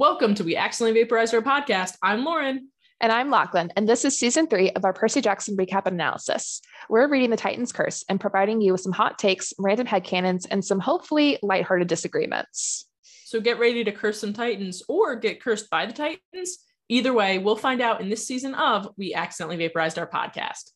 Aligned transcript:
Welcome 0.00 0.34
to 0.36 0.44
We 0.44 0.56
Accidentally 0.56 0.98
Vaporized 0.98 1.34
Our 1.34 1.42
Podcast. 1.42 1.98
I'm 2.02 2.24
Lauren. 2.24 2.70
And 3.02 3.12
I'm 3.12 3.28
Lachlan, 3.28 3.70
and 3.76 3.86
this 3.86 4.06
is 4.06 4.18
season 4.18 4.46
three 4.46 4.70
of 4.70 4.86
our 4.86 4.94
Percy 4.94 5.20
Jackson 5.20 5.58
recap 5.58 5.84
and 5.84 5.92
analysis. 5.92 6.62
We're 6.88 7.06
reading 7.06 7.28
The 7.28 7.36
Titan's 7.36 7.70
Curse 7.70 8.02
and 8.08 8.18
providing 8.18 8.62
you 8.62 8.72
with 8.72 8.80
some 8.80 8.94
hot 8.94 9.18
takes, 9.18 9.52
random 9.58 9.86
headcanons, 9.86 10.46
and 10.50 10.64
some 10.64 10.80
hopefully 10.80 11.38
lighthearted 11.42 11.86
disagreements. 11.86 12.88
So 13.26 13.42
get 13.42 13.58
ready 13.58 13.84
to 13.84 13.92
curse 13.92 14.18
some 14.18 14.32
Titans 14.32 14.82
or 14.88 15.16
get 15.16 15.42
cursed 15.42 15.68
by 15.68 15.84
the 15.84 15.92
Titans. 15.92 16.60
Either 16.88 17.12
way, 17.12 17.36
we'll 17.36 17.54
find 17.54 17.82
out 17.82 18.00
in 18.00 18.08
this 18.08 18.26
season 18.26 18.54
of 18.54 18.88
We 18.96 19.12
Accidentally 19.12 19.58
Vaporized 19.58 19.98
Our 19.98 20.08
Podcast. 20.08 20.70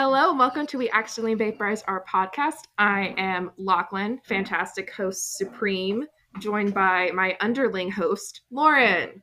Hello, 0.00 0.32
welcome 0.32 0.64
to 0.68 0.78
We 0.78 0.88
Accidentally 0.90 1.34
Vaporize 1.34 1.82
Our 1.88 2.04
Podcast. 2.04 2.68
I 2.78 3.16
am 3.18 3.50
Lachlan, 3.56 4.20
fantastic 4.24 4.92
host 4.92 5.36
supreme, 5.36 6.06
joined 6.38 6.72
by 6.72 7.10
my 7.12 7.36
underling 7.40 7.90
host, 7.90 8.42
Lauren. 8.52 9.20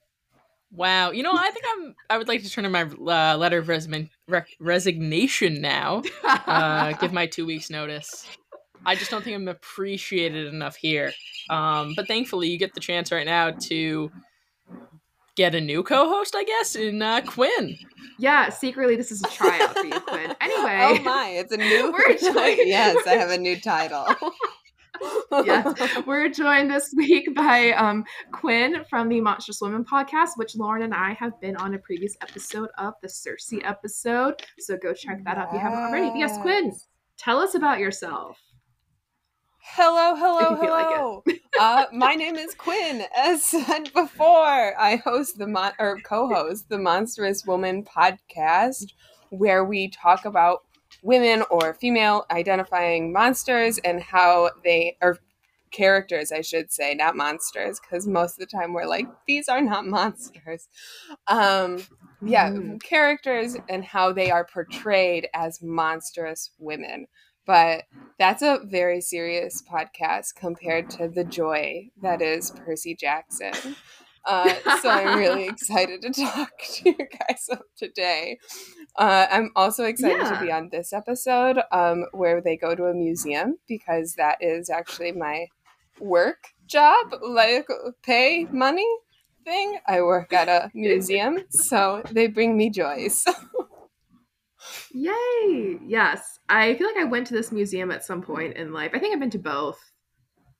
Wow, 0.74 1.12
you 1.12 1.24
know, 1.24 1.32
I 1.34 1.50
think 1.52 1.64
I'm. 1.74 1.96
I 2.10 2.18
would 2.18 2.28
like 2.28 2.44
to 2.44 2.50
turn 2.50 2.66
in 2.66 2.74
my 2.74 2.82
uh, 2.82 3.38
letter 3.38 3.60
of 3.60 3.70
re- 3.70 4.44
resignation 4.60 5.62
now. 5.62 6.04
Uh, 6.26 6.92
give 7.00 7.14
my 7.14 7.26
two 7.26 7.46
weeks 7.46 7.70
notice. 7.70 8.28
I 8.86 8.96
just 8.96 9.10
don't 9.10 9.24
think 9.24 9.38
I'm 9.38 9.48
appreciated 9.48 10.54
enough 10.54 10.76
here. 10.76 11.14
Um, 11.50 11.94
but 11.96 12.06
thankfully, 12.06 12.50
you 12.50 12.60
get 12.60 12.74
the 12.74 12.82
chance 12.82 13.14
right 13.14 13.26
now 13.26 13.52
to 13.52 14.12
get 15.36 15.54
a 15.56 15.62
new 15.62 15.84
co-host, 15.84 16.36
I 16.36 16.44
guess, 16.44 16.76
in 16.76 17.02
uh, 17.02 17.22
Quinn. 17.22 17.78
Yeah, 18.18 18.50
secretly, 18.50 18.96
this 18.96 19.12
is 19.12 19.22
a 19.24 19.28
tryout 19.30 19.78
for 19.78 19.86
you, 19.86 20.00
Quinn. 20.00 20.34
Anyway, 20.42 20.78
Oh 20.82 21.00
my, 21.04 21.30
it's 21.30 21.52
a 21.52 21.58
new 21.58 21.92
We're 21.98 22.18
joined- 22.18 22.60
Yes, 22.68 23.06
I 23.08 23.14
have 23.16 23.30
a 23.32 23.38
new 23.38 23.60
title. 23.60 24.08
yes, 25.46 26.06
we're 26.08 26.30
joined 26.30 26.72
this 26.72 26.94
week 26.96 27.36
by 27.36 27.72
um, 27.72 28.06
Quinn 28.32 28.84
from 28.90 29.10
the 29.10 29.20
Monstrous 29.20 29.60
Women 29.62 29.84
podcast, 29.84 30.30
which 30.38 30.56
Lauren 30.56 30.84
and 30.84 30.94
I 30.94 31.14
have 31.20 31.40
been 31.42 31.58
on 31.58 31.74
a 31.74 31.80
previous 31.80 32.16
episode 32.22 32.70
of 32.78 32.94
the 33.02 33.10
Cersei 33.10 33.60
episode. 33.66 34.42
So 34.60 34.78
go 34.78 34.94
check 34.94 35.24
that 35.26 35.38
out 35.38 35.48
if 35.50 35.54
you 35.54 35.60
haven't 35.60 35.80
already. 35.80 36.10
But 36.10 36.18
yes, 36.20 36.38
Quinn, 36.42 36.72
tell 37.18 37.40
us 37.40 37.56
about 37.56 37.80
yourself. 37.80 38.38
Hello, 39.74 40.16
hello, 40.16 40.56
feel 40.58 40.72
like 40.72 40.90
hello. 40.90 41.24
uh, 41.60 41.86
my 41.92 42.16
name 42.16 42.38
is 42.38 42.54
Quinn. 42.56 43.04
As 43.18 43.44
said 43.46 43.92
before, 43.94 44.80
I 44.80 45.02
host 45.04 45.38
the 45.38 45.48
mon- 45.48 45.74
or 45.80 46.00
co-host 46.02 46.70
the 46.70 46.78
Monstrous 46.78 47.46
Woman 47.46 47.84
podcast, 47.84 48.94
where 49.30 49.66
we 49.66 49.90
talk 49.90 50.24
about 50.26 50.64
women 51.02 51.44
or 51.50 51.74
female 51.74 52.26
identifying 52.32 53.12
monsters 53.12 53.78
and 53.80 54.02
how 54.02 54.52
they 54.64 54.98
are 55.02 55.18
characters, 55.72 56.32
I 56.32 56.42
should 56.42 56.72
say, 56.72 56.94
not 56.94 57.18
monsters, 57.18 57.80
because 57.82 58.08
most 58.08 58.34
of 58.40 58.48
the 58.48 58.58
time 58.58 58.72
we're 58.72 58.86
like, 58.86 59.08
these 59.28 59.50
are 59.50 59.62
not 59.62 59.86
monsters. 59.88 60.70
Um, 61.28 61.84
yeah, 62.22 62.52
Mm. 62.52 62.82
characters 62.82 63.56
and 63.70 63.84
how 63.84 64.12
they 64.14 64.32
are 64.32 64.46
portrayed 64.46 65.28
as 65.34 65.62
monstrous 65.62 66.52
women. 66.60 67.08
But 67.46 67.84
that's 68.18 68.42
a 68.42 68.60
very 68.64 69.02
serious 69.02 69.62
podcast 69.62 70.36
compared 70.36 70.90
to 70.92 71.08
the 71.08 71.24
joy 71.24 71.90
that 72.02 72.22
is 72.22 72.52
Percy 72.52 72.96
Jackson. 72.96 73.54
Uh, 74.28 74.56
so 74.82 74.90
I'm 74.90 75.20
really 75.20 75.48
excited 75.48 76.02
to 76.02 76.10
talk 76.10 76.50
to 76.78 76.90
you 76.90 76.98
guys 76.98 77.48
today. 77.78 78.40
Uh, 78.96 79.28
I'm 79.30 79.52
also 79.56 79.84
excited 79.84 80.18
Yeah. 80.24 80.40
to 80.40 80.46
be 80.46 80.52
on 80.52 80.70
this 80.72 80.94
episode 80.94 81.60
um, 81.72 82.06
where 82.12 82.42
they 82.42 82.58
go 82.58 82.74
to 82.76 82.86
a 82.86 82.94
museum 82.96 83.58
because 83.68 84.16
that 84.16 84.38
is 84.42 84.70
actually 84.70 85.12
my 85.12 85.48
work 86.00 86.48
job, 86.66 87.14
like 87.22 87.68
pay 88.04 88.48
money 88.52 88.88
thing. 89.44 89.78
I 89.88 90.02
work 90.02 90.34
at 90.34 90.48
a 90.50 90.72
museum, 90.76 91.40
so 91.50 92.02
they 92.12 92.28
bring 92.28 92.58
me 92.58 92.70
joy. 92.72 93.10
Yay! 94.94 95.80
Yes, 95.86 96.40
I 96.50 96.76
feel 96.76 96.88
like 96.88 96.98
I 96.98 97.04
went 97.04 97.28
to 97.28 97.34
this 97.34 97.52
museum 97.52 97.92
at 97.92 98.04
some 98.04 98.22
point 98.22 98.56
in 98.58 98.72
life. 98.74 98.92
I 98.94 99.00
think 99.00 99.14
I've 99.14 99.20
been 99.20 99.30
to 99.32 99.40
both. 99.40 99.80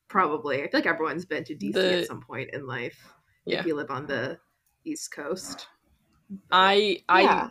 Probably, 0.08 0.64
I 0.64 0.70
feel 0.70 0.80
like 0.80 0.86
everyone's 0.86 1.26
been 1.26 1.44
to 1.46 1.56
DC 1.56 1.74
The- 1.74 2.00
at 2.02 2.08
some 2.08 2.22
point 2.22 2.50
in 2.54 2.66
life. 2.68 2.98
Yeah. 3.46 3.60
If 3.60 3.66
you 3.66 3.76
live 3.76 3.92
on 3.92 4.08
the 4.08 4.40
East 4.86 5.12
Coast. 5.12 5.68
I 6.52 7.04
I 7.08 7.22
yeah, 7.22 7.50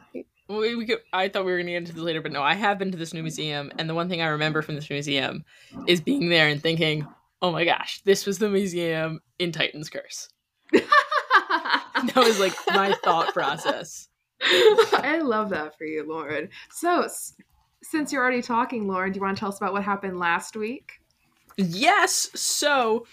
we, 0.49 0.75
we 0.75 0.87
could, 0.87 0.99
I 1.13 1.29
thought 1.29 1.45
we 1.45 1.53
were 1.53 1.59
gonna 1.59 1.71
get 1.71 1.77
into 1.79 1.93
this 1.93 2.03
later, 2.03 2.21
but 2.21 2.33
no, 2.33 2.43
I 2.43 2.55
have 2.55 2.79
been 2.79 2.91
to 2.91 2.99
this 2.99 3.15
new 3.15 3.23
museum, 3.23 3.71
and 3.79 3.89
the 3.89 3.95
one 3.95 4.09
thing 4.09 4.21
I 4.21 4.27
remember 4.27 4.63
from 4.63 4.75
this 4.75 4.91
museum 4.91 5.45
is 5.87 6.01
being 6.01 6.29
there 6.29 6.49
and 6.49 6.61
thinking, 6.61 7.07
"Oh 7.41 7.53
my 7.53 7.65
gosh, 7.65 8.01
this 8.05 8.27
was 8.27 8.39
the 8.39 8.49
museum 8.49 9.21
in 9.39 9.53
Titan's 9.53 9.89
Curse." 9.89 10.29
That 11.95 12.17
was 12.17 12.39
like 12.41 12.53
my 12.69 12.93
thought 13.05 13.33
process. 13.33 14.09
I 15.03 15.21
love 15.23 15.51
that 15.51 15.77
for 15.79 15.85
you, 15.85 16.07
Lauren. 16.07 16.49
So, 16.71 17.03
s- 17.03 17.35
since 17.83 18.13
you're 18.13 18.23
already 18.23 18.43
talking, 18.43 18.87
Lauren, 18.87 19.13
do 19.13 19.19
you 19.19 19.23
want 19.23 19.37
to 19.37 19.41
tell 19.41 19.49
us 19.49 19.59
about 19.59 19.73
what 19.73 19.85
happened 19.85 20.19
last 20.19 20.57
week? 20.57 20.93
Yes, 21.57 22.31
so 22.35 23.07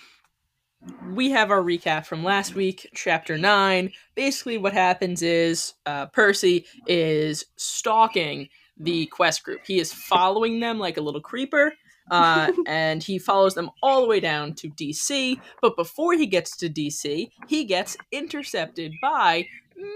we 1.09 1.29
have 1.31 1.51
our 1.51 1.61
recap 1.61 2.05
from 2.05 2.23
last 2.23 2.55
week, 2.55 2.89
chapter 2.93 3.37
9. 3.37 3.91
Basically, 4.15 4.57
what 4.57 4.73
happens 4.73 5.21
is 5.21 5.73
uh, 5.85 6.07
Percy 6.07 6.65
is 6.87 7.45
stalking 7.55 8.49
the 8.77 9.05
quest 9.07 9.43
group. 9.43 9.61
He 9.65 9.79
is 9.79 9.93
following 9.93 10.59
them 10.59 10.79
like 10.79 10.97
a 10.97 11.01
little 11.01 11.21
creeper, 11.21 11.73
uh, 12.09 12.51
and 12.65 13.03
he 13.03 13.19
follows 13.19 13.53
them 13.53 13.69
all 13.83 14.01
the 14.01 14.07
way 14.07 14.19
down 14.19 14.53
to 14.55 14.69
DC. 14.69 15.39
But 15.61 15.75
before 15.75 16.13
he 16.13 16.25
gets 16.25 16.57
to 16.57 16.69
DC, 16.69 17.29
he 17.47 17.63
gets 17.65 17.95
intercepted 18.11 18.93
by 19.01 19.47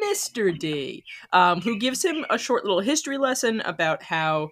Mr. 0.04 0.58
D, 0.58 1.04
um, 1.34 1.62
who 1.62 1.78
gives 1.78 2.04
him 2.04 2.26
a 2.30 2.38
short 2.38 2.64
little 2.64 2.80
history 2.80 3.18
lesson 3.18 3.62
about 3.62 4.02
how 4.04 4.50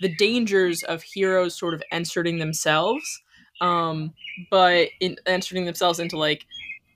the 0.00 0.14
dangers 0.16 0.82
of 0.82 1.02
heroes 1.02 1.56
sort 1.56 1.74
of 1.74 1.82
inserting 1.92 2.38
themselves 2.38 3.22
um 3.60 4.12
but 4.50 4.88
in 5.00 5.16
inserting 5.26 5.64
themselves 5.64 5.98
into 6.00 6.18
like 6.18 6.44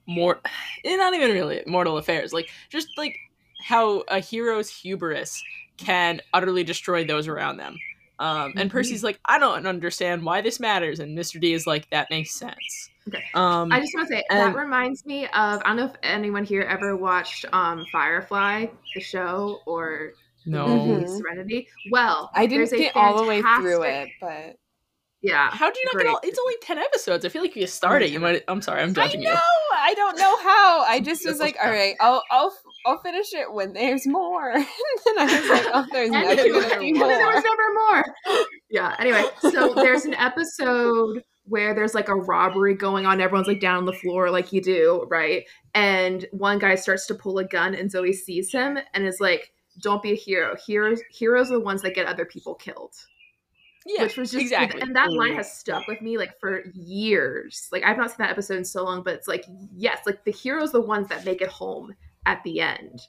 more 0.05 0.39
eh, 0.83 0.95
not 0.95 1.13
even 1.13 1.31
really 1.31 1.63
mortal 1.65 1.97
affairs 1.97 2.33
like 2.33 2.49
just 2.69 2.87
like 2.97 3.15
how 3.63 4.01
a 4.09 4.19
hero's 4.19 4.69
hubris 4.69 5.41
can 5.77 6.21
utterly 6.33 6.63
destroy 6.63 7.03
those 7.05 7.27
around 7.27 7.57
them 7.57 7.77
um 8.19 8.53
and 8.57 8.69
Mhm. 8.69 8.73
percy's 8.73 9.03
like 9.03 9.19
i 9.25 9.37
don't 9.37 9.65
understand 9.67 10.23
why 10.23 10.41
this 10.41 10.59
matters 10.59 10.99
and 10.99 11.17
mr 11.17 11.39
d 11.39 11.53
is 11.53 11.67
like 11.67 11.89
that 11.91 12.09
makes 12.09 12.31
sense 12.33 12.89
Okay. 13.07 13.23
um 13.35 13.71
I 13.71 13.79
just 13.79 13.93
want 13.95 14.07
to 14.09 14.15
say 14.15 14.23
and- 14.29 14.39
that 14.39 14.55
reminds 14.55 15.05
me 15.05 15.25
of 15.27 15.31
I 15.31 15.67
don't 15.67 15.77
know 15.77 15.85
if 15.85 15.93
anyone 16.03 16.43
here 16.43 16.63
ever 16.63 16.95
watched 16.97 17.45
um, 17.53 17.85
Firefly, 17.91 18.65
the 18.95 18.99
show, 19.01 19.59
or 19.65 20.11
the 20.45 20.51
no 20.51 20.67
movie. 20.67 21.07
Serenity. 21.07 21.67
Well, 21.89 22.29
I 22.35 22.47
didn't 22.47 22.57
there's 22.69 22.73
a 22.73 22.77
get 22.79 22.95
all 22.97 23.15
the 23.21 23.27
way 23.27 23.41
through 23.41 23.83
it, 23.83 24.09
but 24.19 24.57
Yeah, 25.21 25.49
how 25.51 25.71
do 25.71 25.79
you 25.79 25.85
not 25.85 25.93
Great. 25.95 26.05
get 26.05 26.09
all 26.11 26.19
it's 26.23 26.39
only 26.39 26.53
10 26.61 26.77
episodes 26.77 27.25
i 27.25 27.29
feel 27.29 27.41
like 27.41 27.51
if 27.51 27.57
you 27.57 27.65
start 27.67 28.03
it 28.03 28.11
you 28.11 28.19
might 28.19 28.43
i'm 28.47 28.61
sorry 28.61 28.83
i'm 28.83 28.91
I 28.91 28.93
judging 28.93 29.21
know 29.23 29.31
you 29.31 29.37
I 29.87 29.93
don't 29.93 30.17
know 30.17 30.37
how. 30.37 30.81
I 30.81 30.99
just 31.03 31.25
was 31.25 31.39
like, 31.39 31.55
all 31.63 31.69
right, 31.69 31.95
I'll 31.99 32.23
I'll 32.31 32.53
I'll 32.85 32.99
finish 32.99 33.33
it 33.33 33.51
when 33.53 33.73
there's 33.73 34.05
more. 34.07 34.51
and 34.53 34.65
then 35.05 35.29
I 35.29 35.39
was 35.39 35.49
like, 35.49 35.65
oh, 35.73 35.85
there's 35.91 36.09
never 36.09 36.35
then, 36.35 36.51
gonna 36.51 36.79
be 36.79 36.89
and 36.91 37.01
there 37.01 37.23
more. 37.23 37.33
was 37.33 37.43
never 37.43 37.73
more. 37.73 38.45
Yeah. 38.69 38.95
Anyway, 38.99 39.23
so 39.39 39.73
there's 39.73 40.05
an 40.05 40.13
episode 40.15 41.23
where 41.45 41.73
there's 41.73 41.93
like 41.95 42.09
a 42.09 42.15
robbery 42.15 42.75
going 42.75 43.05
on. 43.05 43.21
Everyone's 43.21 43.47
like 43.47 43.61
down 43.61 43.77
on 43.77 43.85
the 43.85 43.93
floor, 43.93 44.29
like 44.29 44.51
you 44.51 44.61
do, 44.61 45.05
right? 45.09 45.45
And 45.73 46.25
one 46.31 46.59
guy 46.59 46.75
starts 46.75 47.07
to 47.07 47.15
pull 47.15 47.37
a 47.37 47.45
gun, 47.45 47.73
and 47.73 47.89
Zoe 47.89 48.13
sees 48.13 48.51
him 48.51 48.77
and 48.93 49.05
is 49.05 49.19
like, 49.21 49.51
"Don't 49.81 50.03
be 50.03 50.11
a 50.11 50.15
hero. 50.15 50.55
Heroes, 50.65 51.01
heroes 51.11 51.49
are 51.49 51.59
the 51.59 51.63
ones 51.63 51.81
that 51.83 51.95
get 51.95 52.07
other 52.07 52.25
people 52.25 52.55
killed." 52.55 52.93
Yeah 53.87 54.03
which 54.03 54.17
was 54.17 54.31
just 54.31 54.41
exactly. 54.41 54.81
and 54.81 54.95
that 54.95 55.11
line 55.11 55.33
has 55.33 55.51
stuck 55.51 55.87
with 55.87 56.01
me 56.01 56.17
like 56.17 56.39
for 56.39 56.63
years. 56.73 57.69
Like 57.71 57.83
i've 57.83 57.97
not 57.97 58.09
seen 58.09 58.17
that 58.19 58.29
episode 58.31 58.57
in 58.57 58.65
so 58.65 58.83
long 58.83 59.03
but 59.03 59.13
it's 59.13 59.27
like 59.27 59.45
yes 59.75 59.99
like 60.05 60.23
the 60.23 60.31
heroes 60.31 60.71
the 60.71 60.81
ones 60.81 61.07
that 61.09 61.25
make 61.25 61.41
it 61.41 61.49
home 61.49 61.93
at 62.25 62.43
the 62.43 62.59
end 62.61 62.99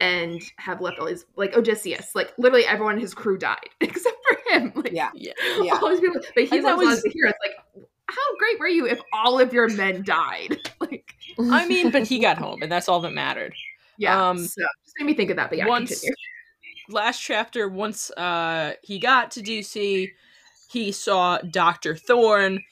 and 0.00 0.40
have 0.58 0.80
left 0.80 0.98
all 1.00 1.06
these 1.06 1.24
like 1.36 1.56
odysseus 1.56 2.14
like 2.14 2.32
literally 2.38 2.64
everyone 2.64 2.94
in 2.94 3.00
his 3.00 3.14
crew 3.14 3.36
died 3.36 3.58
except 3.80 4.16
for 4.28 4.52
him. 4.52 4.72
Like 4.76 4.92
Yeah, 4.92 5.10
yeah. 5.14 5.32
yeah. 5.60 5.72
all 5.82 5.90
these 5.90 6.00
people 6.00 6.20
but 6.34 6.44
he 6.44 6.56
And 6.56 6.64
that 6.66 6.76
was, 6.78 6.86
was- 6.88 7.02
the 7.02 7.10
hero. 7.10 7.30
It's 7.30 7.38
like 7.44 7.84
how 8.10 8.36
great 8.38 8.58
were 8.58 8.68
you 8.68 8.86
if 8.86 9.00
all 9.12 9.38
of 9.38 9.52
your 9.52 9.68
men 9.68 10.02
died? 10.04 10.56
Like 10.80 11.14
i 11.38 11.66
mean 11.66 11.90
but 11.90 12.06
he 12.06 12.18
got 12.20 12.38
home 12.38 12.62
and 12.62 12.70
that's 12.72 12.88
all 12.88 13.00
that 13.00 13.12
mattered. 13.12 13.54
Yeah 13.98 14.28
Um, 14.30 14.38
so 14.38 14.62
just 14.84 14.94
made 14.98 15.06
me 15.06 15.14
think 15.14 15.30
of 15.30 15.36
that 15.36 15.50
but 15.50 15.58
yeah 15.58 15.66
once 15.66 15.90
continue. 15.90 16.14
last 16.88 17.20
chapter 17.20 17.68
once 17.68 18.10
uh 18.12 18.72
he 18.82 18.98
got 18.98 19.30
to 19.32 19.40
dc 19.42 20.08
he 20.68 20.92
saw 20.92 21.38
dr 21.38 21.96
thorn 21.96 22.62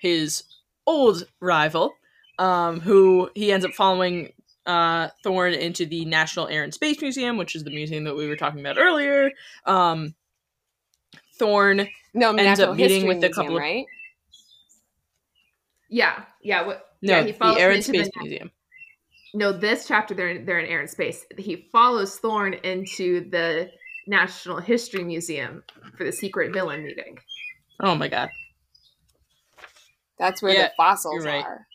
his 0.00 0.44
old 0.86 1.26
rival 1.40 1.94
um 2.38 2.80
who 2.80 3.30
he 3.34 3.50
ends 3.52 3.64
up 3.64 3.72
following 3.72 4.32
uh 4.66 5.08
thorn 5.22 5.52
into 5.54 5.86
the 5.86 6.04
national 6.04 6.48
air 6.48 6.62
and 6.62 6.74
space 6.74 7.00
museum 7.00 7.36
which 7.36 7.54
is 7.54 7.64
the 7.64 7.70
museum 7.70 8.04
that 8.04 8.16
we 8.16 8.26
were 8.28 8.36
talking 8.36 8.60
about 8.60 8.78
earlier 8.78 9.30
um 9.66 10.14
Thorn. 11.38 11.86
No, 12.14 12.30
Ends 12.30 12.58
Natural 12.60 12.70
up 12.70 12.76
meeting 12.76 13.02
History 13.02 13.08
with 13.08 13.16
a 13.18 13.20
Museum, 13.20 13.32
couple 13.34 13.56
of- 13.56 13.60
right? 13.60 13.84
Yeah, 15.88 16.24
yeah. 16.42 16.62
What? 16.66 16.86
No, 17.02 17.18
yeah, 17.18 17.24
he 17.24 17.32
the 17.32 17.54
Air 17.58 17.68
and 17.70 17.76
into 17.76 17.92
the 17.92 18.04
Space 18.04 18.12
Museum. 18.22 18.50
No, 19.34 19.52
this 19.52 19.86
chapter 19.86 20.14
they're 20.14 20.30
in, 20.30 20.46
they're 20.46 20.58
in 20.58 20.66
air 20.66 20.80
and 20.80 20.88
space. 20.88 21.26
He 21.36 21.68
follows 21.70 22.18
Thorn 22.18 22.54
into 22.54 23.28
the 23.28 23.70
National 24.06 24.58
History 24.60 25.04
Museum 25.04 25.62
for 25.96 26.04
the 26.04 26.12
secret 26.12 26.52
villain 26.54 26.84
meeting. 26.84 27.18
Oh 27.80 27.94
my 27.94 28.08
god. 28.08 28.30
That's 30.18 30.40
where 30.42 30.54
Yeah, 30.54 30.68
the 30.68 30.72
fossils 30.76 31.14
you're 31.24 31.24
right. 31.32 31.44
are. 31.44 31.66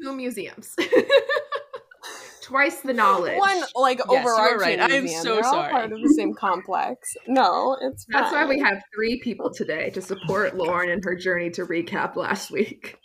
Two 0.00 0.14
museums. 0.14 0.74
Twice 2.42 2.80
the 2.80 2.94
knowledge. 2.94 3.36
One 3.38 3.62
like 3.74 3.98
Yes, 3.98 4.06
you 4.08 4.14
are 4.16 4.20
overarching 4.50 4.78
right. 4.78 4.80
I 4.80 4.94
am 4.96 5.04
museum. 5.04 5.22
so 5.22 5.34
They're 5.34 5.44
all 5.44 5.52
sorry. 5.52 5.70
part 5.72 5.92
of 5.92 6.00
the 6.00 6.14
same 6.16 6.32
complex. 6.32 7.14
No, 7.26 7.76
it's 7.82 8.06
That's 8.08 8.32
why 8.32 8.46
we 8.46 8.58
have 8.60 8.80
three 8.94 9.20
people 9.20 9.52
today 9.52 9.90
to 9.90 10.00
support 10.00 10.56
Lauren 10.56 10.88
in 10.88 11.02
her 11.02 11.14
journey 11.14 11.50
to 11.50 11.66
recap 11.66 12.16
last 12.16 12.50
week. 12.50 12.96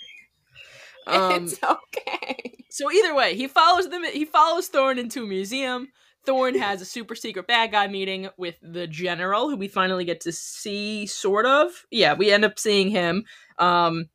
Um, 1.07 1.33
it's 1.44 1.59
okay. 1.61 2.63
so 2.69 2.89
either 2.89 3.13
way, 3.13 3.35
he 3.35 3.47
follows 3.47 3.89
them. 3.89 4.05
He 4.05 4.23
follows 4.23 4.69
Thorn 4.69 4.97
into 4.97 5.23
a 5.23 5.27
museum. 5.27 5.89
Thorn 6.25 6.57
has 6.57 6.81
a 6.81 6.85
super 6.85 7.15
secret 7.15 7.47
bad 7.47 7.71
guy 7.71 7.87
meeting 7.87 8.29
with 8.37 8.55
the 8.61 8.87
general, 8.87 9.49
who 9.49 9.57
we 9.57 9.67
finally 9.67 10.05
get 10.05 10.21
to 10.21 10.31
see, 10.31 11.05
sort 11.05 11.45
of. 11.45 11.85
Yeah, 11.91 12.13
we 12.13 12.31
end 12.31 12.45
up 12.45 12.57
seeing 12.57 12.89
him. 12.89 13.25
Um, 13.59 14.09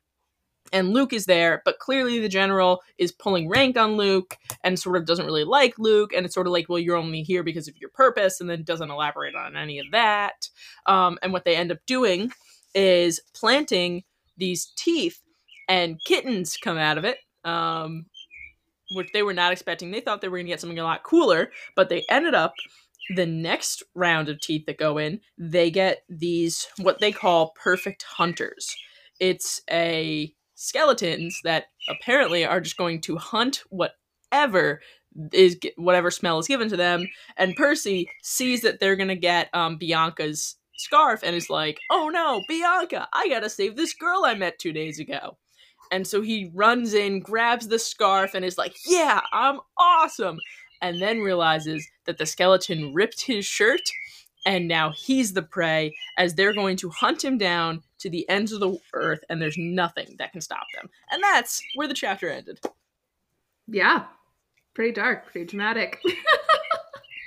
and 0.72 0.90
Luke 0.93 1.12
is 1.12 1.25
there, 1.25 1.62
but 1.64 1.78
clearly 1.78 2.19
the 2.19 2.28
general 2.28 2.82
is 2.99 3.12
pulling 3.12 3.49
rank 3.49 3.76
on 3.76 3.96
Luke 3.96 4.37
and 4.62 4.78
sort 4.78 4.96
of 4.96 5.06
doesn't 5.06 5.26
really 5.26 5.44
like 5.44 5.78
Luke. 5.78 6.12
And 6.14 6.25
it's 6.26 6.34
sort 6.34 6.46
of 6.46 6.52
like, 6.52 6.69
well, 6.69 6.78
you're 6.78 6.96
only 6.96 7.22
here 7.22 7.43
because 7.43 7.69
of 7.69 7.78
your 7.78 7.90
purpose, 7.90 8.40
and 8.40 8.49
then 8.49 8.62
doesn't 8.64 8.90
elaborate 8.90 9.34
on 9.34 9.56
any 9.56 9.78
of 9.78 9.87
that. 9.93 10.49
Um, 10.87 11.19
and 11.22 11.32
what 11.32 11.44
they 11.44 11.56
end 11.56 11.72
up 11.72 11.78
doing 11.87 12.32
is 12.75 13.20
planting 13.34 14.04
these 14.37 14.72
teeth, 14.76 15.20
and 15.69 16.02
kittens 16.04 16.56
come 16.56 16.78
out 16.78 16.99
of 16.99 17.04
it. 17.04 17.19
Um, 17.44 18.06
which 18.93 19.11
they 19.12 19.23
were 19.23 19.35
not 19.35 19.52
expecting. 19.52 19.90
They 19.90 20.00
thought 20.00 20.20
they 20.20 20.29
were 20.29 20.38
going 20.38 20.46
to 20.46 20.52
get 20.52 20.61
something 20.61 20.79
a 20.79 20.85
lot 20.85 21.02
cooler, 21.02 21.50
but 21.76 21.88
they 21.88 22.05
ended 22.08 22.35
up 22.35 22.55
the 23.14 23.26
next 23.26 23.82
round 23.94 24.29
of 24.29 24.40
teeth 24.40 24.67
that 24.67 24.79
go 24.79 24.99
in, 24.99 25.20
they 25.38 25.70
get 25.70 26.02
these 26.08 26.67
what 26.79 27.00
they 27.00 27.12
call 27.12 27.55
perfect 27.62 28.02
hunters. 28.02 28.75
It's 29.20 29.62
a 29.70 30.35
skeletons 30.55 31.40
that 31.44 31.67
apparently 31.88 32.44
are 32.44 32.61
just 32.61 32.76
going 32.76 33.00
to 33.02 33.17
hunt 33.17 33.62
whatever 33.70 34.81
is 35.32 35.56
whatever 35.76 36.11
smell 36.11 36.38
is 36.38 36.46
given 36.46 36.69
to 36.69 36.76
them 36.76 37.06
and 37.37 37.56
Percy 37.56 38.08
sees 38.23 38.61
that 38.61 38.79
they're 38.79 38.96
going 38.96 39.08
to 39.08 39.17
get 39.17 39.49
um 39.55 39.79
Bianca's 39.79 40.56
scarf 40.76 41.20
and 41.25 41.35
is 41.35 41.50
like, 41.50 41.81
"Oh 41.90 42.08
no, 42.08 42.43
Bianca, 42.49 43.08
I 43.12 43.29
got 43.29 43.40
to 43.40 43.50
save 43.50 43.76
this 43.76 43.94
girl 43.94 44.23
I 44.25 44.35
met 44.35 44.58
2 44.58 44.73
days 44.73 44.99
ago." 45.00 45.38
And 45.90 46.06
so 46.06 46.20
he 46.20 46.50
runs 46.55 46.94
in, 46.94 47.20
grabs 47.20 47.69
the 47.69 47.79
scarf, 47.79 48.35
and 48.35 48.44
is 48.44 48.58
like, 48.58 48.76
Yeah, 48.87 49.20
I'm 49.32 49.61
awesome. 49.79 50.38
And 50.81 51.02
then 51.02 51.20
realizes 51.20 51.87
that 52.05 52.19
the 52.19 52.26
skeleton 52.26 52.94
ripped 52.94 53.23
his 53.23 53.44
shirt, 53.44 53.81
and 54.46 54.69
now 54.69 54.93
he's 54.96 55.32
the 55.32 55.43
prey, 55.43 55.94
as 56.17 56.35
they're 56.35 56.55
going 56.55 56.76
to 56.79 56.88
hunt 56.90 57.25
him 57.25 57.37
down 57.37 57.82
to 57.99 58.08
the 58.08 58.29
ends 58.29 58.52
of 58.52 58.61
the 58.61 58.79
earth, 58.94 59.20
and 59.29 59.43
there's 59.43 59.58
nothing 59.58 60.14
that 60.19 60.32
can 60.32 60.40
stop 60.40 60.67
them. 60.75 60.88
And 61.11 61.23
that's 61.23 61.61
where 61.75 61.88
the 61.88 61.94
chapter 61.94 62.29
ended. 62.31 62.61
Yeah. 63.67 64.05
Pretty 64.75 64.93
dark, 64.93 65.26
pretty 65.31 65.46
dramatic. 65.46 66.00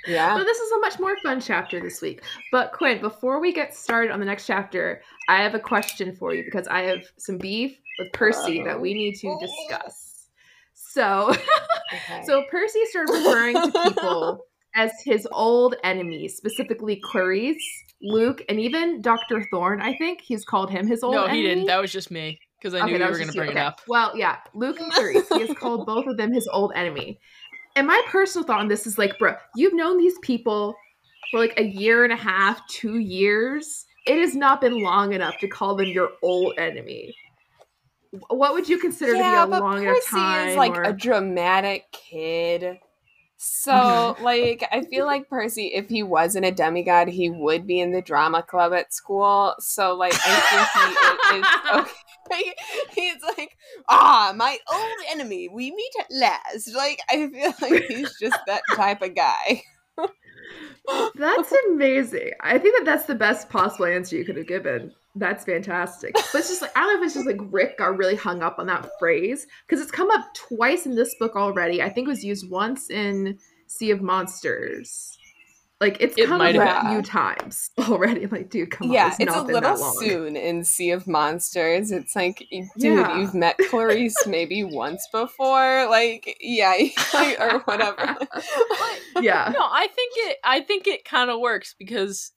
Yeah. 0.06 0.36
So 0.36 0.44
this 0.44 0.58
is 0.58 0.72
a 0.72 0.78
much 0.78 0.98
more 0.98 1.16
fun 1.22 1.40
chapter 1.40 1.80
this 1.80 2.00
week. 2.02 2.22
But 2.50 2.72
Quinn, 2.72 3.00
before 3.00 3.40
we 3.40 3.52
get 3.52 3.74
started 3.74 4.10
on 4.12 4.20
the 4.20 4.26
next 4.26 4.46
chapter, 4.46 5.02
I 5.28 5.42
have 5.42 5.54
a 5.54 5.60
question 5.60 6.14
for 6.14 6.34
you 6.34 6.44
because 6.44 6.66
I 6.68 6.82
have 6.82 7.04
some 7.18 7.38
beef 7.38 7.76
with 7.98 8.12
Percy 8.12 8.62
that 8.64 8.80
we 8.80 8.94
need 8.94 9.14
to 9.20 9.36
discuss. 9.40 10.28
So, 10.74 11.34
Okay. 11.94 12.22
so 12.26 12.44
Percy 12.50 12.80
started 12.86 13.12
referring 13.12 13.60
to 13.62 13.72
people 13.84 14.46
as 14.74 14.90
his 15.04 15.28
old 15.30 15.74
enemies, 15.84 16.36
specifically 16.36 17.00
Clarisse, 17.04 17.56
Luke, 18.02 18.42
and 18.48 18.58
even 18.58 19.02
Dr. 19.02 19.46
Thorn, 19.50 19.80
I 19.82 19.94
think. 19.96 20.20
He's 20.22 20.44
called 20.44 20.70
him 20.70 20.86
his 20.86 21.02
old 21.02 21.14
no, 21.14 21.24
enemy. 21.24 21.36
he 21.36 21.42
didn't. 21.42 21.66
That 21.66 21.80
was 21.80 21.92
just 21.92 22.10
me, 22.10 22.38
because 22.58 22.74
I 22.74 22.78
knew 22.78 22.94
Okay, 22.94 23.04
you 23.04 23.10
were 23.10 23.18
going 23.18 23.18
to 23.18 23.24
just 23.26 23.34
you. 23.36 23.40
bring 23.42 23.50
it 23.50 23.56
Okay. 23.56 23.66
up. 23.66 23.80
Well, 23.86 24.16
yeah, 24.16 24.38
Luke 24.54 24.80
and 24.80 24.90
Clarisse. 24.92 25.28
he 25.34 25.40
has 25.40 25.50
called 25.54 25.86
both 25.86 26.06
of 26.06 26.16
them 26.16 26.32
his 26.32 26.48
old 26.52 26.72
enemy. 26.74 27.20
And 27.76 27.86
my 27.86 28.00
personal 28.08 28.46
thought 28.46 28.60
on 28.60 28.68
this 28.68 28.86
is 28.86 28.98
like, 28.98 29.18
bro, 29.18 29.34
you've 29.56 29.74
known 29.74 29.96
these 29.98 30.18
people 30.22 30.74
for 31.30 31.40
like 31.40 31.58
a 31.58 31.64
year 31.64 32.04
and 32.04 32.12
a 32.12 32.16
half, 32.16 32.66
two 32.68 32.98
years. 32.98 33.86
It 34.06 34.18
has 34.18 34.34
not 34.34 34.60
been 34.60 34.82
long 34.82 35.12
enough 35.12 35.38
to 35.38 35.48
call 35.48 35.74
them 35.76 35.88
your 35.88 36.10
old 36.22 36.54
enemy. 36.58 37.14
What 38.28 38.52
would 38.52 38.68
you 38.68 38.78
consider 38.78 39.14
yeah, 39.14 39.42
to 39.46 39.50
be 39.50 39.56
a 39.56 39.60
long 39.60 39.82
enough 39.82 39.94
Percy 39.96 40.10
time? 40.10 40.48
is 40.48 40.56
like 40.56 40.76
or- 40.76 40.82
a 40.82 40.92
dramatic 40.92 41.84
kid. 41.92 42.78
So, 43.44 43.72
Mm-hmm. 43.72 44.22
like, 44.22 44.68
I 44.70 44.82
feel 44.82 45.04
like 45.04 45.28
Percy, 45.28 45.72
if 45.74 45.88
he 45.88 46.04
wasn't 46.04 46.44
a 46.44 46.52
demigod, 46.52 47.08
he 47.08 47.28
would 47.28 47.66
be 47.66 47.80
in 47.80 47.90
the 47.90 48.00
drama 48.02 48.40
club 48.40 48.72
at 48.72 48.92
school. 48.94 49.54
So, 49.58 49.94
like, 49.94 50.14
I 50.14 51.08
think 51.32 51.34
he 51.34 51.38
is 51.40 51.46
okay. 51.80 51.90
He's 52.94 53.22
like, 53.36 53.56
ah, 53.88 54.32
my 54.36 54.58
old 54.72 54.98
enemy. 55.10 55.48
We 55.48 55.70
meet 55.70 55.92
at 56.00 56.06
last. 56.10 56.74
Like, 56.74 57.00
I 57.10 57.28
feel 57.28 57.54
like 57.70 57.84
he's 57.84 58.18
just 58.18 58.38
that 58.46 58.62
type 58.74 59.02
of 59.02 59.14
guy. 59.14 59.62
That's 61.14 61.52
amazing. 61.68 62.32
I 62.40 62.58
think 62.58 62.76
that 62.76 62.84
that's 62.84 63.06
the 63.06 63.14
best 63.14 63.48
possible 63.48 63.86
answer 63.86 64.16
you 64.16 64.24
could 64.24 64.36
have 64.36 64.48
given. 64.48 64.92
That's 65.14 65.44
fantastic. 65.44 66.14
But 66.14 66.34
it's 66.34 66.48
just 66.48 66.62
like 66.62 66.76
I 66.76 66.80
don't 66.80 66.94
know 66.94 67.02
if 67.02 67.06
it's 67.06 67.14
just 67.14 67.26
like 67.26 67.40
Rick 67.52 67.78
got 67.78 67.98
really 67.98 68.16
hung 68.16 68.42
up 68.42 68.58
on 68.58 68.66
that 68.66 68.88
phrase 68.98 69.46
because 69.66 69.82
it's 69.82 69.90
come 69.90 70.10
up 70.10 70.32
twice 70.34 70.86
in 70.86 70.94
this 70.94 71.14
book 71.18 71.36
already. 71.36 71.82
I 71.82 71.90
think 71.90 72.06
it 72.06 72.10
was 72.10 72.24
used 72.24 72.50
once 72.50 72.90
in 72.90 73.38
Sea 73.66 73.90
of 73.90 74.00
Monsters. 74.00 75.18
Like 75.82 75.96
it's 75.98 76.14
It 76.16 76.28
come 76.28 76.40
up 76.40 76.54
a 76.54 76.88
few 76.90 77.02
times 77.02 77.70
already. 77.88 78.26
Like, 78.28 78.48
dude, 78.50 78.70
come 78.70 78.86
on. 78.86 78.92
yeah, 78.94 79.08
It's, 79.08 79.16
it's 79.18 79.32
a 79.32 79.36
not 79.36 79.46
been 79.48 79.54
little 79.56 79.74
that 79.74 79.80
long. 79.80 79.96
soon 79.98 80.36
in 80.36 80.62
Sea 80.62 80.92
of 80.92 81.08
Monsters. 81.08 81.90
It's 81.90 82.14
like, 82.14 82.38
dude, 82.50 82.68
Yeah. 82.76 83.18
you've 83.18 83.34
met 83.34 83.58
Clarisse 83.58 84.14
maybe 84.28 84.62
once 84.62 85.04
before. 85.10 85.88
Like, 85.90 86.36
yeah, 86.40 86.74
or 87.40 87.58
whatever. 87.64 88.16
Yeah. 89.20 89.50
no, 89.52 89.60
I 89.60 89.88
think 89.94 90.12
it. 90.18 90.38
I 90.44 90.60
think 90.60 90.86
it 90.86 91.04
kind 91.04 91.30
of 91.30 91.40
works 91.40 91.74
because 91.76 92.30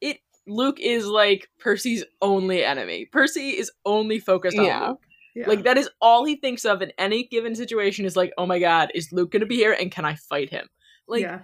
it. 0.00 0.18
Luke 0.46 0.78
is 0.78 1.06
like 1.06 1.48
Percy's 1.58 2.04
only 2.22 2.64
enemy. 2.64 3.04
Percy 3.06 3.50
is 3.50 3.72
only 3.84 4.20
focused 4.20 4.56
on 4.56 4.64
Yeah. 4.64 4.88
Luke. 4.90 5.00
yeah. 5.34 5.48
Like 5.48 5.64
that 5.64 5.76
is 5.76 5.90
all 6.00 6.24
he 6.24 6.36
thinks 6.36 6.64
of 6.64 6.82
in 6.82 6.92
any 6.98 7.24
given 7.26 7.56
situation. 7.56 8.04
Is 8.04 8.14
like, 8.16 8.32
oh 8.38 8.46
my 8.46 8.60
god, 8.60 8.92
is 8.94 9.10
Luke 9.10 9.32
gonna 9.32 9.44
be 9.46 9.56
here 9.56 9.72
and 9.72 9.90
can 9.90 10.04
I 10.04 10.14
fight 10.14 10.50
him? 10.50 10.68
Like, 11.08 11.22
yeah. 11.22 11.40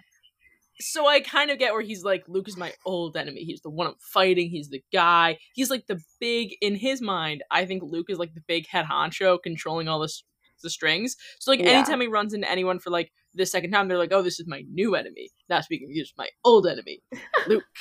So 0.80 1.06
I 1.06 1.20
kind 1.20 1.50
of 1.50 1.58
get 1.58 1.72
where 1.72 1.82
he's 1.82 2.02
like, 2.04 2.24
Luke 2.28 2.48
is 2.48 2.56
my 2.56 2.72
old 2.84 3.16
enemy. 3.16 3.44
He's 3.44 3.60
the 3.60 3.70
one 3.70 3.86
I'm 3.86 3.94
fighting. 4.12 4.50
He's 4.50 4.68
the 4.68 4.82
guy. 4.92 5.38
He's 5.54 5.70
like 5.70 5.86
the 5.86 6.00
big 6.20 6.54
in 6.60 6.74
his 6.76 7.00
mind. 7.00 7.42
I 7.50 7.66
think 7.66 7.82
Luke 7.84 8.06
is 8.08 8.18
like 8.18 8.34
the 8.34 8.42
big 8.48 8.66
head 8.68 8.86
honcho 8.90 9.38
controlling 9.42 9.88
all 9.88 10.00
this 10.00 10.24
the 10.62 10.70
strings. 10.70 11.16
So 11.40 11.50
like 11.50 11.60
Yeah. 11.60 11.70
anytime 11.70 12.00
he 12.00 12.06
runs 12.06 12.32
into 12.34 12.48
anyone 12.48 12.78
for 12.78 12.90
like 12.90 13.10
the 13.34 13.44
second 13.46 13.72
time, 13.72 13.88
they're 13.88 13.98
like, 13.98 14.12
oh, 14.12 14.22
this 14.22 14.38
is 14.38 14.46
my 14.46 14.62
new 14.70 14.94
enemy. 14.94 15.30
Not 15.48 15.64
speaking 15.64 15.90
of 16.00 16.06
my 16.16 16.28
old 16.44 16.66
enemy, 16.68 17.00
Luke. 17.48 17.64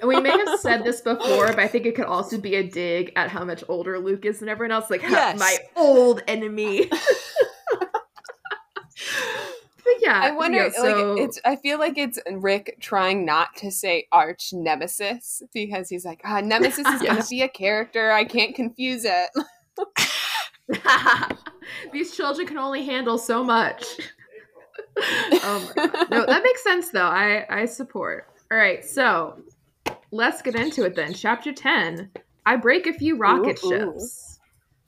And 0.00 0.08
we 0.08 0.20
may 0.20 0.30
have 0.30 0.60
said 0.60 0.84
this 0.84 1.00
before, 1.00 1.46
but 1.48 1.58
I 1.58 1.66
think 1.66 1.86
it 1.86 1.94
could 1.96 2.04
also 2.04 2.38
be 2.38 2.54
a 2.56 2.62
dig 2.62 3.10
at 3.16 3.30
how 3.30 3.44
much 3.44 3.64
older 3.68 3.98
Luke 3.98 4.24
is 4.26 4.38
than 4.40 4.48
everyone 4.48 4.70
else. 4.72 4.90
Like, 4.90 5.02
Yes. 5.02 5.38
my 5.38 5.56
old 5.76 6.22
enemy. 6.28 6.88
yeah, 10.04 10.20
I 10.22 10.30
wonder, 10.32 10.58
yeah, 10.58 10.70
so- 10.70 11.14
like, 11.14 11.20
it's. 11.22 11.40
I 11.44 11.56
feel 11.56 11.78
like 11.78 11.96
it's 11.98 12.18
Rick 12.30 12.76
trying 12.80 13.24
not 13.24 13.56
to 13.56 13.70
say 13.70 14.06
arch 14.12 14.50
nemesis 14.52 15.42
because 15.52 15.88
he's 15.88 16.04
like, 16.04 16.20
ah, 16.24 16.40
nemesis 16.40 16.86
is 16.86 17.02
gonna 17.02 17.24
be 17.28 17.42
a 17.42 17.48
character. 17.48 18.12
I 18.12 18.24
can't 18.24 18.54
confuse 18.54 19.04
it. 19.04 19.30
These 21.92 22.16
children 22.16 22.46
can 22.46 22.58
only 22.58 22.84
handle 22.84 23.18
so 23.18 23.42
much. 23.42 23.84
oh 24.98 25.72
my 25.76 25.86
God. 25.86 26.10
No, 26.10 26.26
that 26.26 26.42
makes 26.42 26.62
sense 26.62 26.90
though. 26.90 27.06
I 27.06 27.44
I 27.48 27.64
support. 27.64 28.28
All 28.50 28.58
right, 28.58 28.84
so 28.84 29.38
let's 30.10 30.42
get 30.42 30.54
into 30.54 30.84
it 30.84 30.94
then. 30.94 31.14
Chapter 31.14 31.52
10. 31.52 32.10
I 32.46 32.56
break 32.56 32.86
a 32.86 32.92
few 32.92 33.16
rocket 33.16 33.58
Ooh. 33.64 33.70
ships. 33.70 34.38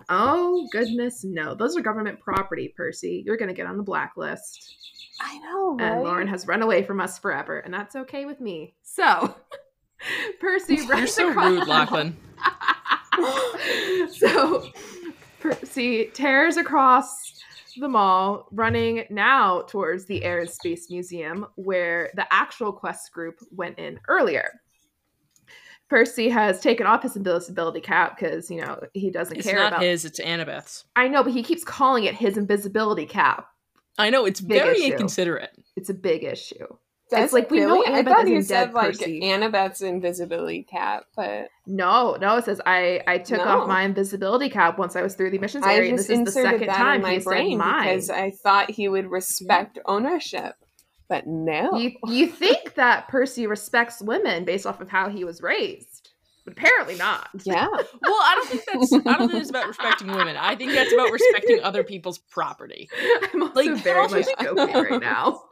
Oh 0.08 0.68
goodness, 0.70 1.24
no. 1.24 1.54
Those 1.54 1.76
are 1.76 1.80
government 1.80 2.20
property, 2.20 2.72
Percy. 2.76 3.22
You're 3.26 3.36
gonna 3.36 3.54
get 3.54 3.66
on 3.66 3.76
the 3.76 3.82
blacklist. 3.82 4.76
I 5.20 5.38
know, 5.38 5.76
And 5.80 6.02
Lauren 6.02 6.28
has 6.28 6.46
run 6.46 6.62
away 6.62 6.82
from 6.82 7.00
us 7.00 7.18
forever, 7.18 7.58
and 7.60 7.72
that's 7.72 7.96
okay 7.96 8.24
with 8.26 8.40
me. 8.40 8.74
So 8.82 9.34
Percy 10.40 10.76
You're 10.76 10.86
runs 10.88 11.12
so 11.12 11.30
across- 11.30 11.50
rude, 11.50 11.66
Lachlan. 11.68 12.16
so 14.12 14.70
Percy 15.40 16.10
tears 16.14 16.56
across 16.56 17.32
the 17.78 17.88
mall, 17.88 18.48
running 18.52 19.04
now 19.10 19.62
towards 19.62 20.06
the 20.06 20.22
Air 20.24 20.40
and 20.40 20.50
Space 20.50 20.90
Museum, 20.90 21.46
where 21.56 22.10
the 22.14 22.26
actual 22.32 22.72
quest 22.72 23.12
group 23.12 23.36
went 23.50 23.78
in 23.78 23.98
earlier. 24.08 24.50
Percy 25.88 26.28
has 26.28 26.60
taken 26.60 26.84
off 26.86 27.02
his 27.02 27.14
invisibility 27.16 27.80
cap 27.80 28.18
because 28.18 28.50
you 28.50 28.60
know 28.60 28.80
he 28.92 29.10
doesn't 29.10 29.36
It's 29.36 29.46
care 29.46 29.56
not 29.56 29.68
about. 29.72 29.82
his, 29.82 30.04
it's 30.04 30.18
Annabeth's. 30.18 30.84
I 30.96 31.06
know, 31.08 31.22
but 31.22 31.32
he 31.32 31.42
keeps 31.42 31.62
calling 31.64 32.04
it 32.04 32.14
his 32.14 32.36
invisibility 32.36 33.06
cap. 33.06 33.46
I 33.98 34.10
know 34.10 34.24
it's 34.26 34.40
Big 34.40 34.62
very 34.62 34.82
issue. 34.82 34.92
inconsiderate. 34.92 35.50
It's 35.76 35.88
a 35.90 35.94
big 35.94 36.24
issue. 36.24 36.66
That's 37.08 37.32
like, 37.32 37.50
we 37.52 37.60
know 37.60 37.84
I 37.84 38.02
Annabeth 38.02 38.04
thought 38.08 38.26
you 38.28 38.36
isn't 38.38 38.48
said 38.48 38.64
dead, 38.66 38.74
like 38.74 38.86
Percy. 38.98 39.20
Annabeth's 39.20 39.80
invisibility 39.80 40.64
cap, 40.64 41.04
but 41.14 41.48
No, 41.64 42.16
no, 42.20 42.36
it 42.36 42.44
says 42.46 42.60
I 42.66 43.00
I 43.06 43.18
took 43.18 43.38
No. 43.38 43.44
off 43.44 43.68
my 43.68 43.82
invisibility 43.82 44.48
cap 44.50 44.76
once 44.76 44.96
I 44.96 45.02
was 45.02 45.14
through 45.14 45.30
the 45.30 45.36
emissions 45.38 45.64
I 45.64 45.74
area. 45.74 45.90
and 45.90 45.98
this 45.98 46.10
is 46.10 46.18
the 46.18 46.20
inserted 46.22 46.50
second 46.52 46.66
that 46.66 46.76
time 46.76 46.96
in 46.96 47.02
my 47.02 47.12
he 47.12 47.20
said 47.20 47.24
brain 47.30 47.58
mine. 47.58 47.84
because 47.88 48.10
I 48.10 48.32
thought 48.32 48.70
he 48.72 48.88
would 48.88 49.06
respect 49.06 49.78
ownership, 49.86 50.56
but 51.08 51.28
no. 51.28 51.76
You 51.76 51.92
you 52.08 52.26
think 52.26 52.74
that 52.74 53.06
Percy 53.06 53.46
respects 53.46 54.02
women 54.02 54.44
based 54.44 54.66
off 54.66 54.80
of 54.80 54.88
how 54.88 55.08
he 55.08 55.22
was 55.22 55.40
raised, 55.40 55.95
but 56.46 56.52
apparently 56.52 56.94
not. 56.96 57.28
yeah, 57.44 57.66
Well, 57.68 57.82
I 58.14 58.32
don't 58.36 58.48
think 58.48 58.62
that's 58.72 59.06
I 59.06 59.18
don't 59.18 59.28
think 59.28 59.42
it's 59.42 59.50
about 59.50 59.66
respecting 59.68 60.06
women. 60.06 60.36
I 60.36 60.54
think 60.56 60.72
that's 60.72 60.92
about 60.94 61.10
respecting 61.10 61.60
other 61.62 61.84
people's 61.84 62.16
property. 62.18 62.88
I'm 63.34 63.42
also 63.42 63.54
Like, 63.54 63.82
very 63.82 64.00
also- 64.00 64.16
much 64.16 64.26
joking 64.40 64.74
right 64.74 65.00
now. 65.02 65.42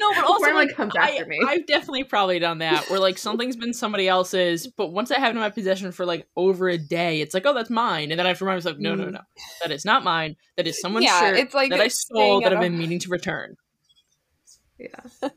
No, 0.00 0.12
but 0.14 0.26
also 0.26 0.44
Cornwall 0.44 0.64
like, 0.66 0.76
comes 0.76 0.92
I, 0.96 1.10
after 1.10 1.26
me. 1.26 1.40
I've 1.44 1.66
definitely 1.66 2.04
probably 2.04 2.38
done 2.38 2.58
that 2.58 2.88
where 2.88 3.00
like 3.00 3.18
something's 3.18 3.56
been 3.56 3.72
somebody 3.72 4.06
else's, 4.06 4.68
but 4.68 4.92
once 4.92 5.10
I 5.10 5.18
have 5.18 5.30
it 5.30 5.36
in 5.36 5.40
my 5.40 5.50
possession 5.50 5.90
for 5.90 6.06
like 6.06 6.28
over 6.36 6.68
a 6.68 6.78
day, 6.78 7.20
it's 7.20 7.34
like, 7.34 7.44
oh, 7.46 7.52
that's 7.52 7.68
mine, 7.68 8.12
and 8.12 8.18
then 8.20 8.24
I 8.24 8.28
have 8.28 8.38
to 8.38 8.44
remind 8.44 8.58
myself, 8.64 8.78
no, 8.78 8.94
no, 8.94 9.06
Mhm. 9.06 9.12
no, 9.14 9.20
that 9.60 9.72
is 9.72 9.84
not 9.84 10.04
mine. 10.04 10.36
That 10.56 10.68
is 10.68 10.80
someone's 10.80 11.06
Yeah, 11.06 11.18
shirt 11.18 11.38
it's 11.40 11.52
like 11.52 11.70
that 11.70 11.80
I 11.80 11.88
stole 11.88 12.40
that 12.42 12.52
I've 12.52 12.60
been 12.60 12.78
meaning 12.78 13.00
to 13.00 13.08
return. 13.08 13.56
Yeah. 15.22 15.28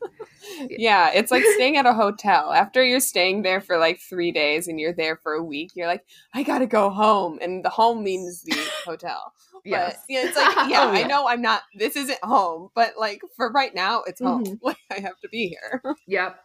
yeah. 0.68 1.10
It's 1.14 1.30
like 1.30 1.42
staying 1.54 1.76
at 1.76 1.86
a 1.86 1.92
hotel. 1.92 2.52
After 2.52 2.82
you're 2.84 3.00
staying 3.00 3.42
there 3.42 3.60
for 3.60 3.78
like 3.78 4.00
three 4.00 4.30
days 4.32 4.68
and 4.68 4.78
you're 4.78 4.92
there 4.92 5.16
for 5.16 5.32
a 5.34 5.42
week, 5.42 5.72
you're 5.74 5.86
like, 5.86 6.04
I 6.34 6.42
gotta 6.42 6.66
go 6.66 6.90
home, 6.90 7.38
and 7.42 7.64
the 7.64 7.68
home 7.70 8.02
means 8.04 8.42
the 8.42 8.56
hotel. 8.84 9.32
Yes. 9.64 9.96
But 9.96 10.12
yeah, 10.12 10.24
it's 10.26 10.36
like, 10.36 10.56
yeah, 10.70 10.84
Oh, 10.84 10.90
I 10.90 11.02
know 11.04 11.26
I'm 11.28 11.42
not. 11.42 11.62
This 11.76 11.96
isn't 11.96 12.18
home, 12.22 12.70
but 12.74 12.94
like 12.98 13.20
for 13.36 13.50
right 13.52 13.74
now, 13.74 14.02
it's 14.06 14.20
home. 14.20 14.44
Mhm. 14.44 14.58
Like 14.62 14.78
I 14.90 15.00
have 15.00 15.18
to 15.20 15.28
be 15.28 15.48
here. 15.48 15.82
Yep. 16.06 16.38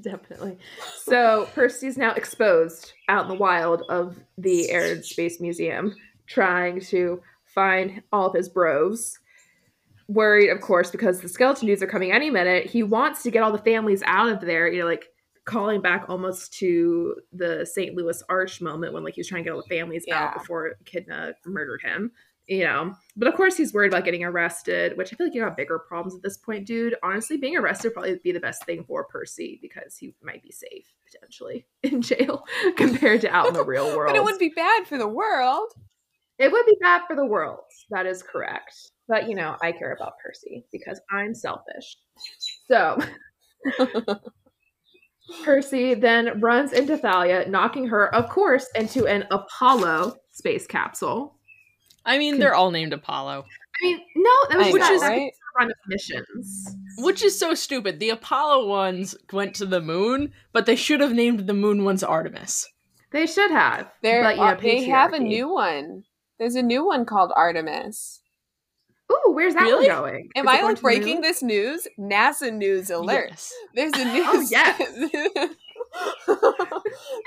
Definitely. 0.00 0.58
So 0.96 1.48
Percy's 1.54 1.96
now 1.98 2.12
exposed 2.14 2.92
out 3.08 3.24
in 3.24 3.28
the 3.28 3.34
wild 3.36 3.82
of 3.88 4.16
the 4.38 4.70
Air 4.70 4.92
and 4.92 5.04
Space 5.04 5.40
Museum, 5.40 5.94
trying 6.26 6.80
to 6.80 7.20
find 7.54 8.02
all 8.12 8.26
of 8.28 8.34
his 8.34 8.48
bros. 8.48 9.18
Worried, 10.08 10.50
of 10.50 10.60
course, 10.60 10.90
because 10.90 11.20
the 11.20 11.28
skeleton 11.28 11.66
dudes 11.66 11.82
are 11.82 11.86
coming 11.86 12.12
any 12.12 12.30
minute. 12.30 12.66
He 12.66 12.82
wants 12.82 13.22
to 13.22 13.30
get 13.30 13.42
all 13.42 13.52
the 13.52 13.58
families 13.58 14.02
out 14.06 14.28
of 14.28 14.40
there, 14.40 14.68
you 14.68 14.80
know, 14.80 14.86
like 14.86 15.06
calling 15.44 15.80
back 15.80 16.04
almost 16.08 16.52
to 16.54 17.16
the 17.32 17.66
St. 17.66 17.94
Louis 17.96 18.22
Arch 18.28 18.60
moment 18.60 18.92
when 18.92 19.02
like 19.04 19.14
he 19.14 19.20
was 19.20 19.28
trying 19.28 19.42
to 19.42 19.48
get 19.50 19.54
all 19.54 19.62
the 19.62 19.74
families 19.74 20.04
Yeah. 20.06 20.22
out 20.28 20.34
before 20.38 20.74
Echidna 20.82 21.34
murdered 21.46 21.82
him. 21.82 22.12
You 22.48 22.64
know, 22.64 22.92
but 23.16 23.28
of 23.28 23.34
course 23.34 23.56
he's 23.56 23.72
worried 23.72 23.92
about 23.92 24.04
getting 24.04 24.24
arrested, 24.24 24.96
which 24.98 25.12
I 25.12 25.16
feel 25.16 25.28
like 25.28 25.34
you 25.34 25.42
have 25.44 25.56
bigger 25.56 25.78
problems 25.78 26.16
at 26.16 26.22
this 26.22 26.36
point, 26.36 26.66
dude. 26.66 26.96
Honestly, 27.02 27.36
being 27.36 27.56
arrested 27.56 27.88
would 27.88 27.94
probably 27.94 28.18
be 28.22 28.32
the 28.32 28.40
best 28.40 28.66
thing 28.66 28.82
for 28.84 29.04
Percy 29.04 29.60
because 29.62 29.96
he 29.96 30.12
might 30.22 30.42
be 30.42 30.50
safe 30.50 30.92
potentially 31.06 31.66
in 31.84 32.02
jail 32.02 32.44
compared 32.76 33.20
to 33.20 33.30
out 33.30 33.46
in 33.46 33.54
the 33.54 33.62
real 33.64 33.96
world. 33.96 34.08
But 34.12 34.16
it 34.16 34.24
would 34.24 34.40
be 34.40 34.48
bad 34.50 34.88
for 34.88 34.98
the 34.98 35.06
world. 35.08 35.68
It 36.38 36.50
would 36.50 36.66
be 36.66 36.76
bad 36.80 37.02
for 37.06 37.14
the 37.16 37.24
world. 37.26 37.60
That 37.90 38.06
is 38.06 38.22
correct. 38.22 38.74
But 39.08 39.28
you 39.28 39.34
know, 39.34 39.56
I 39.62 39.72
care 39.72 39.92
about 39.92 40.14
Percy 40.22 40.64
because 40.72 41.00
I'm 41.10 41.34
selfish. 41.34 41.96
So 42.68 42.98
Percy 45.44 45.94
then 45.94 46.40
runs 46.40 46.72
into 46.72 46.96
Thalia, 46.96 47.48
knocking 47.48 47.86
her, 47.88 48.14
of 48.14 48.28
course, 48.28 48.66
into 48.74 49.06
an 49.06 49.24
Apollo 49.30 50.16
space 50.30 50.66
capsule. 50.66 51.36
I 52.04 52.18
mean, 52.18 52.40
they're 52.40 52.54
all 52.54 52.72
named 52.72 52.92
Apollo, 52.92 53.44
I 53.80 53.84
mean, 53.84 54.00
no, 54.16 54.30
that 54.50 54.58
was 54.58 54.66
I 54.66 54.78
just 54.78 54.80
know, 54.80 54.98
that, 54.98 55.00
that 55.00 55.08
right? 55.08 55.32
run 55.58 55.70
of 55.70 55.76
missions. 55.86 56.76
which 56.98 57.22
is 57.22 57.38
so 57.38 57.54
stupid. 57.54 58.00
The 58.00 58.10
Apollo 58.10 58.66
ones 58.66 59.14
went 59.32 59.54
to 59.56 59.66
the 59.66 59.80
moon, 59.80 60.32
but 60.52 60.66
they 60.66 60.76
should 60.76 61.00
have 61.00 61.12
named 61.12 61.46
the 61.46 61.54
moon 61.54 61.84
ones 61.84 62.02
Artemis. 62.02 62.68
They 63.10 63.26
should 63.26 63.50
have. 63.50 63.90
There, 64.02 64.22
but, 64.22 64.36
you 64.36 64.42
know, 64.42 64.46
are- 64.48 64.60
they 64.60 64.84
have 64.84 65.12
a 65.12 65.18
new 65.18 65.48
one. 65.48 66.04
There's 66.42 66.56
a 66.56 66.62
new 66.62 66.84
one 66.84 67.04
called 67.04 67.30
Artemis. 67.36 68.20
Ooh, 69.12 69.30
where's 69.30 69.54
that 69.54 69.62
Really? 69.62 69.86
one 69.88 69.96
going? 69.96 70.28
Am 70.34 70.44
Is 70.44 70.50
I 70.50 70.56
going 70.60 70.74
like 70.74 70.82
breaking 70.82 71.12
moon? 71.14 71.20
this 71.22 71.40
news? 71.40 71.86
NASA 71.96 72.52
news 72.52 72.90
alert. 72.90 73.28
Yes. 73.30 73.52
There's 73.76 73.92
a 73.92 73.98
oh, 74.00 74.12
news. 74.12 74.26
Oh, 74.26 74.48
yes. 74.50 75.50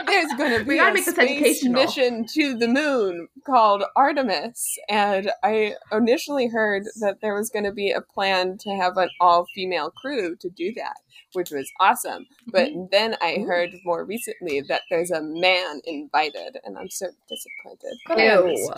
There's 0.06 0.34
going 0.38 0.52
to 0.52 0.64
We 0.66 0.76
be 0.76 0.78
gotta 0.78 0.92
a 0.92 0.94
make 0.94 1.06
this 1.06 1.16
space 1.16 1.66
mission 1.66 2.26
to 2.34 2.58
the 2.58 2.68
moon 2.68 3.28
called 3.46 3.84
Artemis, 3.96 4.78
and 4.90 5.32
I 5.44 5.76
initially 5.92 6.48
heard 6.48 6.84
that 7.00 7.22
there 7.22 7.36
was 7.36 7.50
going 7.50 7.66
to 7.66 7.72
be 7.72 7.92
a 7.92 8.02
plan 8.02 8.58
to 8.60 8.70
have 8.72 8.98
an 8.98 9.10
all-female 9.20 9.92
crew 9.92 10.36
to 10.38 10.50
do 10.50 10.74
that, 10.76 10.98
which 11.34 11.52
was 11.52 11.70
awesome. 11.80 12.26
But 12.48 12.70
mm-hmm. 12.70 12.86
then 12.92 13.16
I 13.22 13.38
Ooh. 13.40 13.46
heard 13.46 13.76
more 13.84 14.04
recently 14.06 14.62
that 14.62 14.82
there's 14.90 15.12
a 15.12 15.22
man 15.22 15.82
invited, 15.86 16.58
and 16.64 16.78
I'm 16.78 16.90
so 16.90 17.08
disappointed. 17.30 17.98
But 18.08 18.20
Ew. 18.20 18.74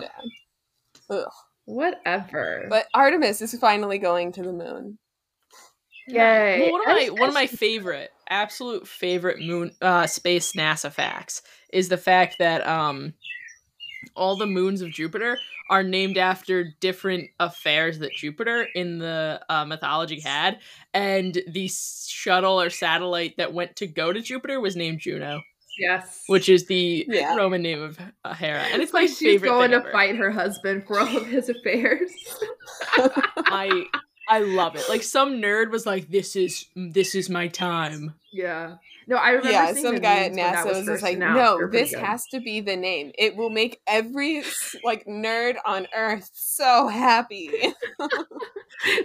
Ugh. 1.10 1.32
Whatever. 1.65 2.65
But 2.70 2.88
Artemis 2.94 3.41
is 3.41 3.53
finally 3.60 3.98
going 3.98 4.32
to 4.34 4.41
the 4.41 4.53
moon. 4.53 4.98
Yay. 6.08 6.60
Well, 6.62 6.72
one 6.72 6.82
of 6.82 6.88
my 6.88 7.10
one 7.10 7.29
of 7.29 7.36
my 7.36 7.48
favorite, 7.48 8.12
absolute 8.29 8.88
favorite 8.88 9.39
moon 9.41 9.72
uh 9.81 10.07
space 10.07 10.53
NASA 10.53 10.91
facts 10.91 11.41
is 11.74 11.89
the 11.89 11.98
fact 11.98 12.36
that 12.39 12.65
um 12.67 13.13
all 14.15 14.38
the 14.38 14.46
moons 14.48 14.81
of 14.81 14.89
Jupiter 14.91 15.38
are 15.69 15.84
named 15.84 16.17
after 16.17 16.74
different 16.79 17.29
affairs 17.39 18.00
that 18.00 18.13
Jupiter 18.13 18.67
in 18.74 19.00
the 19.00 19.41
uh, 19.50 19.65
mythology 19.65 20.22
had, 20.22 20.60
and 20.93 21.38
the 21.48 21.67
shuttle 21.67 22.62
or 22.62 22.69
satellite 22.69 23.36
that 23.38 23.53
went 23.53 23.75
to 23.77 23.88
go 23.88 24.13
to 24.13 24.22
Jupiter 24.22 24.62
was 24.62 24.77
named 24.77 25.00
Juno, 25.01 25.41
yes. 25.77 26.24
which 26.27 26.48
is 26.48 26.67
the 26.67 27.05
Yeah. 27.10 27.36
Roman 27.36 27.62
name 27.62 27.81
of 27.81 28.00
uh, 28.24 28.34
Hera, 28.34 28.62
and 28.62 28.75
it's 28.81 28.86
It's 28.86 28.93
my 28.93 29.01
like 29.01 29.10
she's 29.10 29.19
favorite. 29.19 29.50
going 29.50 29.72
thing 29.72 29.79
to 29.81 29.86
ever. 29.88 29.91
fight 29.91 30.15
her 30.15 30.31
husband 30.31 30.86
for 30.88 31.00
all 31.01 31.17
of 31.17 31.27
his 31.27 31.50
affairs. 31.50 32.12
I 32.98 33.86
I 34.27 34.39
love 34.39 34.75
it. 34.75 34.84
Like 34.89 35.03
some 35.03 35.36
nerd 35.41 35.72
was 35.72 35.86
like, 35.86 36.10
"This 36.10 36.36
is 36.36 36.67
this 36.75 37.15
is 37.15 37.29
my 37.29 37.48
time." 37.48 38.15
yeah. 38.31 38.75
No, 39.10 39.15
I 39.15 39.29
remember. 39.29 39.51
yeah, 39.51 39.72
seeing 39.72 39.86
some 39.86 39.96
the 39.96 40.01
guy 40.01 40.25
at 40.25 40.34
memes 40.34 40.38
when 40.38 40.51
that 40.51 40.65
NASA 40.65 40.75
was, 40.79 40.86
just 40.86 41.01
like, 41.01 41.17
no, 41.17 41.65
this 41.72 41.91
good. 41.91 42.03
has 42.03 42.25
to 42.27 42.41
be 42.41 42.60
the 42.60 42.75
name. 42.75 43.13
It 43.17 43.38
will 43.38 43.50
make 43.50 43.79
every 43.88 44.43
like 44.84 45.05
nerd 45.05 45.55
on 45.65 45.88
Earth 45.96 46.29
so 46.34 46.88
happy. 46.89 47.50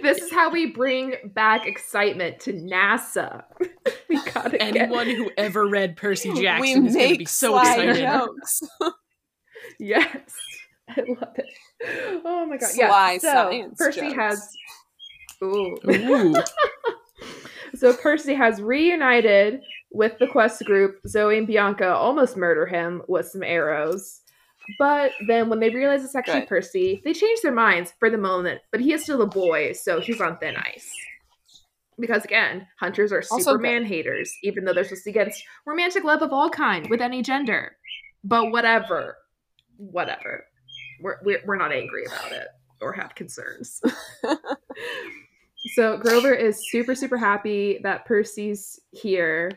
This 0.03 0.21
is 0.21 0.31
how 0.31 0.51
we 0.51 0.67
bring 0.67 1.15
back 1.33 1.65
excitement 1.65 2.39
to 2.41 2.53
NASA. 2.53 3.43
we 4.09 4.21
gotta 4.31 4.51
get 4.51 4.61
Anyone 4.61 5.07
who 5.09 5.31
ever 5.35 5.67
read 5.67 5.97
Percy 5.97 6.29
we 6.29 6.41
Jackson 6.43 6.85
is 6.87 6.95
going 6.95 7.13
to 7.13 7.17
be 7.17 7.25
so 7.25 7.59
excited. 7.59 7.95
jokes. 7.97 8.61
Yes. 9.79 10.13
I 10.89 11.01
love 11.07 11.33
it. 11.37 12.21
Oh 12.23 12.45
my 12.45 12.57
god. 12.57 12.69
Sly 12.69 13.11
yeah. 13.13 13.17
So 13.17 13.27
science 13.27 13.77
Percy 13.77 14.01
jokes. 14.01 14.15
has 14.15 14.57
Ooh. 15.43 15.77
Ooh. 15.87 16.35
So 17.75 17.93
Percy 17.93 18.33
has 18.35 18.61
reunited 18.61 19.61
with 19.91 20.17
the 20.19 20.27
quest 20.27 20.63
group. 20.63 20.99
Zoe 21.07 21.37
and 21.37 21.47
Bianca 21.47 21.93
almost 21.93 22.37
murder 22.37 22.65
him 22.65 23.01
with 23.07 23.27
some 23.27 23.43
arrows. 23.43 24.21
But 24.79 25.11
then 25.27 25.49
when 25.49 25.59
they 25.59 25.69
realize 25.69 26.03
it's 26.03 26.15
actually 26.15 26.41
Good. 26.41 26.49
Percy, 26.49 27.01
they 27.03 27.13
change 27.13 27.41
their 27.41 27.51
minds 27.51 27.93
for 27.99 28.09
the 28.09 28.17
moment. 28.17 28.61
But 28.71 28.79
he 28.79 28.93
is 28.93 29.03
still 29.03 29.21
a 29.21 29.27
boy, 29.27 29.73
so 29.73 29.99
he's 29.99 30.21
on 30.21 30.37
thin 30.37 30.55
ice. 30.55 30.89
Because 31.99 32.23
again, 32.23 32.67
hunters 32.79 33.11
are 33.11 33.21
Superman 33.21 33.85
haters, 33.85 34.33
even 34.43 34.63
though 34.63 34.73
they're 34.73 34.83
supposed 34.83 35.03
to 35.03 35.09
against 35.09 35.43
romantic 35.65 36.03
love 36.03 36.21
of 36.21 36.31
all 36.31 36.49
kind 36.49 36.89
with 36.89 37.01
any 37.01 37.21
gender. 37.21 37.75
But 38.23 38.51
whatever. 38.51 39.17
Whatever. 39.77 40.45
We're, 41.01 41.17
we're, 41.23 41.41
we're 41.45 41.57
not 41.57 41.73
angry 41.73 42.05
about 42.05 42.31
it 42.31 42.47
or 42.81 42.93
have 42.93 43.13
concerns. 43.15 43.81
So 45.67 45.97
Grover 45.97 46.33
is 46.33 46.69
super, 46.69 46.93
super 46.93 47.17
happy 47.17 47.79
that 47.83 48.05
Percy's 48.05 48.79
here, 48.91 49.51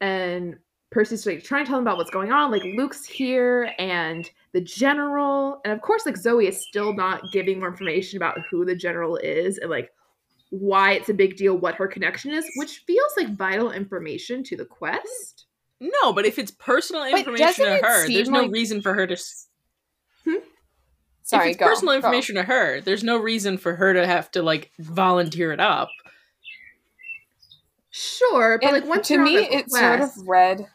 and 0.00 0.56
Percy's 0.90 1.26
like 1.26 1.44
trying 1.44 1.64
to 1.64 1.68
tell 1.68 1.78
him 1.78 1.86
about 1.86 1.98
what's 1.98 2.10
going 2.10 2.32
on. 2.32 2.50
Like 2.50 2.64
Luke's 2.64 3.04
here, 3.04 3.72
and 3.78 4.28
the 4.52 4.60
general, 4.60 5.60
and 5.64 5.72
of 5.72 5.82
course, 5.82 6.06
like 6.06 6.16
Zoe 6.16 6.46
is 6.46 6.66
still 6.66 6.94
not 6.94 7.30
giving 7.30 7.58
more 7.58 7.68
information 7.68 8.16
about 8.16 8.38
who 8.50 8.64
the 8.64 8.74
general 8.74 9.16
is 9.16 9.58
and 9.58 9.70
like 9.70 9.92
why 10.48 10.92
it's 10.92 11.08
a 11.08 11.14
big 11.14 11.36
deal, 11.36 11.56
what 11.56 11.76
her 11.76 11.86
connection 11.86 12.32
is, 12.32 12.44
which 12.56 12.78
feels 12.86 13.12
like 13.16 13.36
vital 13.36 13.70
information 13.70 14.42
to 14.44 14.56
the 14.56 14.64
quest. 14.64 15.46
No, 15.78 16.12
but 16.12 16.26
if 16.26 16.38
it's 16.38 16.50
personal 16.50 17.04
information 17.04 17.66
to 17.66 17.80
her, 17.82 18.06
seem 18.06 18.14
there's 18.14 18.28
no 18.28 18.48
reason 18.48 18.82
for 18.82 18.92
her 18.94 19.06
to. 19.06 19.16
S- 21.34 21.38
Sorry, 21.38 21.44
if 21.46 21.50
it's 21.52 21.58
go, 21.60 21.66
personal 21.66 21.92
go. 21.92 21.96
information 21.96 22.34
to 22.36 22.42
her, 22.44 22.80
there's 22.80 23.02
no 23.04 23.16
reason 23.18 23.58
for 23.58 23.76
her 23.76 23.94
to 23.94 24.06
have 24.06 24.30
to 24.32 24.42
like 24.42 24.70
volunteer 24.78 25.52
it 25.52 25.60
up. 25.60 25.88
Sure, 27.90 28.58
but 28.60 28.66
And 28.68 28.80
like 28.82 28.88
once 28.88 29.08
to 29.08 29.14
you're 29.14 29.24
me, 29.24 29.36
on 29.38 29.42
the 29.50 29.56
it 29.56 29.70
sort 29.70 30.00
of 30.00 30.12
quest- 30.12 30.22
read. 30.26 30.66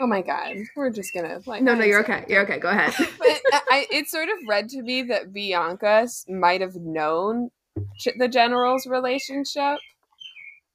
Oh 0.00 0.06
my 0.08 0.22
god, 0.22 0.56
we're 0.74 0.90
just 0.90 1.14
gonna 1.14 1.40
like. 1.46 1.62
No, 1.62 1.74
no, 1.74 1.84
you're 1.84 2.00
okay. 2.00 2.24
You're 2.28 2.42
okay. 2.42 2.58
Go 2.58 2.68
ahead. 2.68 2.92
But 3.18 3.40
I, 3.70 3.86
it 3.90 4.08
sort 4.08 4.28
of 4.28 4.34
read 4.48 4.68
to 4.70 4.82
me 4.82 5.02
that 5.02 5.32
Bianca 5.32 6.08
might 6.28 6.60
have 6.60 6.74
known 6.74 7.50
ch- 7.98 8.08
the 8.18 8.26
general's 8.26 8.86
relationship 8.86 9.78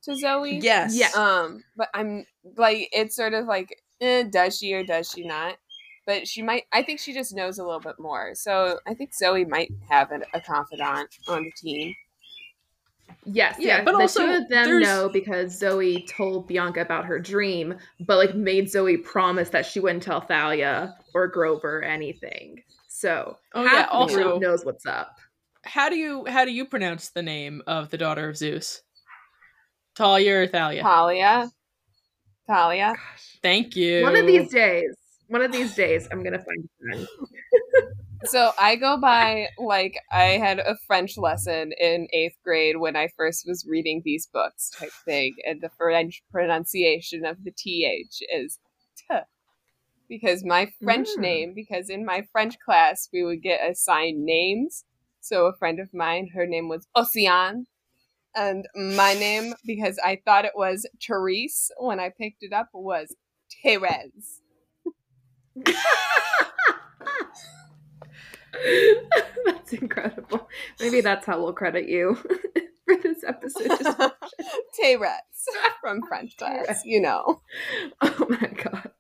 to 0.04 0.16
Zoe. 0.16 0.60
Yes. 0.60 0.96
Yeah. 0.98 1.10
Um, 1.16 1.64
but 1.76 1.90
I'm 1.94 2.26
like, 2.56 2.88
it's 2.94 3.16
sort 3.18 3.34
of 3.34 3.46
like, 3.46 3.76
eh, 4.00 4.24
does 4.24 4.58
she 4.58 4.74
or 4.74 4.86
does 4.86 5.12
she 5.12 5.28
not? 5.28 5.58
But 6.10 6.28
she 6.28 6.42
might. 6.42 6.64
I 6.74 6.82
think 6.82 7.00
she 7.00 7.14
just 7.14 7.36
knows 7.36 7.60
a 7.60 7.64
little 7.64 7.80
bit 7.80 8.00
more. 8.00 8.34
So 8.34 8.80
I 8.88 8.96
think 8.96 9.14
Zoe 9.14 9.46
might 9.46 9.72
have 9.92 10.12
a, 10.12 10.22
a 10.34 10.42
confidant 10.42 11.08
on 11.28 11.44
the 11.44 11.52
team. 11.52 11.94
Yes, 13.26 13.58
Yeah, 13.60 13.78
yeah, 13.78 13.84
but 13.84 13.92
the 13.92 14.00
also 14.00 14.26
two 14.26 14.32
of 14.34 14.50
them 14.50 14.66
there's- 14.66 14.84
know 14.88 15.08
because 15.08 15.56
Zoe 15.56 16.08
told 16.10 16.48
Bianca 16.48 16.82
about 16.82 17.06
her 17.06 17.20
dream, 17.20 17.76
but 18.08 18.18
like 18.18 18.34
made 18.34 18.72
Zoe 18.72 18.98
promise 18.98 19.50
that 19.50 19.68
she 19.68 19.80
wouldn't 19.80 20.02
tell 20.02 20.20
Thalia 20.22 20.96
or 21.14 21.28
Grover 21.28 21.84
anything. 21.84 22.64
So 22.88 23.38
Oh, 23.54 23.68
half 23.68 23.72
yeah, 23.92 24.00
the 24.08 24.14
group 24.16 24.26
also- 24.26 24.40
knows 24.40 24.66
what's 24.66 24.88
up. 24.88 25.16
How 25.64 25.90
do 25.90 25.96
you 25.96 26.26
how 26.26 26.44
do 26.44 26.52
you 26.52 26.66
pronounce 26.66 27.10
the 27.10 27.22
name 27.22 27.62
of 27.68 27.92
the 27.92 28.00
daughter 28.00 28.28
of 28.28 28.36
Zeus? 28.36 28.82
Talia 29.94 30.42
or 30.42 30.48
Thalia? 30.48 30.82
Talia, 30.82 31.52
Talia. 32.48 32.96
Thank 33.44 33.76
you. 33.76 34.02
One 34.02 34.16
of 34.16 34.26
these 34.26 34.50
days, 34.50 34.96
one 35.30 35.42
of 35.42 35.52
these 35.52 35.76
days, 35.76 36.08
I'm 36.12 36.24
gonna 36.24 36.40
find 36.44 36.66
a 36.66 36.84
friend. 36.84 37.08
So 38.26 38.52
I 38.60 38.76
go 38.76 38.98
by 38.98 39.48
like 39.58 39.96
I 40.12 40.38
had 40.46 40.60
a 40.60 40.76
French 40.88 41.18
lesson 41.18 41.72
in 41.80 42.08
eighth 42.12 42.36
grade 42.44 42.76
when 42.78 42.98
I 42.98 43.08
first 43.16 43.46
was 43.48 43.66
reading 43.66 44.02
these 44.04 44.28
books 44.28 44.70
type 44.72 44.92
thing, 45.06 45.36
and 45.46 45.62
the 45.62 45.70
French 45.70 46.22
pronunciation 46.30 47.26
of 47.26 47.44
the 47.46 47.52
th 47.52 48.08
is 48.34 48.60
t, 48.98 49.20
because 50.10 50.44
my 50.44 50.72
French 50.84 51.08
Mm. 51.18 51.22
name. 51.22 51.54
Because 51.56 51.90
in 51.90 52.06
my 52.06 52.24
French 52.34 52.60
class 52.60 53.08
we 53.14 53.24
would 53.24 53.42
get 53.42 53.62
assigned 53.70 54.26
names. 54.26 54.84
So 55.22 55.46
a 55.48 55.56
friend 55.58 55.80
of 55.80 55.94
mine, 55.94 56.30
her 56.36 56.46
name 56.46 56.68
was 56.70 56.88
Ocean, 56.96 57.68
and 58.36 58.68
my 58.76 59.14
name, 59.14 59.54
because 59.66 59.98
I 60.04 60.22
thought 60.26 60.46
it 60.46 60.54
was 60.56 60.86
Therese 61.06 61.72
when 61.78 62.00
I 62.02 62.10
picked 62.10 62.44
it 62.44 62.54
up, 62.54 62.70
was 62.74 63.16
Therese. 63.64 64.39
That's 69.46 69.74
incredible. 69.74 70.50
Maybe 70.80 71.02
that's 71.02 71.26
how 71.26 71.42
we'll 71.42 71.54
credit 71.54 71.88
you 71.88 72.16
for 72.86 72.96
this 73.02 73.24
episode. 73.24 73.68
Just- 73.68 74.00
Therese 74.82 75.50
from 75.82 76.02
French 76.08 76.38
class, 76.38 76.82
you 76.86 77.02
know. 77.02 77.42
oh 78.02 78.26
my 78.30 78.50
god, 78.64 78.92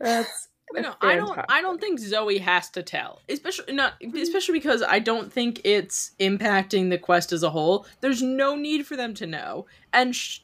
that's 0.00 0.48
But 0.72 0.82
no, 0.82 0.94
I 1.00 1.16
don't. 1.16 1.38
I 1.48 1.62
don't 1.62 1.80
think 1.80 1.98
Zoe 1.98 2.38
has 2.38 2.70
to 2.70 2.82
tell, 2.82 3.20
especially 3.28 3.74
not, 3.74 3.94
hmm. 4.02 4.16
especially 4.16 4.54
because 4.54 4.82
I 4.82 4.98
don't 4.98 5.32
think 5.32 5.60
it's 5.64 6.12
impacting 6.20 6.90
the 6.90 6.98
quest 6.98 7.32
as 7.32 7.42
a 7.42 7.50
whole. 7.50 7.86
There's 8.00 8.22
no 8.22 8.56
need 8.56 8.86
for 8.86 8.96
them 8.96 9.14
to 9.14 9.26
know, 9.26 9.66
and 9.92 10.14
sh- 10.14 10.40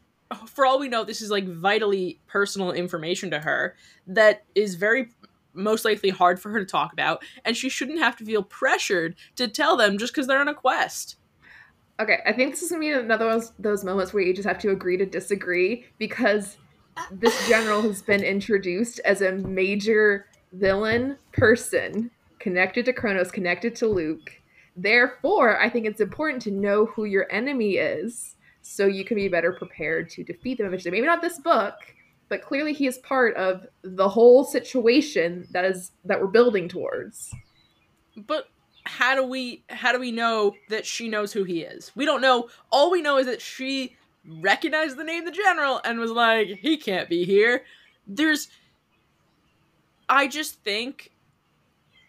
for 0.46 0.64
all 0.64 0.78
we 0.78 0.88
know, 0.88 1.04
this 1.04 1.22
is 1.22 1.30
like 1.30 1.46
vitally 1.48 2.20
personal 2.26 2.70
information 2.72 3.30
to 3.30 3.40
her 3.40 3.74
that 4.06 4.44
is 4.54 4.76
very 4.76 5.08
most 5.52 5.84
likely 5.84 6.10
hard 6.10 6.40
for 6.40 6.50
her 6.50 6.58
to 6.58 6.66
talk 6.66 6.92
about, 6.92 7.22
and 7.44 7.56
she 7.56 7.68
shouldn't 7.68 7.98
have 7.98 8.16
to 8.16 8.24
feel 8.24 8.42
pressured 8.42 9.16
to 9.36 9.48
tell 9.48 9.76
them 9.76 9.98
just 9.98 10.12
because 10.12 10.26
they're 10.26 10.40
on 10.40 10.48
a 10.48 10.54
quest. 10.54 11.16
Okay, 12.00 12.18
I 12.24 12.32
think 12.32 12.52
this 12.52 12.62
is 12.62 12.70
gonna 12.70 12.80
be 12.80 12.90
another 12.90 13.26
one 13.26 13.36
of 13.36 13.50
those- 13.58 13.84
moments 13.84 14.14
where 14.14 14.22
you 14.22 14.32
just 14.32 14.48
have 14.48 14.58
to 14.60 14.70
agree 14.70 14.96
to 14.96 15.04
disagree 15.04 15.84
because 15.98 16.56
this 17.10 17.48
general 17.48 17.82
has 17.82 18.02
been 18.02 18.22
introduced 18.22 19.00
as 19.04 19.20
a 19.22 19.32
major 19.32 20.26
villain 20.52 21.16
person 21.32 22.10
connected 22.38 22.86
to 22.86 22.92
Kronos, 22.92 23.30
connected 23.30 23.74
to 23.76 23.86
Luke. 23.86 24.32
Therefore, 24.76 25.60
I 25.60 25.68
think 25.68 25.86
it's 25.86 26.00
important 26.00 26.42
to 26.42 26.50
know 26.50 26.86
who 26.86 27.04
your 27.04 27.30
enemy 27.30 27.76
is 27.76 28.36
so 28.62 28.86
you 28.86 29.04
can 29.04 29.16
be 29.16 29.28
better 29.28 29.52
prepared 29.52 30.08
to 30.10 30.24
defeat 30.24 30.58
them 30.58 30.66
eventually. 30.66 30.92
Maybe 30.92 31.06
not 31.06 31.22
this 31.22 31.38
book, 31.38 31.74
but 32.30 32.42
clearly 32.42 32.72
he 32.72 32.86
is 32.86 32.96
part 32.98 33.36
of 33.36 33.66
the 33.82 34.08
whole 34.08 34.44
situation 34.44 35.46
that 35.50 35.66
is 35.66 35.90
that 36.04 36.18
we're 36.18 36.28
building 36.28 36.68
towards. 36.68 37.34
But 38.16 38.46
how 38.84 39.14
do 39.14 39.24
we 39.26 39.64
how 39.68 39.92
do 39.92 39.98
we 39.98 40.12
know 40.12 40.54
that 40.70 40.86
she 40.86 41.08
knows 41.08 41.32
who 41.32 41.44
he 41.44 41.60
is? 41.60 41.92
We 41.94 42.06
don't 42.06 42.22
know. 42.22 42.48
All 42.70 42.90
we 42.90 43.02
know 43.02 43.18
is 43.18 43.26
that 43.26 43.42
she 43.42 43.96
recognized 44.24 44.96
the 44.96 45.04
name 45.04 45.24
the 45.24 45.32
general 45.32 45.80
and 45.84 45.98
was 45.98 46.12
like, 46.12 46.46
he 46.62 46.76
can't 46.76 47.08
be 47.08 47.24
here. 47.24 47.64
There's 48.06 48.48
I 50.08 50.28
just 50.28 50.62
think 50.62 51.10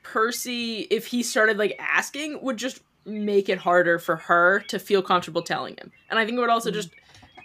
Percy, 0.03 0.81
if 0.91 1.07
he 1.07 1.23
started 1.23 1.57
like 1.57 1.75
asking, 1.79 2.41
would 2.43 2.57
just 2.57 2.81
make 3.05 3.49
it 3.49 3.57
harder 3.57 3.97
for 3.97 4.15
her 4.17 4.59
to 4.67 4.77
feel 4.77 5.01
comfortable 5.01 5.41
telling 5.41 5.75
him. 5.77 5.91
And 6.11 6.19
I 6.19 6.25
think 6.25 6.37
it 6.37 6.41
would 6.41 6.51
also 6.51 6.69
mm-hmm. 6.69 6.75
just 6.75 6.89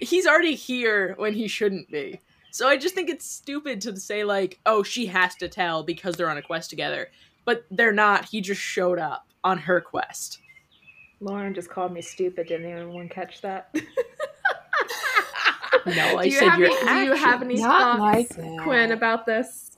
he's 0.01 0.27
already 0.27 0.55
here 0.55 1.15
when 1.17 1.33
he 1.33 1.49
shouldn't 1.49 1.91
be. 1.91 2.21
So 2.57 2.67
I 2.67 2.79
just 2.79 2.95
think 2.95 3.11
it's 3.11 3.31
stupid 3.31 3.83
to 3.83 3.95
say 4.01 4.25
like, 4.25 4.59
oh, 4.65 4.83
she 4.83 5.05
has 5.09 5.35
to 5.35 5.47
tell 5.47 5.83
because 5.83 6.17
they're 6.17 6.31
on 6.31 6.39
a 6.39 6.43
quest 6.43 6.71
together. 6.71 7.09
But 7.45 7.67
they're 7.71 7.93
not. 7.93 8.25
He 8.25 8.41
just 8.41 8.63
showed 8.63 8.99
up 8.99 9.27
on 9.45 9.59
her 9.59 9.79
quest. 9.79 10.39
Lauren 11.21 11.53
just 11.53 11.69
called 11.69 11.93
me 11.93 12.01
stupid. 12.01 12.47
Didn't 12.47 12.73
anyone 12.73 13.11
catch 13.11 13.43
that? 13.43 13.75
No, 15.85 16.17
I 16.19 16.25
you 16.25 16.31
said 16.33 16.49
have 16.49 16.59
your 16.59 16.71
any, 16.71 16.89
Do 16.89 17.05
you 17.05 17.13
have 17.13 17.43
any 17.43 17.61
Not 17.61 18.01
thoughts, 18.01 18.01
like 18.01 18.29
that. 18.31 18.61
Quinn, 18.65 18.91
about 18.91 19.27
this? 19.27 19.77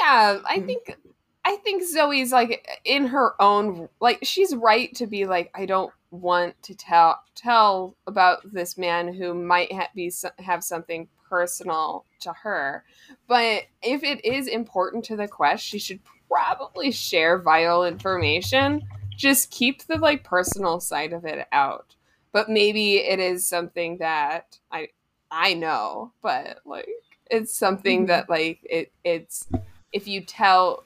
Yeah, 0.00 0.38
I 0.44 0.58
Mm. 0.58 0.66
think 0.66 0.96
I 1.44 1.56
think 1.56 1.82
Zoe's 1.82 2.30
like 2.30 2.68
in 2.84 3.06
her 3.06 3.40
own 3.42 3.88
like 4.00 4.18
she's 4.22 4.54
right 4.54 4.94
to 4.96 5.06
be 5.06 5.24
like 5.26 5.50
I 5.54 5.64
don't 5.66 5.92
want 6.10 6.60
to 6.62 6.74
tell 6.74 7.22
tell 7.34 7.96
about 8.06 8.38
this 8.52 8.76
man 8.76 9.12
who 9.14 9.34
might 9.34 9.72
ha- 9.72 9.88
be 9.94 10.12
have 10.38 10.64
something 10.64 11.08
personal 11.28 12.04
to 12.20 12.32
her. 12.32 12.84
But 13.28 13.64
if 13.82 14.02
it 14.02 14.24
is 14.24 14.48
important 14.48 15.04
to 15.06 15.16
the 15.16 15.28
quest, 15.28 15.64
she 15.64 15.78
should 15.78 16.00
probably 16.28 16.90
share 16.90 17.38
vital 17.38 17.84
information. 17.84 18.82
Just 19.16 19.50
keep 19.50 19.84
the 19.84 19.96
like 19.98 20.24
personal 20.24 20.80
side 20.80 21.12
of 21.12 21.24
it 21.24 21.46
out. 21.52 21.94
But 22.32 22.48
maybe 22.48 22.96
it 22.96 23.20
is 23.20 23.46
something 23.46 23.98
that 23.98 24.58
I 24.72 24.88
I 25.30 25.54
know, 25.54 26.12
but 26.22 26.60
like 26.64 26.88
it's 27.30 27.54
something 27.56 28.04
Mhm. 28.04 28.08
that 28.08 28.28
like 28.28 28.58
it 28.64 28.92
it's 29.04 29.46
if 29.92 30.08
you 30.08 30.20
tell 30.22 30.82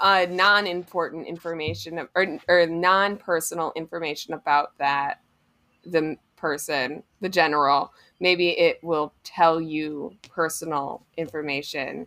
uh, 0.00 0.26
non-important 0.30 1.26
information 1.26 2.08
or, 2.14 2.38
or 2.48 2.66
non-personal 2.66 3.72
information 3.76 4.34
about 4.34 4.76
that 4.78 5.20
the 5.84 6.16
person 6.36 7.02
the 7.20 7.28
general 7.28 7.92
maybe 8.20 8.50
it 8.50 8.82
will 8.82 9.12
tell 9.24 9.60
you 9.60 10.14
personal 10.28 11.04
information 11.16 12.06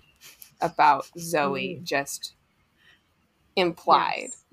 about 0.61 1.05
zoe 1.19 1.79
just 1.83 2.35
implied 3.55 4.29
Yes. 4.31 4.43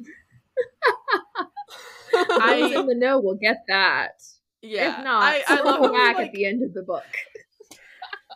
I- 2.15 2.61
Those 2.61 2.73
in 2.81 2.87
the 2.87 2.95
know 2.95 3.21
will 3.21 3.35
get 3.37 3.65
that. 3.69 4.23
Yeah, 4.63 4.99
if 4.99 5.05
not, 5.05 5.23
I, 5.23 5.37
I 5.47 5.57
circle 5.57 5.81
love 5.81 5.93
back 5.93 6.17
like, 6.17 6.27
at 6.29 6.33
the 6.33 6.45
end 6.45 6.63
of 6.63 6.75
the 6.75 6.83
book. 6.83 7.05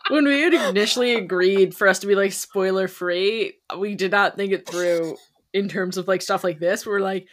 When 0.08 0.24
we 0.24 0.42
had 0.42 0.54
initially 0.54 1.14
agreed 1.14 1.74
for 1.74 1.88
us 1.88 2.00
to 2.00 2.06
be 2.06 2.14
like 2.14 2.32
spoiler 2.32 2.88
free. 2.88 3.54
We 3.78 3.94
did 3.94 4.10
not 4.10 4.36
think 4.36 4.52
it 4.52 4.68
through 4.68 5.16
in 5.52 5.68
terms 5.68 5.96
of 5.96 6.08
like 6.08 6.22
stuff 6.22 6.44
like 6.44 6.58
this. 6.58 6.86
We're 6.86 7.00
like, 7.00 7.26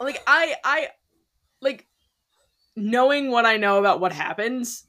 like 0.00 0.22
I, 0.26 0.54
I, 0.64 0.88
like 1.60 1.86
knowing 2.76 3.30
what 3.30 3.46
I 3.46 3.56
know 3.56 3.78
about 3.78 4.00
what 4.00 4.12
happens. 4.12 4.84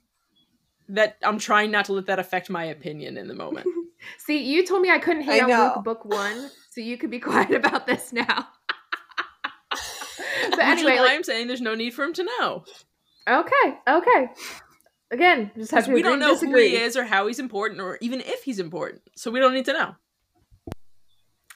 That 0.90 1.16
I'm 1.24 1.40
trying 1.40 1.72
not 1.72 1.86
to 1.86 1.94
let 1.94 2.08
that 2.08 2.20
affect 2.20 2.50
my 2.50 2.66
opinion 2.66 3.18
in 3.18 3.30
the 3.30 3.34
moment. 3.34 3.66
See, 4.18 4.44
you 4.44 4.66
told 4.66 4.82
me 4.82 4.92
I 4.92 5.00
couldn't 5.00 5.24
hate 5.24 5.40
I 5.40 5.44
on 5.44 5.50
know. 5.50 5.74
Luke 5.76 5.86
book 5.86 6.06
one, 6.06 6.52
so 6.72 6.82
you 6.82 6.98
could 6.98 7.10
be 7.10 7.20
quiet 7.20 7.52
about 7.56 7.88
this 7.88 8.12
now. 8.12 8.50
but 10.50 10.60
anyway, 10.60 11.00
like, 11.00 11.12
I'm 11.12 11.24
saying 11.24 11.48
there's 11.48 11.62
no 11.62 11.74
need 11.74 11.94
for 11.94 12.04
him 12.04 12.14
to 12.14 12.24
know 12.26 12.66
okay, 13.28 13.78
okay. 13.88 14.30
Again, 15.12 15.52
just 15.56 15.72
have 15.72 15.86
to 15.86 15.92
we 15.92 16.00
agree 16.00 16.12
don't 16.12 16.20
to 16.20 16.26
know 16.26 16.38
who 16.38 16.58
he 16.58 16.76
is 16.76 16.98
or 16.98 17.04
how 17.04 17.28
he's 17.28 17.40
important 17.40 17.82
or 17.82 17.98
even 18.02 18.20
if 18.22 18.44
he's 18.44 18.60
important. 18.60 19.02
So 19.16 19.30
we 19.32 19.40
don't 19.40 19.54
need 19.54 19.66
to 19.66 19.74
know. 19.74 19.96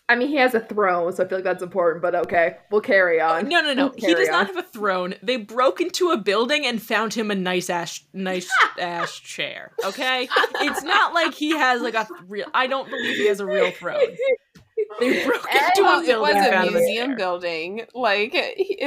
I 0.09 0.15
mean, 0.15 0.29
he 0.29 0.35
has 0.35 0.53
a 0.55 0.61
throne, 0.61 1.11
so 1.11 1.25
I 1.25 1.27
feel 1.27 1.39
like 1.39 1.43
that's 1.43 1.63
important. 1.63 2.01
But 2.01 2.15
okay, 2.15 2.57
we'll 2.71 2.81
carry 2.81 3.19
uh, 3.19 3.33
on. 3.33 3.49
No, 3.49 3.61
no, 3.61 3.73
no. 3.73 3.87
We'll 3.87 3.95
He 3.95 4.13
does 4.13 4.27
carry 4.27 4.37
not 4.37 4.47
have 4.47 4.57
a 4.57 4.63
throne. 4.63 5.15
They 5.21 5.35
broke 5.35 5.81
into 5.81 6.11
a 6.11 6.17
building 6.17 6.65
and 6.65 6.81
found 6.81 7.13
him 7.13 7.29
a 7.29 7.35
nice 7.35 7.69
ash 7.69 8.05
nice 8.13 8.49
ass 8.79 9.17
chair. 9.19 9.73
Okay, 9.83 10.29
it's 10.61 10.83
not 10.83 11.13
like 11.13 11.33
he 11.33 11.51
has 11.51 11.81
like 11.81 11.95
a 11.95 12.07
real. 12.27 12.45
I 12.53 12.67
don't 12.67 12.89
believe 12.89 13.17
he 13.17 13.27
has 13.27 13.41
a 13.41 13.45
real 13.45 13.71
throne. 13.71 13.99
They 14.99 15.25
broke 15.25 15.45
into 15.53 15.81
well, 15.81 15.99
a 15.99 16.03
it 16.03 16.19
was 16.19 16.35
a 16.35 16.51
found 16.51 16.71
museum 16.71 17.07
chair. 17.07 17.15
building 17.17 17.85
like 17.93 18.31
it, 18.33 18.57
he 18.57 18.77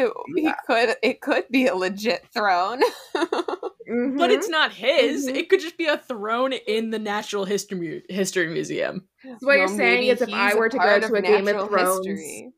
could 0.66 0.96
it 1.02 1.20
could 1.20 1.44
be 1.50 1.66
a 1.66 1.74
legit 1.74 2.24
throne 2.32 2.80
but 4.16 4.30
it's 4.30 4.48
not 4.48 4.72
his. 4.72 5.26
Mhm. 5.28 5.34
It 5.36 5.48
could 5.48 5.60
just 5.60 5.76
be 5.76 5.86
a 5.86 5.98
throne 5.98 6.52
in 6.52 6.90
the 6.90 6.98
Natural 6.98 7.44
History 7.44 8.02
History 8.08 8.46
Museum. 8.48 9.08
So 9.22 9.46
what 9.46 9.58
you're 9.58 9.68
saying 9.68 10.08
is 10.08 10.22
if 10.22 10.32
I 10.32 10.54
were 10.54 10.68
to 10.68 10.78
go 10.78 11.00
to 11.00 11.14
a 11.14 11.22
Game 11.22 11.48
of 11.48 11.68
Thrones, 11.68 12.06
history. 12.06 12.52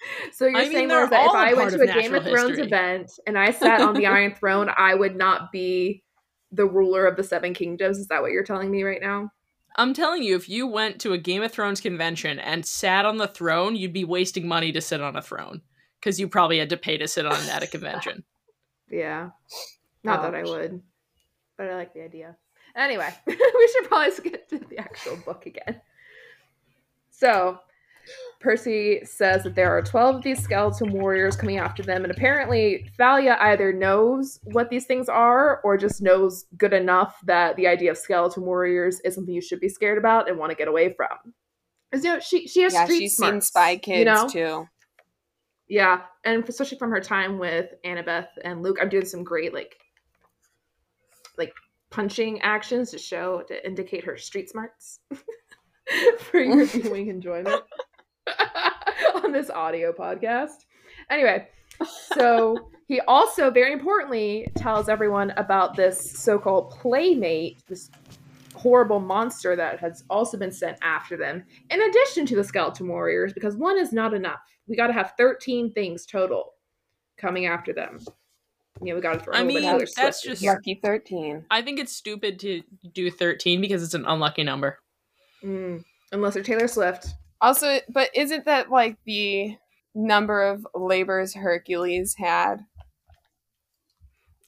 so 0.32 0.46
you're 0.46 0.58
I 0.58 0.62
mean, 0.64 0.72
saying 0.72 0.88
that 0.88 1.04
if 1.04 1.12
all 1.12 1.34
a 1.34 1.38
I 1.38 1.54
part 1.54 1.56
went 1.56 1.70
to 1.72 1.80
a 1.80 1.86
Game 1.86 2.14
of 2.14 2.24
Thrones 2.24 2.50
history. 2.50 2.66
event 2.66 3.10
and 3.26 3.38
I 3.38 3.50
sat 3.52 3.80
on 3.80 3.94
the 3.94 4.06
Iron 4.06 4.34
Throne, 4.34 4.70
I 4.76 4.94
would 4.94 5.16
not 5.16 5.50
be 5.50 6.02
the 6.52 6.66
ruler 6.66 7.06
of 7.06 7.16
the 7.16 7.24
Seven 7.24 7.54
Kingdoms. 7.54 7.98
Is 7.98 8.08
that 8.08 8.22
what 8.22 8.30
you're 8.32 8.44
telling 8.44 8.70
me 8.70 8.82
right 8.82 9.00
now? 9.00 9.30
I'm 9.76 9.92
telling 9.92 10.22
you, 10.22 10.36
if 10.36 10.48
you 10.48 10.68
went 10.68 11.00
to 11.00 11.14
a 11.14 11.18
Game 11.18 11.42
of 11.42 11.50
Thrones 11.50 11.80
convention 11.80 12.38
and 12.38 12.64
sat 12.64 13.04
on 13.06 13.16
the 13.16 13.26
throne, 13.26 13.74
you'd 13.74 13.92
be 13.92 14.04
wasting 14.04 14.46
money 14.46 14.70
to 14.70 14.80
sit 14.80 15.00
on 15.00 15.16
a 15.16 15.22
throne 15.22 15.62
because 16.00 16.20
you 16.20 16.28
probably 16.28 16.58
had 16.60 16.70
to 16.70 16.76
pay 16.76 16.96
to 16.98 17.08
sit 17.08 17.26
on 17.26 17.32
it 17.32 17.48
at 17.52 17.62
a 17.62 17.66
convention. 17.66 18.24
Yeah. 18.90 19.30
Not 20.04 20.22
that 20.22 20.34
I 20.34 20.42
would, 20.42 20.82
but 21.56 21.68
I 21.68 21.74
like 21.74 21.94
the 21.94 22.04
idea. 22.04 22.36
Anyway, 22.76 23.08
we 23.26 23.68
should 23.72 23.88
probably 23.88 24.10
skip 24.14 24.48
to 24.48 24.58
the 24.58 24.78
actual 24.78 25.16
book 25.24 25.46
again. 25.46 25.80
So, 27.10 27.58
Percy 28.40 29.02
says 29.04 29.44
that 29.44 29.54
there 29.54 29.70
are 29.70 29.80
12 29.80 30.16
of 30.16 30.22
these 30.22 30.42
skeleton 30.42 30.92
warriors 30.92 31.36
coming 31.36 31.56
after 31.58 31.82
them, 31.82 32.02
and 32.04 32.10
apparently 32.10 32.90
Thalia 32.98 33.38
either 33.40 33.72
knows 33.72 34.40
what 34.44 34.68
these 34.68 34.84
things 34.84 35.08
are 35.08 35.60
or 35.62 35.78
just 35.78 36.02
knows 36.02 36.44
good 36.58 36.74
enough 36.74 37.18
that 37.24 37.56
the 37.56 37.66
idea 37.66 37.90
of 37.90 37.96
skeleton 37.96 38.44
warriors 38.44 39.00
is 39.00 39.14
something 39.14 39.34
you 39.34 39.40
should 39.40 39.60
be 39.60 39.68
scared 39.68 39.96
about 39.96 40.28
and 40.28 40.38
want 40.38 40.50
to 40.50 40.56
get 40.56 40.68
away 40.68 40.92
from. 40.92 41.16
you 41.94 42.02
know, 42.02 42.20
she, 42.20 42.46
she 42.46 42.62
has 42.62 42.74
Yeah, 42.74 42.84
street 42.84 42.98
she's 42.98 43.16
seen 43.16 43.40
Spy 43.40 43.76
Kids 43.76 43.98
you 43.98 44.04
know? 44.04 44.28
too. 44.28 44.68
Yeah, 45.66 46.02
and 46.24 46.46
especially 46.46 46.76
from 46.76 46.90
her 46.90 47.00
time 47.00 47.38
with 47.38 47.72
Annabeth 47.86 48.28
and 48.44 48.62
Luke, 48.62 48.76
I'm 48.82 48.90
doing 48.90 49.06
some 49.06 49.24
great 49.24 49.54
like 49.54 49.76
punching 51.94 52.40
actions 52.40 52.90
to 52.90 52.98
show 52.98 53.40
to 53.46 53.64
indicate 53.64 54.02
her 54.02 54.16
street 54.16 54.50
smarts 54.50 54.98
for 56.18 56.40
your 56.40 56.64
viewing 56.66 57.06
enjoyment 57.06 57.62
on 59.14 59.30
this 59.30 59.48
audio 59.48 59.92
podcast. 59.92 60.64
Anyway, 61.08 61.46
so 62.16 62.68
he 62.88 63.00
also 63.02 63.48
very 63.48 63.72
importantly 63.72 64.50
tells 64.56 64.88
everyone 64.88 65.30
about 65.36 65.76
this 65.76 66.18
so-called 66.18 66.72
playmate, 66.72 67.62
this 67.68 67.92
horrible 68.56 68.98
monster 68.98 69.54
that 69.54 69.78
has 69.78 70.02
also 70.10 70.36
been 70.36 70.50
sent 70.50 70.76
after 70.82 71.16
them, 71.16 71.44
in 71.70 71.80
addition 71.80 72.26
to 72.26 72.34
the 72.34 72.42
skeleton 72.42 72.88
warriors, 72.88 73.32
because 73.32 73.56
one 73.56 73.78
is 73.78 73.92
not 73.92 74.14
enough. 74.14 74.40
We 74.66 74.74
got 74.74 74.88
to 74.88 74.92
have 74.92 75.14
13 75.16 75.72
things 75.72 76.06
total 76.06 76.54
coming 77.18 77.46
after 77.46 77.72
them. 77.72 78.00
You 78.80 78.88
know, 78.88 78.94
we 78.96 79.00
got 79.00 79.14
to 79.14 79.20
throw 79.20 79.34
I 79.34 79.40
a 79.40 79.44
little 79.44 79.60
mean, 79.60 79.70
Taylor 79.70 79.86
that's 79.96 80.22
Swift 80.22 80.40
just- 80.40 80.42
Lucky 80.44 80.80
13. 80.82 81.46
I 81.50 81.62
think 81.62 81.78
it's 81.78 81.94
stupid 81.94 82.38
to 82.40 82.62
do 82.92 83.10
13 83.10 83.60
because 83.60 83.82
it's 83.82 83.94
an 83.94 84.04
unlucky 84.06 84.42
number. 84.42 84.78
Mm, 85.44 85.84
unless 86.12 86.34
they're 86.34 86.42
Taylor 86.42 86.66
Swift. 86.68 87.06
Also, 87.40 87.78
but 87.88 88.10
isn't 88.14 88.46
that 88.46 88.70
like 88.70 88.96
the 89.04 89.56
number 89.94 90.42
of 90.42 90.66
labors 90.74 91.34
Hercules 91.34 92.14
had? 92.18 92.64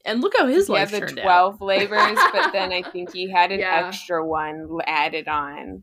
And 0.05 0.21
look 0.21 0.37
how 0.37 0.47
his 0.47 0.67
he 0.69 0.73
life 0.73 0.91
had 0.91 1.03
the 1.03 1.07
turned 1.07 1.19
out. 1.21 1.25
12 1.25 1.61
labors, 1.61 2.19
but 2.33 2.51
then 2.53 2.73
I 2.73 2.83
think 2.83 3.13
he 3.13 3.31
had 3.31 3.53
an 3.53 3.61
Yeah. 3.61 3.87
extra 3.87 4.25
one 4.25 4.69
added 4.87 5.29
on. 5.29 5.83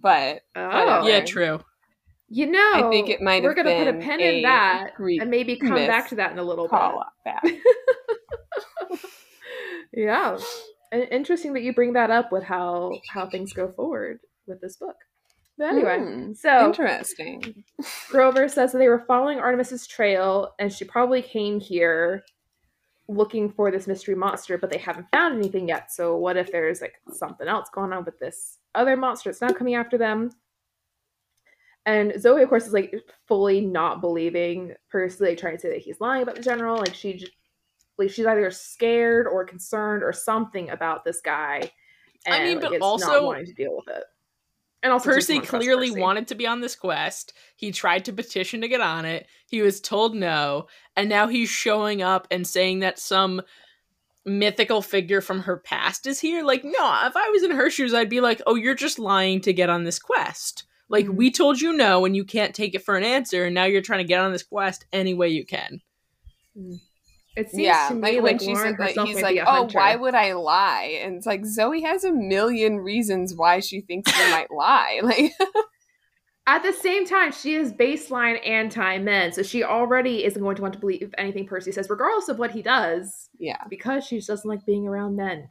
But 0.00 0.42
Oh, 0.56 1.06
Yeah, 1.06 1.24
true. 1.24 1.60
You 2.34 2.46
know, 2.46 2.70
I 2.72 2.88
think 2.88 3.10
it 3.10 3.20
might 3.20 3.42
we're 3.42 3.54
have 3.54 3.66
gonna 3.66 3.76
put 3.76 3.88
a 3.88 3.98
pin 3.98 4.18
a 4.18 4.22
in 4.22 4.42
that 4.44 4.94
Greek 4.96 5.20
and 5.20 5.30
maybe 5.30 5.56
come 5.56 5.74
back 5.74 6.08
to 6.08 6.14
that 6.14 6.32
in 6.32 6.38
a 6.38 6.42
little 6.42 6.66
bit. 6.66 7.60
yeah, 9.92 10.38
And 10.92 11.06
interesting 11.10 11.52
that 11.52 11.62
you 11.62 11.74
bring 11.74 11.92
that 11.92 12.10
up 12.10 12.32
with 12.32 12.42
how 12.42 12.92
how 13.10 13.28
things 13.28 13.52
go 13.52 13.70
forward 13.72 14.20
with 14.46 14.62
this 14.62 14.76
book. 14.76 14.96
But 15.58 15.66
anyway, 15.66 15.98
Hmm, 15.98 16.32
so 16.32 16.68
Interesting. 16.68 17.64
Grover 18.08 18.48
says 18.48 18.72
that 18.72 18.78
they 18.78 18.88
were 18.88 19.04
following 19.06 19.38
Artemis's 19.38 19.86
trail, 19.86 20.54
and 20.58 20.72
she 20.72 20.86
probably 20.86 21.20
came 21.20 21.60
here 21.60 22.24
looking 23.08 23.52
for 23.52 23.70
this 23.70 23.86
mystery 23.86 24.14
monster, 24.14 24.56
but 24.56 24.70
they 24.70 24.78
haven't 24.78 25.06
found 25.12 25.36
anything 25.36 25.68
yet. 25.68 25.92
So 25.92 26.16
what 26.16 26.38
if 26.38 26.50
there's 26.50 26.80
like 26.80 26.94
something 27.12 27.46
else 27.46 27.68
going 27.74 27.92
on 27.92 28.06
with 28.06 28.18
this 28.18 28.56
other 28.74 28.96
monster 28.96 29.28
that's 29.28 29.42
now 29.42 29.52
coming 29.52 29.74
after 29.74 29.98
them? 29.98 30.30
And 31.84 32.20
Zoe, 32.20 32.42
of 32.42 32.48
course, 32.48 32.66
is 32.66 32.72
like 32.72 32.94
fully 33.26 33.60
not 33.60 34.00
believing 34.00 34.74
Percy, 34.88 35.24
like 35.24 35.38
trying 35.38 35.56
to 35.56 35.60
say 35.60 35.68
that 35.70 35.78
he's 35.78 36.00
lying 36.00 36.22
about 36.22 36.36
the 36.36 36.42
general. 36.42 36.76
Like 36.76 36.94
she, 36.94 37.26
like 37.98 38.10
she's 38.10 38.26
either 38.26 38.50
scared 38.50 39.26
or 39.26 39.44
concerned 39.44 40.02
or 40.02 40.12
something 40.12 40.70
about 40.70 41.04
this 41.04 41.20
guy. 41.20 41.70
I 42.26 42.44
mean, 42.44 42.60
like, 42.60 42.70
but 42.70 42.80
also- 42.82 43.26
wanting 43.26 43.46
to 43.46 43.54
deal 43.54 43.74
with 43.76 43.94
it. 43.96 44.04
And 44.84 44.92
also, 44.92 45.10
Percy 45.10 45.38
clearly 45.38 45.90
Percy. 45.90 46.00
wanted 46.00 46.26
to 46.28 46.34
be 46.34 46.44
on 46.44 46.60
this 46.60 46.74
quest. 46.74 47.34
He 47.54 47.70
tried 47.70 48.04
to 48.06 48.12
petition 48.12 48.60
to 48.62 48.68
get 48.68 48.80
on 48.80 49.04
it. 49.04 49.28
He 49.46 49.62
was 49.62 49.80
told 49.80 50.16
no, 50.16 50.66
and 50.96 51.08
now 51.08 51.28
he's 51.28 51.48
showing 51.48 52.02
up 52.02 52.26
and 52.32 52.44
saying 52.44 52.80
that 52.80 52.98
some 52.98 53.42
mythical 54.24 54.82
figure 54.82 55.20
from 55.20 55.40
her 55.42 55.56
past 55.56 56.06
is 56.08 56.18
here. 56.18 56.42
Like, 56.42 56.64
no, 56.64 57.00
if 57.04 57.16
I 57.16 57.30
was 57.32 57.44
in 57.44 57.52
her 57.52 57.70
shoes, 57.70 57.94
I'd 57.94 58.08
be 58.08 58.20
like, 58.20 58.42
"Oh, 58.44 58.56
you're 58.56 58.74
just 58.74 58.98
lying 58.98 59.40
to 59.42 59.52
get 59.52 59.70
on 59.70 59.84
this 59.84 60.00
quest." 60.00 60.64
Like, 60.92 61.06
Mhm. 61.06 61.14
we 61.16 61.30
told 61.32 61.60
you 61.60 61.72
no, 61.72 62.04
and 62.04 62.14
you 62.14 62.24
can't 62.24 62.54
take 62.54 62.74
it 62.76 62.84
for 62.84 62.96
an 62.96 63.02
answer, 63.02 63.44
and 63.46 63.54
now 63.54 63.64
you're 63.64 63.82
trying 63.82 63.98
to 64.00 64.04
get 64.04 64.20
on 64.20 64.30
this 64.30 64.44
quest 64.44 64.84
any 64.92 65.14
way 65.14 65.30
you 65.30 65.44
can. 65.44 65.80
It 67.34 67.48
seems 67.50 67.62
Yeah, 67.62 67.88
to 67.88 67.94
like 67.94 68.14
me 68.14 68.20
when 68.20 68.32
like 68.34 68.40
she's 68.40 68.48
Lauren 68.48 68.76
like, 68.78 68.94
like, 68.94 69.06
he's 69.08 69.22
like, 69.22 69.38
oh, 69.40 69.44
hunter. 69.44 69.78
why 69.78 69.96
would 69.96 70.14
I 70.14 70.34
lie? 70.34 71.00
And 71.02 71.16
it's 71.16 71.24
like 71.26 71.46
Zoe 71.46 71.80
has 71.80 72.04
a 72.04 72.12
million 72.12 72.76
reasons 72.76 73.34
why 73.34 73.60
she 73.60 73.80
thinks 73.80 74.12
he 74.14 74.30
might 74.30 74.50
lie. 74.50 75.00
Like, 75.02 75.32
At 76.46 76.62
the 76.64 76.72
same 76.72 77.06
time, 77.06 77.30
she 77.32 77.54
is 77.54 77.72
baseline 77.72 78.44
anti 78.46 78.98
men, 78.98 79.32
so 79.32 79.42
she 79.44 79.62
already 79.64 80.24
isn't 80.24 80.42
going 80.42 80.56
to 80.56 80.62
want 80.62 80.74
to 80.74 80.80
believe 80.80 81.14
anything 81.16 81.46
Percy 81.46 81.70
says, 81.72 81.88
regardless 81.88 82.28
of 82.28 82.38
what 82.38 82.50
he 82.50 82.60
does, 82.62 83.30
yeah, 83.38 83.62
because 83.70 84.04
she 84.04 84.16
just 84.16 84.26
doesn't 84.28 84.48
like 84.50 84.66
being 84.66 84.86
around 84.88 85.14
men. 85.16 85.48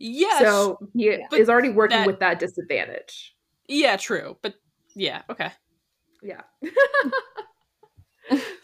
Yes, 0.00 0.40
so 0.42 0.78
he 0.94 1.16
but 1.30 1.38
is 1.38 1.48
already 1.48 1.70
working 1.70 1.98
that- 1.98 2.06
with 2.06 2.18
that 2.18 2.38
disadvantage. 2.40 3.34
Yeah, 3.68 3.96
true, 3.96 4.36
but 4.42 4.54
yeah, 4.94 5.22
okay. 5.30 5.52
Yeah. 6.22 6.42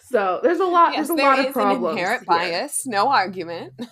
so 0.09 0.41
there's 0.43 0.61
a 0.61 0.65
lot. 0.65 0.93
yes, 0.93 1.09
there's 1.09 1.11
a 1.11 1.15
there 1.15 1.31
lot 1.31 1.39
of 1.39 1.47
is 1.47 1.53
problems. 1.53 1.85
an 1.85 1.91
inherent 1.93 2.21
here. 2.21 2.27
bias. 2.27 2.87
No 2.87 3.09
argument. 3.11 3.73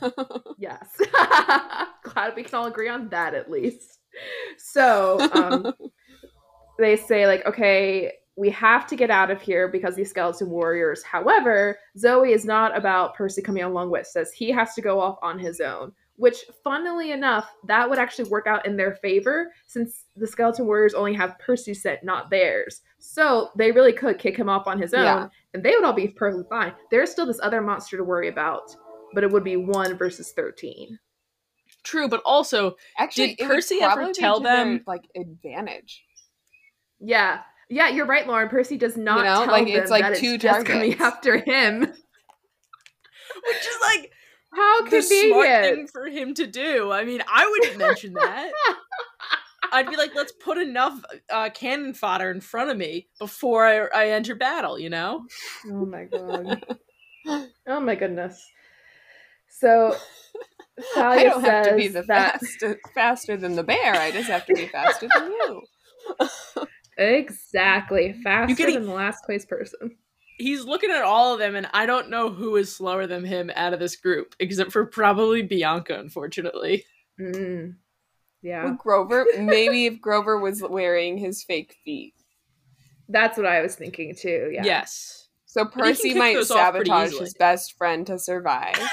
Yes. 0.59 0.97
Glad 2.05 2.37
we 2.37 2.45
can 2.45 2.55
all 2.55 2.67
agree 2.67 2.89
on 2.89 3.09
that 3.09 3.35
at 3.35 3.51
least. 3.51 3.99
So 4.59 5.19
um, 5.33 5.75
they 6.79 6.95
say, 6.95 7.27
like, 7.27 7.45
okay, 7.47 8.13
we 8.37 8.49
have 8.51 8.87
to 8.87 8.95
get 8.97 9.11
out 9.11 9.33
of 9.33 9.43
here 9.43 9.67
because 9.67 9.97
these 9.97 10.11
skeleton 10.11 10.51
warriors. 10.51 11.03
However, 11.03 11.79
Zoe 11.99 12.33
is 12.33 12.45
not 12.45 12.77
about 12.77 13.17
Percy 13.17 13.43
coming 13.43 13.65
along 13.65 13.91
with, 13.91 14.07
says 14.07 14.31
he 14.31 14.51
has 14.53 14.73
to 14.75 14.81
go 14.81 15.01
off 15.01 15.19
on 15.21 15.37
his 15.37 15.61
own. 15.61 15.93
Which, 16.23 16.45
funnily 16.63 17.11
enough, 17.11 17.53
that 17.67 17.91
would 17.91 17.99
actually 17.99 18.31
work 18.31 18.47
out 18.47 18.65
in 18.65 18.77
their 18.77 18.95
favor 18.95 19.53
since 19.67 20.05
the 20.15 20.27
skeleton 20.29 20.67
warriors 20.67 20.95
only 20.95 21.15
have 21.15 21.37
Percy's 21.41 21.83
set, 21.83 22.05
not 22.05 22.31
theirs. 22.31 22.81
So 23.01 23.51
they 23.57 23.73
really 23.73 23.93
could 23.93 24.21
kick 24.21 24.37
him 24.37 24.49
off 24.49 24.69
on 24.69 24.81
his 24.81 24.95
own, 24.95 25.03
Yeah. 25.03 25.29
and 25.53 25.65
they 25.65 25.71
would 25.73 25.83
all 25.83 25.93
be 25.93 26.07
perfectly 26.07 26.45
fine. 26.49 26.75
There's 26.93 27.11
still 27.11 27.27
this 27.27 27.41
other 27.43 27.61
monster 27.61 27.97
to 27.97 28.05
worry 28.05 28.29
about, 28.29 28.71
but 29.15 29.25
it 29.25 29.33
would 29.33 29.43
be 29.43 29.57
one 29.57 29.97
versus 29.99 30.33
13. 30.37 30.97
True, 31.83 32.07
but 32.09 32.23
also 32.25 32.77
Actually, 32.97 33.35
Did 33.35 33.49
Percy 33.49 33.81
ever 33.83 34.13
tell 34.13 34.37
to 34.39 34.45
their, 34.45 34.57
them- 34.59 34.85
like 34.87 35.03
advantage? 35.17 36.05
Yeah. 37.01 37.41
Yeah, 37.69 37.89
you're 37.89 38.07
right, 38.07 38.29
Lauren. 38.29 38.49
Percy 38.49 38.77
does 38.77 38.97
not 38.97 39.25
know, 39.25 39.45
tell 39.45 39.47
like, 39.53 39.67
them 39.67 39.75
it's 39.77 39.91
like 39.91 40.03
that 40.03 40.19
two 40.19 40.35
it's 40.35 40.43
just 40.45 40.67
coming 40.67 40.93
targets. 40.93 41.17
after 41.17 41.37
him. 41.39 41.81
which 43.47 43.57
is 43.57 43.77
like 43.81 44.13
How 44.55 44.83
could 44.83 44.93
the 44.93 45.03
smart 45.03 45.47
thing 45.65 45.87
for 45.87 46.07
him 46.07 46.35
to 46.35 46.47
do. 46.47 46.93
I 46.93 47.05
mean, 47.05 47.23
I 47.27 47.49
wouldn't 47.49 47.79
mention 47.79 48.13
that. 48.15 48.51
I'd 49.73 49.89
be 49.89 49.97
like, 49.97 50.15
let's 50.15 50.33
put 50.33 50.59
enough 50.59 51.03
uh, 51.31 51.49
cannon 51.55 51.95
fodder 51.95 52.31
in 52.31 52.43
front 52.43 52.71
of 52.71 52.77
me 52.77 53.09
before 53.19 53.67
I, 53.67 53.87
I 53.95 54.09
enter 54.11 54.35
battle. 54.35 54.79
You 54.79 54.91
know? 54.91 55.25
oh 55.67 55.87
my 55.87 56.05
god. 56.05 56.65
Oh 57.69 57.79
my 57.79 57.95
goodness. 57.95 58.45
So 59.49 59.95
I 60.97 61.23
don't 61.23 61.45
have 61.45 61.69
to 61.69 61.77
be 61.77 61.87
the 61.87 62.03
that 62.09 62.41
fast, 62.41 62.65
faster 62.95 63.37
than 63.37 63.55
the 63.55 63.63
bear. 63.63 63.95
I 63.95 64.11
just 64.11 64.29
have 64.29 64.45
to 64.47 64.55
be 64.55 64.67
faster 64.67 65.07
than 65.17 65.31
you. 65.31 65.63
exactly 66.99 68.15
faster 68.25 68.57
getting- 68.57 68.75
than 68.75 68.87
the 68.87 68.93
last 68.93 69.23
place 69.25 69.47
person. 69.47 69.97
He's 70.43 70.65
looking 70.65 70.91
at 70.91 71.03
all 71.03 71.33
of 71.33 71.39
them, 71.39 71.55
and 71.55 71.69
I 71.73 71.87
don't 71.87 72.11
know 72.11 72.29
who 72.31 72.57
is 72.57 72.75
slower 72.75 73.07
than 73.07 73.25
him 73.25 73.51
out 73.55 73.73
of 73.73 73.79
this 73.79 73.97
group, 73.97 74.35
except 74.41 74.73
for 74.73 74.85
probably 74.85 75.43
Bianca. 75.43 75.99
Unfortunately, 75.99 76.85
Mm. 77.21 77.77
Yeah, 78.43 78.65
Would 78.65 78.79
Grover, 78.79 79.25
maybe 79.39 79.87
if 79.87 80.01
Grover 80.01 80.39
was 80.41 80.63
wearing 80.63 81.17
his 81.17 81.45
fake 81.45 81.77
feet. 81.85 82.15
that's 83.09 83.37
what 83.37 83.47
I 83.47 83.61
was 83.61 83.77
thinking 83.77 84.17
too. 84.17 84.51
Yeah. 84.53 84.65
yes. 84.65 85.29
So 85.47 85.65
But 85.65 85.73
he 85.73 85.79
can 85.79 85.85
Percy 85.85 86.15
might 86.15 86.35
those 86.35 86.51
off 86.51 86.75
pretty 86.75 86.91
sabotage 86.91 87.19
his 87.21 87.35
best 87.35 87.77
friend 87.77 88.07
to 88.07 88.19
survive. 88.19 88.75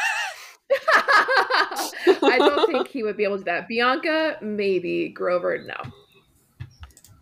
I 0.72 2.36
don't 2.38 2.68
think 2.68 2.90
he 2.90 3.02
would 3.02 3.18
be 3.18 3.24
able 3.24 3.38
to 3.38 3.44
do 3.44 3.46
that. 3.46 3.68
Bianca, 3.68 4.38
maybe. 4.42 5.10
Grover, 5.10 5.64
no. 5.66 5.92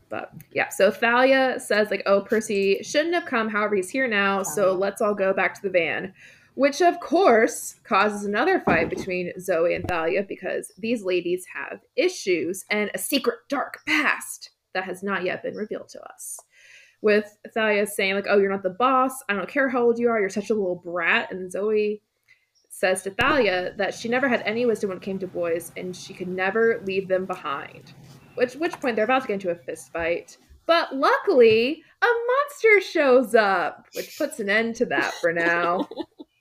But 0.10 0.32
yeah, 0.54 0.70
so 0.70 0.92
Thalia 0.92 1.60
says, 1.60 1.90
like, 1.90 2.04
oh, 2.06 2.22
Percy 2.22 2.82
shouldn't 2.84 3.14
have 3.14 3.26
come. 3.26 3.50
However, 3.50 3.76
he's 3.76 3.90
here 3.90 4.08
now. 4.08 4.44
So 4.44 4.74
let's 4.74 5.02
all 5.02 5.14
go 5.14 5.34
back 5.34 5.54
to 5.56 5.62
the 5.62 5.70
van. 5.70 6.14
Which, 6.56 6.82
of 6.82 7.00
course, 7.00 7.76
causes 7.84 8.26
another 8.26 8.60
fight 8.60 8.90
between 8.90 9.40
Zoe 9.40 9.76
and 9.76 9.88
Thalia 9.88 10.24
because 10.28 10.72
these 10.78 11.04
ladies 11.04 11.46
have 11.54 11.82
issues 11.96 12.66
and 12.72 12.90
a 12.94 12.98
secret 12.98 13.38
dark 13.48 13.82
past 13.86 14.50
that 14.74 14.86
has 14.86 15.04
not 15.04 15.24
yet 15.24 15.44
been 15.44 15.56
revealed 15.56 15.90
to 15.90 16.02
us. 16.02 16.40
With 17.02 17.38
Thalia 17.54 17.86
saying, 17.86 18.16
like, 18.16 18.26
oh, 18.28 18.40
you're 18.40 18.52
not 18.52 18.64
the 18.64 18.72
boss. 18.72 19.22
I 19.30 19.34
don't 19.34 19.48
care 19.48 19.70
how 19.70 19.84
old 19.84 20.00
you 20.00 20.10
are. 20.10 20.20
You're 20.20 20.30
such 20.30 20.50
a 20.50 20.56
little 20.56 20.82
brat. 20.84 21.32
And 21.32 21.52
Zoe 21.52 22.02
says 22.70 23.04
to 23.04 23.12
Thalia 23.12 23.74
that 23.78 23.94
she 23.94 24.10
never 24.10 24.28
had 24.28 24.42
any 24.42 24.66
wisdom 24.66 24.90
when 24.90 24.98
it 24.98 25.04
came 25.04 25.20
to 25.20 25.28
boys 25.28 25.72
and 25.78 25.96
she 25.96 26.14
could 26.14 26.28
never 26.28 26.82
leave 26.86 27.08
them 27.08 27.26
behind. 27.26 27.94
Which 28.38 28.54
which 28.56 28.80
point 28.80 28.96
they're 28.96 29.06
about 29.06 29.24
to 29.24 29.28
get 29.28 29.34
into 29.36 29.50
a 29.50 29.56
fist 29.56 29.92
fight. 29.92 30.38
But 30.66 30.96
luckily, 30.96 31.84
a 32.02 32.06
monster 32.06 32.82
shows 32.82 33.34
up, 33.36 33.88
which 33.94 34.18
puts 34.18 34.40
an 34.40 34.50
end 34.50 34.76
to 34.78 34.86
that 34.88 35.14
for 35.16 35.32
now. 35.34 35.88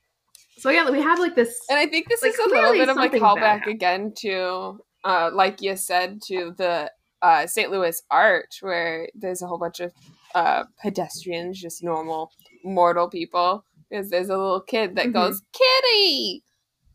so 0.57 0.69
yeah, 0.69 0.89
we 0.89 1.01
have 1.01 1.19
like 1.19 1.35
this 1.35 1.57
And 1.69 1.79
I 1.79 1.87
think 1.87 2.07
this 2.09 2.21
Like, 2.21 2.33
is 2.33 2.39
a 2.39 2.49
little 2.49 2.73
bit 2.73 2.89
of 2.89 2.97
like 2.97 3.11
something 3.13 3.21
bad 3.21 3.63
callback 3.63 3.67
again 3.67 4.13
to, 4.19 4.79
uh, 5.03 5.31
like 5.33 5.61
you 5.61 5.75
said, 5.77 6.21
to 6.27 6.53
the 6.57 6.91
uh, 7.21 7.47
St. 7.47 7.71
Louis 7.71 7.99
Arch, 8.11 8.57
where 8.61 9.07
there's 9.15 9.41
a 9.41 9.47
whole 9.47 9.57
bunch 9.57 9.79
of 9.79 9.93
uh, 10.35 10.65
pedestrians, 10.81 11.59
just 11.59 11.83
normal 11.83 12.31
mortal 12.63 13.09
people. 13.09 13.63
Because 13.89 14.09
there's 14.09 14.29
a 14.29 14.37
little 14.37 14.61
kid 14.61 14.95
that 14.97 15.07
Mhm. 15.07 15.13
goes 15.13 15.41
Kitty, 15.53 16.43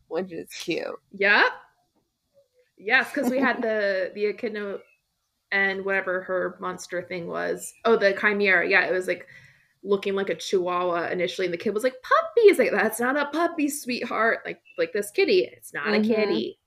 which 0.07 0.31
is 0.31 0.47
cute. 0.53 0.85
Yeah. 1.11 1.49
Yes, 2.77 3.11
because 3.11 3.31
we 3.31 3.39
had 3.39 3.61
the 3.61 4.11
the 4.13 4.25
echidna 4.25 4.77
and 5.53 5.85
whatever 5.85 6.21
her 6.23 6.57
monster 6.59 7.01
thing 7.01 7.27
was. 7.27 7.73
Oh, 7.85 7.95
the 7.95 8.13
chimera. 8.19 8.67
Yeah, 8.67 8.85
it 8.85 8.91
was 8.91 9.07
like 9.07 9.25
looking 9.83 10.15
like 10.15 10.29
a 10.29 10.35
chihuahua 10.35 11.09
initially, 11.11 11.45
and 11.47 11.53
the 11.53 11.57
kid 11.57 11.73
was 11.73 11.83
like, 11.83 11.95
"Puppies!" 12.01 12.59
Like 12.59 12.71
that's 12.71 12.99
not 12.99 13.15
a 13.17 13.27
puppy, 13.27 13.69
sweetheart. 13.69 14.39
Like 14.45 14.59
like 14.77 14.91
this 14.91 15.11
kitty. 15.11 15.45
It's 15.45 15.73
not 15.73 15.85
Mhm. 15.87 16.03
a 16.03 16.07
kitty. 16.15 16.59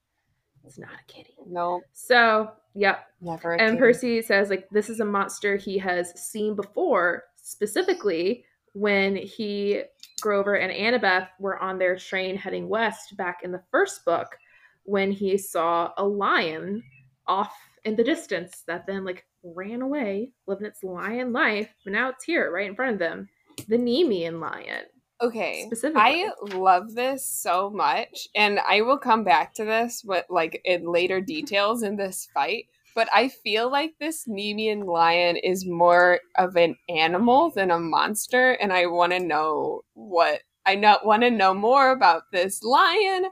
It's 0.65 0.79
not 0.79 0.91
a 0.91 1.13
kitty. 1.13 1.35
No, 1.47 1.83
So 1.93 2.53
yep. 2.75 3.07
never. 3.21 3.53
And 3.53 3.71
kitty. 3.73 3.79
Percy 3.79 4.23
says 4.23 4.51
like 4.51 4.69
this 4.71 4.89
is 4.89 5.01
a 5.01 5.05
monster 5.05 5.57
he 5.57 5.79
has 5.79 6.11
seen 6.21 6.55
before, 6.57 7.25
specifically 7.37 8.45
when 8.73 9.17
he, 9.17 9.83
Grover, 10.21 10.57
and 10.57 10.71
Annabeth 10.73 11.29
were 11.39 11.59
on 11.63 11.79
their 11.79 11.97
train 11.97 12.37
heading 12.37 12.69
west 12.69 13.17
back 13.17 13.41
in 13.43 13.51
the 13.51 13.63
first 13.71 14.05
book, 14.05 14.37
when 14.85 15.11
he 15.11 15.39
saw 15.39 15.93
a 15.97 16.05
lion 16.07 16.83
off 17.27 17.57
in 17.87 17.95
the 17.95 18.05
distance 18.05 18.65
that 18.67 18.85
then 18.87 19.05
like 19.05 19.25
ran 19.43 19.81
away, 19.81 20.33
living 20.47 20.67
its 20.67 20.83
lion 20.83 21.33
life, 21.33 21.73
but 21.85 21.93
now 21.93 22.11
it's 22.11 22.25
here 22.25 22.53
right 22.53 22.69
in 22.69 22.75
front 22.75 22.93
of 22.93 22.99
them. 22.99 23.29
The 23.69 23.79
Nemean 23.79 24.41
lion. 24.41 24.85
Okay. 25.23 25.63
specifically. 25.67 26.03
I 26.03 26.31
love 26.55 26.95
this 26.95 27.25
so 27.25 27.71
much, 27.71 28.29
and 28.35 28.59
I 28.69 28.83
will 28.83 28.99
come 28.99 29.25
back 29.25 29.55
to 29.55 29.65
this, 29.65 30.03
but 30.03 30.27
like 30.29 30.61
in 30.67 30.93
later 30.93 31.23
details 31.23 31.83
in 31.83 31.97
this 31.97 32.29
fight. 32.35 32.67
But 32.95 33.09
I 33.15 33.29
feel 33.29 33.71
like 33.71 33.95
this 33.99 34.27
Nemean 34.27 34.85
lion 34.85 35.37
is 35.37 35.65
more 35.65 36.21
of 36.37 36.57
an 36.57 36.77
animal 36.89 37.51
than 37.51 37.71
a 37.71 37.79
monster, 37.79 38.53
and 38.53 38.73
I 38.73 38.87
want 38.87 39.13
to 39.13 39.21
know 39.21 39.83
what 39.95 40.43
I 40.67 40.75
not 40.75 41.07
want 41.07 41.23
to 41.23 41.31
know 41.31 41.55
more 41.55 41.93
about 41.93 42.25
this 42.33 42.63
lion. 42.63 43.27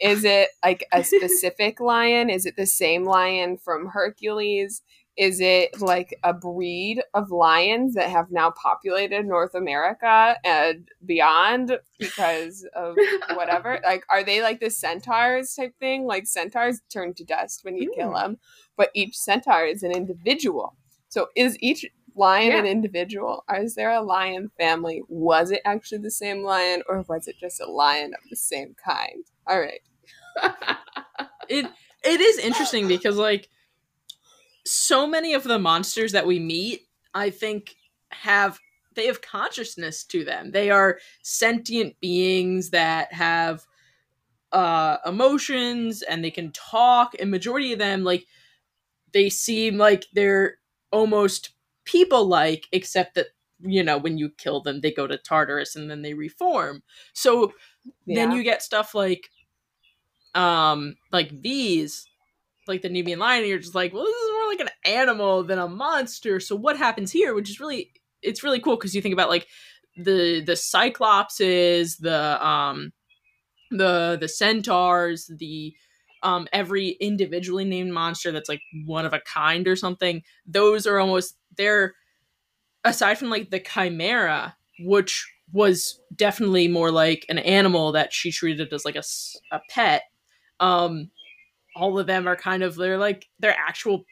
Is 0.00 0.24
it 0.24 0.50
like 0.64 0.86
a 0.92 1.02
specific 1.02 1.80
lion? 1.80 2.30
Is 2.30 2.46
it 2.46 2.56
the 2.56 2.66
same 2.66 3.04
lion 3.04 3.56
from 3.58 3.88
Hercules? 3.88 4.82
Is 5.16 5.40
it 5.40 5.80
like 5.80 6.16
a 6.22 6.32
breed 6.32 7.02
of 7.12 7.32
lions 7.32 7.94
that 7.94 8.08
have 8.08 8.30
now 8.30 8.50
populated 8.52 9.26
North 9.26 9.54
America 9.56 10.36
and 10.44 10.86
beyond 11.04 11.76
because 11.98 12.64
of 12.76 12.96
whatever? 13.34 13.80
like, 13.84 14.04
are 14.08 14.22
they 14.22 14.40
like 14.42 14.60
the 14.60 14.70
centaurs 14.70 15.54
type 15.54 15.74
thing? 15.80 16.06
Like, 16.06 16.28
centaurs 16.28 16.80
turn 16.88 17.14
to 17.14 17.24
dust 17.24 17.64
when 17.64 17.76
you 17.76 17.90
kill 17.92 18.10
Mm. 18.12 18.22
them, 18.22 18.38
but 18.76 18.90
each 18.94 19.16
centaur 19.16 19.64
is 19.66 19.82
an 19.82 19.90
individual. 19.90 20.76
So, 21.08 21.28
is 21.34 21.56
each 21.60 21.84
lion 22.14 22.52
an 22.52 22.66
individual? 22.66 23.44
Is 23.52 23.74
there 23.74 23.90
a 23.90 24.00
lion 24.02 24.50
family? 24.56 25.02
Was 25.08 25.50
it 25.50 25.62
actually 25.64 25.98
the 25.98 26.10
same 26.12 26.44
lion, 26.44 26.82
or 26.88 27.02
was 27.08 27.26
it 27.26 27.36
just 27.40 27.60
a 27.60 27.66
lion 27.66 28.14
of 28.14 28.20
the 28.30 28.36
same 28.36 28.76
kind? 28.84 29.24
All 29.48 29.60
right. 29.60 29.80
it 31.48 31.66
it 32.04 32.20
is 32.20 32.38
interesting 32.38 32.86
because 32.86 33.16
like 33.16 33.48
so 34.64 35.06
many 35.06 35.34
of 35.34 35.44
the 35.44 35.58
monsters 35.58 36.12
that 36.12 36.26
we 36.26 36.38
meet 36.38 36.82
i 37.14 37.30
think 37.30 37.74
have 38.10 38.58
they 38.98 39.06
have 39.06 39.22
consciousness 39.22 40.02
to 40.02 40.24
them. 40.24 40.50
They 40.50 40.70
are 40.70 40.98
sentient 41.22 41.98
beings 42.00 42.70
that 42.70 43.12
have 43.12 43.64
uh 44.50 44.96
emotions 45.06 46.02
and 46.02 46.24
they 46.24 46.30
can 46.30 46.50
talk 46.52 47.14
and 47.20 47.30
majority 47.30 47.74
of 47.74 47.78
them 47.78 48.02
like 48.02 48.24
they 49.12 49.28
seem 49.28 49.76
like 49.76 50.06
they're 50.14 50.56
almost 50.90 51.50
people 51.84 52.26
like 52.26 52.66
except 52.72 53.14
that 53.14 53.26
you 53.60 53.84
know 53.84 53.98
when 53.98 54.16
you 54.16 54.30
kill 54.30 54.62
them 54.62 54.80
they 54.80 54.90
go 54.90 55.06
to 55.06 55.18
tartarus 55.18 55.76
and 55.76 55.90
then 55.90 56.02
they 56.02 56.14
reform. 56.14 56.82
So 57.12 57.52
then 58.06 58.32
you 58.32 58.42
get 58.42 58.62
stuff 58.62 58.94
like 58.94 59.30
um 60.34 60.94
like 61.12 61.30
these 61.42 62.06
like 62.66 62.82
the 62.82 62.88
Nemean 62.88 63.18
lion 63.18 63.46
you're 63.46 63.58
just 63.58 63.74
like 63.74 63.92
well 63.92 64.04
this 64.04 64.14
is 64.14 64.32
more 64.32 64.46
like 64.46 64.60
an 64.60 64.68
animal 64.84 65.42
than 65.42 65.58
a 65.58 65.68
monster. 65.68 66.38
So 66.40 66.54
what 66.54 66.76
happens 66.76 67.10
here 67.10 67.34
which 67.34 67.50
is 67.50 67.60
really 67.60 67.92
it's 68.22 68.42
really 68.42 68.60
cool 68.60 68.76
because 68.76 68.94
you 68.94 69.02
think 69.02 69.12
about 69.12 69.30
like 69.30 69.46
the 69.96 70.42
the 70.44 70.52
cyclopses 70.52 71.98
the 71.98 72.46
um 72.46 72.92
the 73.70 74.16
the 74.20 74.28
centaurs 74.28 75.30
the 75.38 75.74
um 76.22 76.46
every 76.52 76.90
individually 77.00 77.64
named 77.64 77.92
monster 77.92 78.32
that's 78.32 78.48
like 78.48 78.60
one 78.86 79.04
of 79.04 79.12
a 79.12 79.20
kind 79.20 79.68
or 79.68 79.76
something 79.76 80.22
those 80.46 80.86
are 80.86 80.98
almost 80.98 81.36
they're 81.56 81.94
aside 82.84 83.18
from 83.18 83.28
like 83.28 83.50
the 83.50 83.60
chimera 83.60 84.56
which 84.80 85.30
was 85.52 86.00
definitely 86.14 86.68
more 86.68 86.90
like 86.90 87.24
an 87.28 87.38
animal 87.38 87.92
that 87.92 88.12
she 88.12 88.30
treated 88.30 88.72
as 88.72 88.84
like 88.84 88.96
a, 88.96 89.02
a 89.52 89.60
pet 89.70 90.02
um 90.60 91.10
all 91.76 91.98
of 91.98 92.06
them 92.06 92.26
are 92.26 92.36
kind 92.36 92.62
of 92.62 92.76
they're 92.76 92.98
like 92.98 93.26
they're 93.38 93.56
actual 93.56 94.04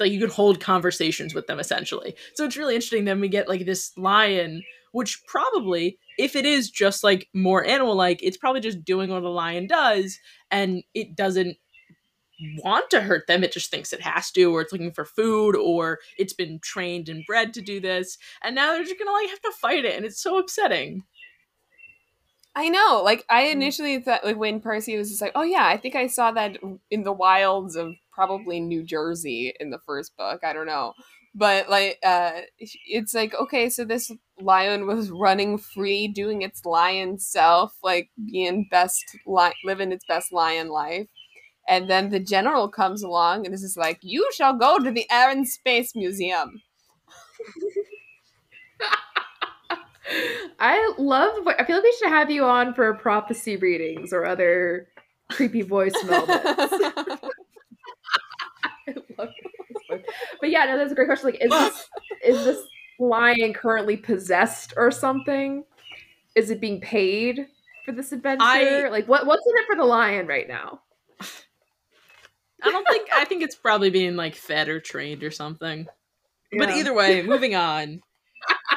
like 0.00 0.12
you 0.12 0.20
could 0.20 0.30
hold 0.30 0.60
conversations 0.60 1.34
with 1.34 1.46
them 1.46 1.58
essentially. 1.58 2.14
So 2.34 2.44
it's 2.44 2.56
really 2.56 2.74
interesting 2.74 3.04
then 3.04 3.20
we 3.20 3.28
get 3.28 3.48
like 3.48 3.66
this 3.66 3.92
lion 3.96 4.62
which 4.92 5.22
probably 5.26 5.98
if 6.18 6.34
it 6.34 6.46
is 6.46 6.70
just 6.70 7.04
like 7.04 7.28
more 7.34 7.64
animal 7.64 7.94
like 7.94 8.20
it's 8.22 8.36
probably 8.36 8.60
just 8.60 8.84
doing 8.84 9.10
what 9.10 9.22
a 9.22 9.28
lion 9.28 9.66
does 9.66 10.18
and 10.50 10.82
it 10.94 11.14
doesn't 11.14 11.56
want 12.62 12.88
to 12.90 13.00
hurt 13.00 13.26
them 13.26 13.42
it 13.42 13.52
just 13.52 13.70
thinks 13.70 13.92
it 13.92 14.00
has 14.00 14.30
to 14.30 14.44
or 14.44 14.60
it's 14.60 14.72
looking 14.72 14.92
for 14.92 15.04
food 15.04 15.56
or 15.56 15.98
it's 16.18 16.32
been 16.32 16.60
trained 16.62 17.08
and 17.08 17.24
bred 17.26 17.52
to 17.52 17.60
do 17.60 17.80
this 17.80 18.16
and 18.42 18.54
now 18.54 18.72
they're 18.72 18.84
just 18.84 18.98
gonna 18.98 19.10
like 19.10 19.28
have 19.28 19.40
to 19.40 19.50
fight 19.60 19.84
it 19.84 19.96
and 19.96 20.04
it's 20.04 20.22
so 20.22 20.38
upsetting 20.38 21.02
I 22.58 22.68
know. 22.70 23.02
Like 23.04 23.24
I 23.30 23.44
Mm. 23.44 23.52
initially 23.52 24.00
thought 24.00 24.24
like 24.24 24.36
when 24.36 24.60
Percy 24.60 24.96
was 24.96 25.10
just 25.10 25.22
like, 25.22 25.32
"Oh 25.36 25.42
yeah, 25.42 25.66
I 25.66 25.76
think 25.76 25.94
I 25.94 26.08
saw 26.08 26.32
that 26.32 26.58
in 26.90 27.04
the 27.04 27.12
wilds 27.12 27.76
of 27.76 27.94
probably 28.12 28.58
New 28.60 28.82
Jersey 28.82 29.54
in 29.60 29.70
the 29.70 29.78
first 29.78 30.16
book. 30.16 30.42
I 30.44 30.52
don't 30.52 30.66
know." 30.66 30.94
But 31.34 31.70
like 31.70 31.98
uh 32.04 32.42
it's 32.60 33.14
like, 33.14 33.34
okay, 33.34 33.70
so 33.70 33.84
this 33.84 34.10
lion 34.40 34.86
was 34.88 35.10
running 35.26 35.58
free, 35.58 36.08
doing 36.08 36.42
its 36.42 36.64
lion 36.64 37.18
self, 37.20 37.76
like 37.82 38.10
being 38.26 38.66
best 38.70 39.04
li- 39.26 39.54
living 39.64 39.92
its 39.92 40.04
best 40.06 40.32
lion 40.32 40.68
life. 40.68 41.08
And 41.68 41.90
then 41.90 42.10
the 42.10 42.20
general 42.20 42.68
comes 42.68 43.02
along 43.04 43.46
and 43.46 43.54
this 43.54 43.64
is 43.64 43.76
like, 43.78 44.00
"You 44.02 44.28
shall 44.34 44.54
go 44.58 44.78
to 44.80 44.92
the 44.92 45.10
Air 45.10 45.30
and 45.30 45.48
Space 45.48 45.96
Museum." 45.96 46.62
I 50.58 50.92
love. 50.98 51.46
I 51.46 51.64
feel 51.64 51.76
like 51.76 51.84
we 51.84 51.96
should 51.98 52.08
have 52.08 52.30
you 52.30 52.44
on 52.44 52.74
for 52.74 52.94
prophecy 52.94 53.56
readings 53.56 54.12
or 54.12 54.24
other 54.24 54.88
creepy 55.30 55.62
voice 55.62 55.94
moments. 56.04 56.28
I 58.88 58.94
love. 59.18 59.28
But 60.40 60.50
yeah, 60.50 60.64
no, 60.66 60.78
that's 60.78 60.92
a 60.92 60.94
great 60.94 61.06
question. 61.08 61.30
Like, 61.30 61.42
is 61.42 61.50
this 61.50 61.88
is 62.24 62.44
this 62.44 62.62
lion 62.98 63.52
currently 63.52 63.96
possessed 63.96 64.74
or 64.76 64.90
something? 64.90 65.64
Is 66.34 66.50
it 66.50 66.60
being 66.60 66.80
paid 66.80 67.46
for 67.84 67.92
this 67.92 68.12
adventure? 68.12 68.44
I- 68.44 68.88
like, 68.88 69.08
what 69.08 69.26
what's 69.26 69.46
in 69.46 69.62
it 69.62 69.66
for 69.66 69.76
the 69.76 69.84
lion 69.84 70.26
right 70.26 70.48
now? 70.48 70.80
i 72.62 72.70
don't 72.70 72.86
think 72.88 73.08
i 73.14 73.24
think 73.24 73.42
it's 73.42 73.54
probably 73.54 73.90
being 73.90 74.16
like 74.16 74.34
fed 74.34 74.68
or 74.68 74.80
trained 74.80 75.22
or 75.22 75.30
something 75.30 75.86
but 76.58 76.70
either 76.70 76.92
way 76.92 77.22
moving 77.22 77.54
on 77.54 78.00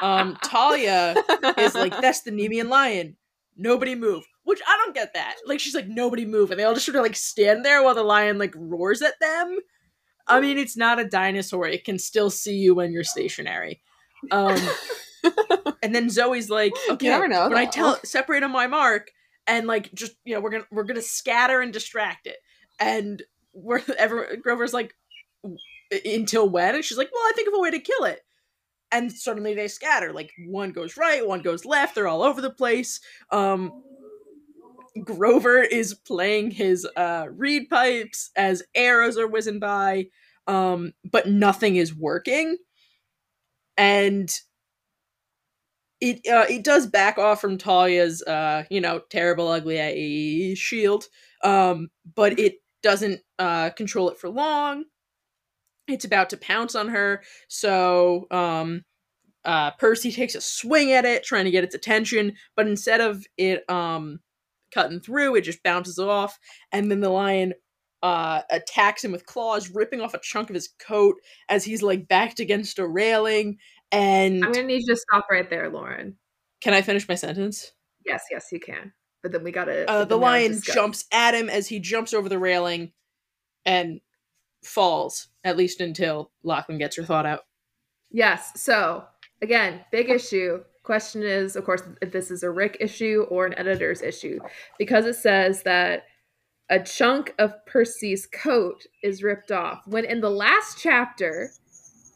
um 0.00 0.36
talia 0.42 1.14
is 1.58 1.74
like 1.74 1.98
that's 2.00 2.22
the 2.22 2.30
nemean 2.32 2.68
lion 2.68 3.16
nobody 3.56 3.94
move 3.94 4.24
which 4.44 4.60
I 4.66 4.76
don't 4.78 4.94
get 4.94 5.14
that. 5.14 5.36
Like 5.46 5.60
she's 5.60 5.74
like 5.74 5.88
nobody 5.88 6.24
move, 6.24 6.50
and 6.50 6.58
they 6.58 6.64
all 6.64 6.74
just 6.74 6.86
sort 6.86 6.96
of 6.96 7.02
like 7.02 7.16
stand 7.16 7.64
there 7.64 7.82
while 7.82 7.94
the 7.94 8.02
lion 8.02 8.38
like 8.38 8.54
roars 8.56 9.02
at 9.02 9.18
them. 9.20 9.58
I 10.26 10.40
mean, 10.40 10.58
it's 10.58 10.76
not 10.76 10.98
a 10.98 11.04
dinosaur; 11.04 11.66
it 11.66 11.84
can 11.84 11.98
still 11.98 12.30
see 12.30 12.56
you 12.56 12.74
when 12.74 12.92
you're 12.92 13.04
stationary. 13.04 13.80
Um, 14.30 14.58
and 15.82 15.94
then 15.94 16.10
Zoe's 16.10 16.50
like, 16.50 16.72
"Okay, 16.90 17.08
never 17.08 17.28
know, 17.28 17.48
when 17.48 17.58
I 17.58 17.66
tell 17.66 17.98
separate 18.04 18.42
on 18.42 18.52
my 18.52 18.66
mark, 18.66 19.10
and 19.46 19.66
like 19.66 19.92
just 19.94 20.12
you 20.24 20.34
know 20.34 20.40
we're 20.40 20.50
gonna 20.50 20.66
we're 20.70 20.84
gonna 20.84 21.02
scatter 21.02 21.60
and 21.60 21.72
distract 21.72 22.26
it." 22.26 22.36
And 22.80 23.22
we're 23.52 23.82
ever 23.98 24.36
Grover's 24.42 24.74
like, 24.74 24.94
"Until 26.04 26.48
when?" 26.48 26.74
And 26.74 26.84
she's 26.84 26.98
like, 26.98 27.10
"Well, 27.12 27.22
I 27.22 27.32
think 27.34 27.48
of 27.48 27.54
a 27.54 27.60
way 27.60 27.70
to 27.70 27.78
kill 27.78 28.04
it." 28.04 28.22
And 28.92 29.10
suddenly 29.12 29.54
they 29.54 29.68
scatter. 29.68 30.12
Like 30.12 30.32
one 30.46 30.72
goes 30.72 30.96
right, 30.96 31.26
one 31.26 31.42
goes 31.42 31.64
left. 31.64 31.94
They're 31.94 32.08
all 32.08 32.22
over 32.22 32.40
the 32.40 32.50
place. 32.50 33.00
Um, 33.30 33.72
Grover 35.04 35.62
is 35.62 35.94
playing 35.94 36.50
his 36.50 36.86
uh, 36.96 37.26
reed 37.30 37.68
pipes 37.70 38.30
as 38.36 38.62
arrows 38.74 39.16
are 39.16 39.26
whizzing 39.26 39.58
by, 39.58 40.06
um, 40.46 40.92
but 41.10 41.28
nothing 41.28 41.76
is 41.76 41.94
working. 41.94 42.58
And 43.76 44.32
it 46.00 46.26
uh, 46.28 46.46
it 46.48 46.64
does 46.64 46.86
back 46.86 47.18
off 47.18 47.40
from 47.40 47.58
Thalia's 47.58 48.22
uh, 48.22 48.64
you 48.70 48.80
know 48.80 49.00
terrible 49.10 49.48
ugly 49.48 50.54
shield, 50.54 51.04
um, 51.44 51.88
but 52.14 52.38
it 52.38 52.56
doesn't 52.82 53.20
uh, 53.38 53.70
control 53.70 54.10
it 54.10 54.18
for 54.18 54.28
long. 54.28 54.84
It's 55.88 56.04
about 56.04 56.30
to 56.30 56.36
pounce 56.36 56.74
on 56.74 56.88
her, 56.88 57.22
so 57.48 58.26
um, 58.30 58.84
uh, 59.44 59.72
Percy 59.72 60.12
takes 60.12 60.34
a 60.34 60.40
swing 60.40 60.92
at 60.92 61.04
it, 61.04 61.24
trying 61.24 61.44
to 61.44 61.50
get 61.50 61.64
its 61.64 61.74
attention, 61.74 62.34
but 62.56 62.68
instead 62.68 63.00
of 63.00 63.24
it 63.36 63.68
um, 63.68 64.20
cutting 64.72 65.00
through, 65.00 65.36
it 65.36 65.42
just 65.42 65.62
bounces 65.62 65.98
off, 65.98 66.38
and 66.70 66.90
then 66.90 67.00
the 67.00 67.08
lion 67.10 67.52
uh, 68.02 68.42
attacks 68.50 69.04
him 69.04 69.12
with 69.12 69.26
claws, 69.26 69.70
ripping 69.70 70.00
off 70.00 70.14
a 70.14 70.20
chunk 70.20 70.50
of 70.50 70.54
his 70.54 70.68
coat 70.78 71.16
as 71.48 71.64
he's 71.64 71.82
like 71.82 72.08
backed 72.08 72.40
against 72.40 72.78
a 72.78 72.86
railing. 72.86 73.58
And 73.90 74.44
I'm 74.44 74.52
gonna 74.52 74.66
need 74.66 74.82
you 74.86 74.94
to 74.94 74.96
stop 74.96 75.26
right 75.30 75.48
there, 75.48 75.68
Lauren. 75.68 76.16
can 76.60 76.74
I 76.74 76.82
finish 76.82 77.08
my 77.08 77.14
sentence? 77.14 77.72
Yes, 78.04 78.24
yes, 78.30 78.46
you 78.50 78.58
can. 78.60 78.92
But 79.22 79.32
then 79.32 79.44
we 79.44 79.52
gotta. 79.52 79.88
Uh, 79.88 80.04
the 80.04 80.16
then 80.16 80.18
we 80.18 80.24
gotta 80.24 80.32
lion 80.32 80.60
jumps 80.62 81.04
at 81.12 81.34
him 81.34 81.48
as 81.48 81.68
he 81.68 81.78
jumps 81.78 82.12
over 82.12 82.28
the 82.28 82.38
railing 82.38 82.92
and 83.64 84.00
falls, 84.62 85.28
at 85.44 85.56
least 85.56 85.80
until 85.80 86.30
Lachlan 86.42 86.78
gets 86.78 86.96
her 86.96 87.04
thought 87.04 87.26
out. 87.26 87.40
Yes. 88.10 88.60
So 88.60 89.04
again, 89.40 89.80
big 89.90 90.10
issue. 90.10 90.62
Question 90.82 91.22
is, 91.22 91.54
of 91.54 91.64
course, 91.64 91.82
if 92.00 92.10
this 92.10 92.30
is 92.30 92.42
a 92.42 92.50
Rick 92.50 92.76
issue 92.80 93.26
or 93.30 93.46
an 93.46 93.56
editor's 93.56 94.02
issue, 94.02 94.40
because 94.78 95.06
it 95.06 95.14
says 95.14 95.62
that 95.62 96.04
a 96.70 96.80
chunk 96.80 97.34
of 97.38 97.54
Percy's 97.66 98.26
coat 98.26 98.86
is 99.02 99.22
ripped 99.22 99.52
off. 99.52 99.82
When 99.86 100.04
in 100.04 100.20
the 100.20 100.30
last 100.30 100.78
chapter, 100.78 101.52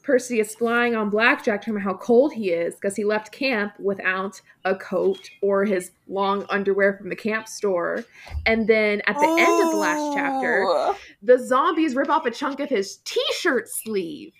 Percy 0.06 0.38
is 0.38 0.54
flying 0.54 0.94
on 0.94 1.10
Blackjack, 1.10 1.60
talking 1.62 1.74
about 1.74 1.82
how 1.82 1.94
cold 1.94 2.32
he 2.32 2.50
is 2.50 2.74
because 2.76 2.94
he 2.94 3.02
left 3.04 3.32
camp 3.32 3.72
without 3.80 4.40
a 4.64 4.76
coat 4.76 5.28
or 5.42 5.64
his 5.64 5.90
long 6.06 6.46
underwear 6.48 6.96
from 6.96 7.08
the 7.08 7.16
camp 7.16 7.48
store. 7.48 8.04
And 8.46 8.68
then 8.68 9.02
at 9.08 9.16
the 9.16 9.26
end 9.26 9.64
of 9.64 9.72
the 9.72 9.76
last 9.76 10.14
chapter, 10.16 10.64
Oh. 10.64 10.96
the 11.22 11.38
zombies 11.44 11.96
rip 11.96 12.08
off 12.08 12.24
a 12.24 12.30
chunk 12.30 12.60
of 12.60 12.68
his 12.68 12.98
t-shirt 12.98 13.68
sleeve 13.68 14.32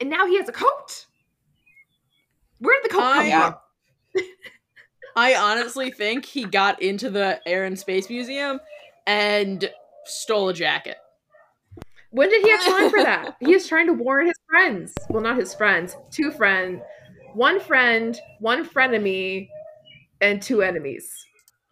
and 0.00 0.10
now 0.10 0.26
he 0.26 0.36
has 0.36 0.48
a 0.48 0.52
coat 0.52 1.06
where 2.58 2.80
did 2.82 2.90
the 2.90 2.94
coat 2.94 3.00
come 3.00 3.18
I- 3.18 3.54
from 4.14 4.24
I 5.16 5.34
honestly 5.34 5.90
think 5.90 6.24
he 6.26 6.44
got 6.44 6.80
into 6.82 7.10
the 7.10 7.40
Air 7.46 7.64
and 7.64 7.78
Space 7.78 8.08
Museum 8.08 8.60
and 9.06 9.68
stole 10.04 10.50
a 10.50 10.54
jacket. 10.54 10.96
When 12.10 12.28
did 12.30 12.42
he 12.42 12.50
have 12.50 12.64
time 12.64 12.90
for 12.90 13.02
that 13.02 13.36
he 13.40 13.52
is 13.52 13.66
trying 13.68 13.86
to 13.86 13.92
warn 13.92 14.26
his 14.26 14.36
friends 14.48 14.94
well 15.10 15.22
not 15.22 15.38
his 15.38 15.54
friends 15.54 15.96
two 16.10 16.30
friend 16.30 16.80
one 17.34 17.60
friend 17.60 18.20
one 18.40 18.64
frenemy 18.64 19.48
and 20.20 20.40
two 20.42 20.62
enemies 20.62 21.08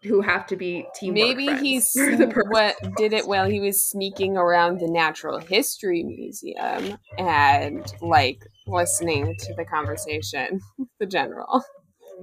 who 0.03 0.21
have 0.21 0.45
to 0.45 0.55
be 0.55 0.85
teamwork 0.95 1.37
Maybe 1.37 1.55
he 1.55 1.79
for 1.93 2.15
the 2.15 2.23
sn- 2.25 2.29
purpose. 2.31 2.51
what 2.51 2.75
did 2.97 3.13
it 3.13 3.27
while 3.27 3.49
he 3.49 3.59
was 3.59 3.83
sneaking 3.83 4.37
around 4.37 4.79
the 4.79 4.87
Natural 4.87 5.39
History 5.39 6.03
Museum 6.03 6.97
and 7.17 7.93
like 8.01 8.43
listening 8.67 9.35
to 9.39 9.53
the 9.55 9.65
conversation 9.65 10.61
the 10.99 11.07
general. 11.07 11.63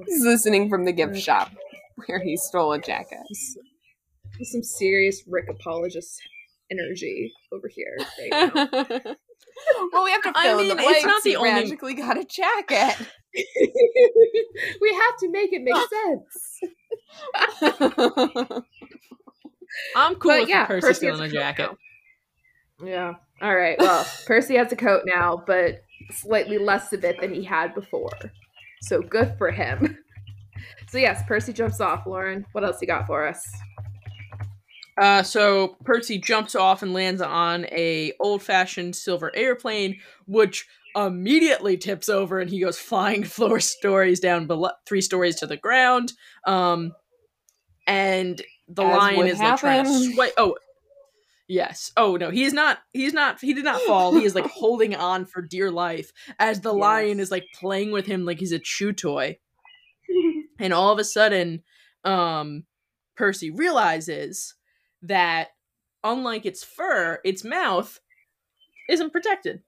He's 0.06 0.24
listening 0.24 0.68
from 0.70 0.84
the 0.84 0.92
gift 0.92 1.16
shop 1.16 1.50
where 2.06 2.22
he 2.22 2.36
stole 2.36 2.72
a 2.72 2.78
jacket. 2.78 3.18
Some 4.42 4.62
serious 4.62 5.22
rick 5.26 5.46
apologist 5.48 6.20
energy 6.70 7.32
over 7.52 7.68
here 7.68 7.96
right 8.18 8.30
now. 8.54 8.68
well, 9.92 10.04
we 10.04 10.10
have 10.10 10.22
to 10.22 10.32
I 10.34 10.44
fill 10.44 10.58
in 10.60 10.68
mean, 10.68 10.76
the 10.76 10.82
it's 10.84 11.04
not 11.06 11.22
the 11.22 11.30
He 11.30 11.36
only- 11.36 11.50
magically 11.50 11.94
got 11.94 12.16
a 12.18 12.24
jacket. 12.24 13.06
we 14.80 14.94
have 14.94 15.16
to 15.20 15.28
make 15.30 15.52
it 15.52 15.62
make 15.62 15.74
sense 15.74 16.60
I'm 19.96 20.14
cool 20.16 20.30
But 20.32 20.40
with 20.42 20.48
yeah, 20.48 20.66
Percy 20.66 20.86
Percy 20.86 20.94
stealing 20.98 21.22
has 21.22 21.32
a 21.32 21.36
a 21.36 21.38
jacket. 21.40 21.70
now. 22.80 22.86
Yeah. 22.86 23.12
All 23.42 23.54
right. 23.56 23.76
Well, 23.78 24.06
Percy 24.26 24.56
has 24.56 24.70
a 24.72 24.76
coat 24.76 25.02
now, 25.04 25.42
but 25.46 25.82
slightly 26.12 26.58
less 26.58 26.92
of 26.92 27.04
it 27.04 27.20
than 27.20 27.34
he 27.34 27.42
had 27.44 27.74
before. 27.74 28.10
So 28.82 29.00
good 29.02 29.34
for 29.38 29.50
him. 29.50 29.98
So 30.88 30.98
yes, 30.98 31.22
Percy 31.26 31.52
jumps 31.52 31.80
off. 31.80 32.06
Lauren, 32.06 32.46
what 32.52 32.64
else 32.64 32.80
you 32.80 32.86
got 32.86 33.06
for 33.06 33.26
us? 33.26 33.44
Uh, 34.96 35.22
so 35.22 35.76
Percy 35.84 36.18
jumps 36.18 36.54
off 36.54 36.82
and 36.82 36.92
lands 36.92 37.20
on 37.20 37.64
a 37.66 38.12
old-fashioned 38.20 38.94
silver 38.94 39.32
airplane, 39.34 39.98
which 40.26 40.66
immediately 40.96 41.76
tips 41.76 42.08
over 42.08 42.38
and 42.38 42.48
he 42.48 42.60
goes 42.60 42.78
flying 42.78 43.24
four 43.24 43.60
stories 43.60 44.20
down 44.20 44.46
below, 44.46 44.70
three 44.86 45.00
stories 45.00 45.36
to 45.36 45.46
the 45.46 45.56
ground. 45.56 46.12
Um, 46.46 46.92
and 47.86 48.40
the 48.68 48.84
As 48.84 48.96
lion 48.96 49.26
is 49.26 49.38
like 49.38 49.58
trying 49.58 49.84
to 49.84 50.12
sway. 50.12 50.30
Oh, 50.38 50.56
yes. 51.48 51.92
Oh 51.96 52.16
no, 52.16 52.30
he's 52.30 52.52
not. 52.52 52.78
He's 52.92 53.12
not. 53.12 53.40
He 53.40 53.52
did 53.52 53.64
not 53.64 53.80
fall. 53.82 54.14
He 54.14 54.24
is 54.24 54.34
like 54.34 54.46
holding 54.50 54.94
on 54.94 55.26
for 55.26 55.42
dear 55.42 55.70
life 55.70 56.12
as 56.38 56.60
the 56.60 56.72
lion 56.72 57.20
is 57.20 57.30
like 57.30 57.44
playing 57.54 57.90
with 57.90 58.06
him 58.06 58.24
like 58.24 58.38
he's 58.38 58.52
a 58.52 58.58
chew 58.58 58.92
toy. 58.92 59.38
and 60.58 60.72
all 60.72 60.92
of 60.92 60.98
a 60.98 61.04
sudden 61.04 61.62
um 62.04 62.64
percy 63.16 63.50
realizes 63.50 64.54
that 65.06 65.48
unlike 66.02 66.46
its 66.46 66.62
fur 66.62 67.20
its 67.24 67.44
mouth 67.44 68.00
isn't 68.88 69.10
protected 69.10 69.62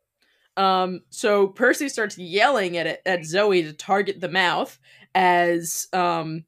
um 0.56 1.00
so 1.10 1.46
percy 1.46 1.88
starts 1.88 2.18
yelling 2.18 2.76
at 2.76 2.86
it 2.86 3.02
at 3.06 3.24
zoe 3.24 3.62
to 3.62 3.72
target 3.72 4.20
the 4.20 4.28
mouth 4.28 4.78
as 5.14 5.86
um 5.92 6.44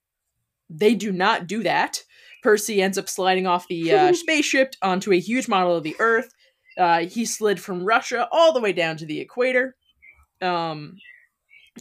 they 0.71 0.95
do 0.95 1.13
not 1.13 1.47
do 1.47 1.63
that 1.63 2.03
percy 2.43 2.81
ends 2.83 2.99
up 2.99 3.09
sliding 3.09 3.47
off 3.47 3.69
the 3.69 3.93
uh, 3.93 4.13
spaceship 4.15 4.75
onto 4.83 5.13
a 5.13 5.19
huge 5.19 5.49
model 5.49 5.77
of 5.77 5.83
the 5.83 5.97
earth 5.99 6.33
uh, 6.79 7.01
he 7.01 7.25
slid 7.25 7.61
from 7.61 7.85
russia 7.85 8.29
all 8.31 8.53
the 8.53 8.61
way 8.61 8.73
down 8.73 8.97
to 8.97 9.07
the 9.07 9.21
equator 9.21 9.75
um 10.43 10.97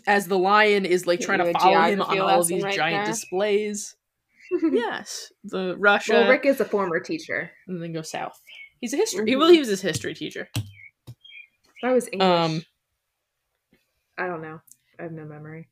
as 0.06 0.28
the 0.28 0.38
lion 0.38 0.86
is 0.86 1.08
like 1.08 1.20
trying 1.20 1.40
to 1.40 1.52
follow 1.54 1.82
him 1.82 2.02
on 2.02 2.20
all 2.20 2.42
of 2.42 2.48
these 2.48 2.64
right 2.64 2.76
giant 2.76 3.06
there. 3.06 3.14
displays. 3.14 3.96
yes, 4.72 5.32
the 5.44 5.76
Russia, 5.78 6.14
well, 6.14 6.30
Rick 6.30 6.46
is 6.46 6.60
a 6.60 6.66
former 6.66 7.00
teacher. 7.00 7.52
and 7.68 7.82
then 7.82 7.94
go 7.94 8.02
south. 8.02 8.40
He's 8.82 8.94
a 8.94 8.98
history. 8.98 9.26
Mhm. 9.32 9.40
Well, 9.40 9.50
he 9.50 9.60
was 9.60 9.68
his 9.70 9.82
history 9.82 10.14
teacher. 10.14 10.50
That 11.84 11.92
was 11.92 12.08
English. 12.12 12.28
Um, 12.28 12.64
I 14.18 14.28
don't 14.28 14.42
know. 14.42 14.60
I 15.00 15.04
have 15.04 15.12
no 15.12 15.26
memory. 15.26 15.68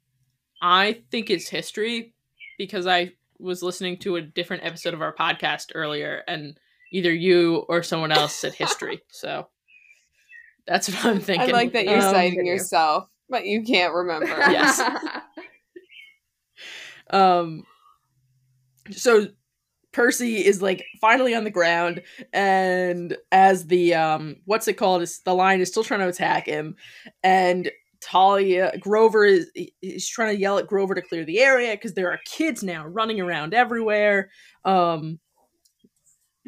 I 0.61 1.01
think 1.11 1.29
it's 1.29 1.47
history 1.49 2.13
because 2.57 2.85
I 2.87 3.13
was 3.39 3.61
listening 3.63 3.97
to 3.99 4.15
a 4.15 4.21
different 4.21 4.63
episode 4.65 4.93
of 4.93 5.01
our 5.01 5.13
podcast 5.13 5.71
earlier, 5.75 6.23
and 6.27 6.57
either 6.91 7.13
you 7.13 7.65
or 7.69 7.83
someone 7.83 8.11
else 8.11 8.33
said 8.35 8.53
history. 8.53 9.01
so 9.09 9.47
that's 10.67 10.89
what 10.89 11.05
I'm 11.05 11.19
thinking. 11.19 11.49
I 11.49 11.51
like 11.51 11.73
that 11.73 11.85
you're 11.85 11.95
Um, 11.97 12.01
citing 12.01 12.45
yourself, 12.45 13.07
but 13.29 13.45
you 13.45 13.63
can't 13.63 13.93
remember. 13.93 14.27
Yes. 14.27 14.81
Um 17.11 17.65
so 18.91 19.27
Percy 19.95 20.45
is 20.45 20.61
like 20.61 20.85
finally 20.99 21.33
on 21.33 21.45
the 21.45 21.49
ground 21.49 22.01
and 22.33 23.15
as 23.31 23.67
the 23.67 23.93
um 23.93 24.35
what's 24.43 24.67
it 24.67 24.73
called 24.73 25.01
is 25.01 25.19
the 25.19 25.33
lion 25.33 25.61
is 25.61 25.69
still 25.69 25.85
trying 25.85 26.01
to 26.01 26.09
attack 26.09 26.45
him 26.45 26.75
and 27.23 27.71
Thalia 28.01 28.77
Grover 28.79 29.23
is 29.23 29.49
is 29.81 30.07
trying 30.07 30.35
to 30.35 30.39
yell 30.39 30.57
at 30.57 30.67
Grover 30.67 30.95
to 30.95 31.01
clear 31.01 31.23
the 31.23 31.39
area 31.39 31.71
because 31.71 31.93
there 31.93 32.11
are 32.11 32.19
kids 32.25 32.61
now 32.61 32.85
running 32.85 33.21
around 33.21 33.53
everywhere. 33.53 34.29
Um 34.65 35.19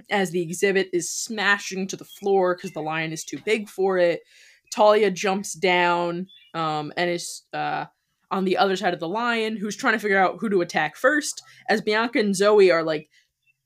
as 0.09 0.29
the 0.31 0.41
exhibit 0.41 0.89
is 0.93 1.09
smashing 1.09 1.87
to 1.87 1.95
the 1.95 2.05
floor 2.05 2.53
because 2.53 2.71
the 2.71 2.81
lion 2.81 3.11
is 3.11 3.23
too 3.23 3.39
big 3.45 3.69
for 3.69 3.97
it. 3.97 4.21
Thalia 4.73 5.09
jumps 5.09 5.53
down 5.53 6.27
um 6.53 6.91
and 6.97 7.09
is 7.09 7.43
uh 7.53 7.85
on 8.31 8.45
the 8.45 8.57
other 8.57 8.75
side 8.75 8.93
of 8.93 8.99
the 8.99 9.07
lion 9.07 9.55
who's 9.55 9.75
trying 9.75 9.93
to 9.93 9.99
figure 9.99 10.19
out 10.19 10.37
who 10.39 10.49
to 10.49 10.61
attack 10.61 10.95
first. 10.95 11.41
As 11.69 11.81
Bianca 11.81 12.19
and 12.19 12.35
Zoe 12.35 12.71
are 12.71 12.83
like 12.83 13.09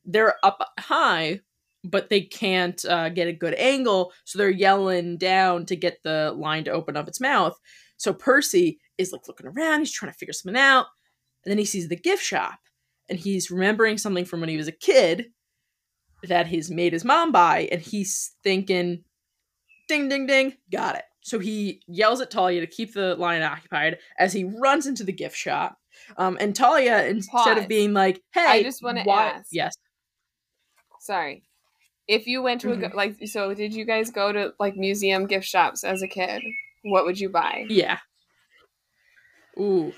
they're 0.04 0.34
up 0.42 0.60
high 0.78 1.40
but 1.84 2.10
they 2.10 2.20
can't 2.20 2.84
uh, 2.84 3.08
get 3.08 3.26
a 3.26 3.32
good 3.32 3.54
angle 3.54 4.12
so 4.24 4.38
they're 4.38 4.50
yelling 4.50 5.16
down 5.16 5.66
to 5.66 5.74
get 5.74 5.98
the 6.04 6.32
lion 6.36 6.64
to 6.64 6.70
open 6.70 6.96
up 6.96 7.08
its 7.08 7.20
mouth. 7.20 7.58
So 7.96 8.12
Percy 8.12 8.78
is 8.98 9.12
like 9.12 9.26
looking 9.26 9.46
around 9.46 9.80
he's 9.80 9.92
trying 9.92 10.12
to 10.12 10.18
figure 10.18 10.32
something 10.32 10.60
out 10.60 10.86
and 11.44 11.50
then 11.50 11.58
he 11.58 11.64
sees 11.64 11.88
the 11.88 11.96
gift 11.96 12.22
shop 12.22 12.58
and 13.08 13.18
he's 13.18 13.50
remembering 13.50 13.98
something 13.98 14.24
from 14.24 14.40
when 14.40 14.48
he 14.48 14.56
was 14.56 14.68
a 14.68 14.72
kid 14.72 15.26
that 16.24 16.46
he's 16.46 16.70
made 16.70 16.92
his 16.92 17.04
mom 17.04 17.32
buy 17.32 17.68
and 17.72 17.80
he's 17.80 18.32
thinking 18.44 19.02
ding 19.88 20.08
ding 20.08 20.26
ding 20.26 20.54
got 20.70 20.94
it 20.94 21.04
so 21.22 21.38
he 21.38 21.80
yells 21.86 22.20
at 22.20 22.30
thalia 22.32 22.60
to 22.60 22.66
keep 22.66 22.92
the 22.94 23.14
lion 23.16 23.42
occupied 23.42 23.98
as 24.18 24.32
he 24.32 24.44
runs 24.44 24.86
into 24.86 25.04
the 25.04 25.12
gift 25.12 25.36
shop 25.36 25.76
um, 26.18 26.36
and 26.40 26.56
thalia 26.56 27.06
instead 27.06 27.32
Pause. 27.32 27.58
of 27.62 27.68
being 27.68 27.92
like 27.92 28.20
hey 28.32 28.44
I 28.46 28.62
just 28.62 28.82
wanna 28.82 29.04
ask. 29.08 29.46
yes 29.52 29.74
Sorry. 31.00 31.42
If 32.06 32.28
you 32.28 32.42
went 32.42 32.60
to 32.60 32.70
a 32.72 32.76
go- 32.76 32.90
like, 32.94 33.16
so 33.26 33.54
did 33.54 33.74
you 33.74 33.84
guys 33.84 34.10
go 34.10 34.32
to 34.32 34.52
like 34.60 34.76
museum 34.76 35.26
gift 35.26 35.46
shops 35.46 35.82
as 35.82 36.00
a 36.02 36.06
kid? 36.06 36.42
What 36.82 37.04
would 37.06 37.18
you 37.18 37.28
buy? 37.28 37.64
yeah 37.68 37.98
ooh 39.58 39.92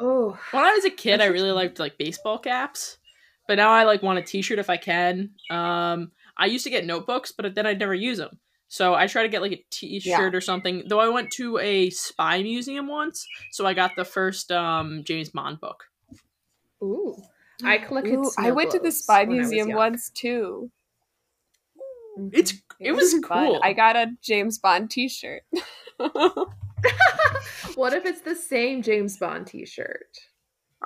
Oh, 0.00 0.38
when 0.52 0.62
i 0.64 0.72
was 0.74 0.84
a 0.84 0.90
kid 0.90 1.20
i 1.20 1.26
really 1.26 1.50
liked 1.50 1.78
like 1.80 1.98
baseball 1.98 2.38
caps 2.38 2.98
but 3.48 3.56
now 3.56 3.70
i 3.70 3.82
like 3.84 4.00
want 4.02 4.18
a 4.20 4.22
t-shirt 4.22 4.58
if 4.60 4.70
i 4.70 4.76
can 4.76 5.30
um 5.50 6.12
i 6.36 6.46
used 6.46 6.62
to 6.64 6.70
get 6.70 6.86
notebooks 6.86 7.32
but 7.32 7.52
then 7.54 7.66
i'd 7.66 7.80
never 7.80 7.94
use 7.94 8.18
them 8.18 8.38
so 8.68 8.94
i 8.94 9.06
try 9.06 9.22
to 9.22 9.28
get 9.28 9.42
like 9.42 9.52
a 9.52 9.64
t-shirt 9.70 10.34
or 10.34 10.40
something 10.40 10.82
though 10.86 11.00
i 11.00 11.08
went 11.08 11.30
to 11.30 11.58
a 11.58 11.90
spy 11.90 12.42
museum 12.42 12.86
once 12.86 13.26
so 13.50 13.66
i 13.66 13.74
got 13.74 13.92
the 13.96 14.04
first 14.04 14.52
um 14.52 15.02
james 15.04 15.30
bond 15.30 15.60
book 15.60 15.84
ooh. 16.82 17.16
I 17.64 17.78
collected. 17.86 18.14
Ooh, 18.14 18.30
I 18.38 18.52
went 18.52 18.70
to 18.72 18.78
the 18.78 18.92
spy 18.92 19.24
when 19.24 19.38
I 19.38 19.40
was 19.40 19.50
museum 19.50 19.76
once 19.76 20.10
too. 20.10 20.70
it's 22.32 22.54
it 22.80 22.92
was 22.92 23.12
fun. 23.12 23.22
cool 23.22 23.60
I 23.62 23.72
got 23.72 23.96
a 23.96 24.12
James 24.22 24.58
Bond 24.58 24.90
T-shirt. 24.90 25.42
what 27.74 27.92
if 27.92 28.06
it's 28.06 28.20
the 28.20 28.36
same 28.36 28.82
James 28.82 29.16
Bond 29.16 29.46
T-shirt? 29.46 30.16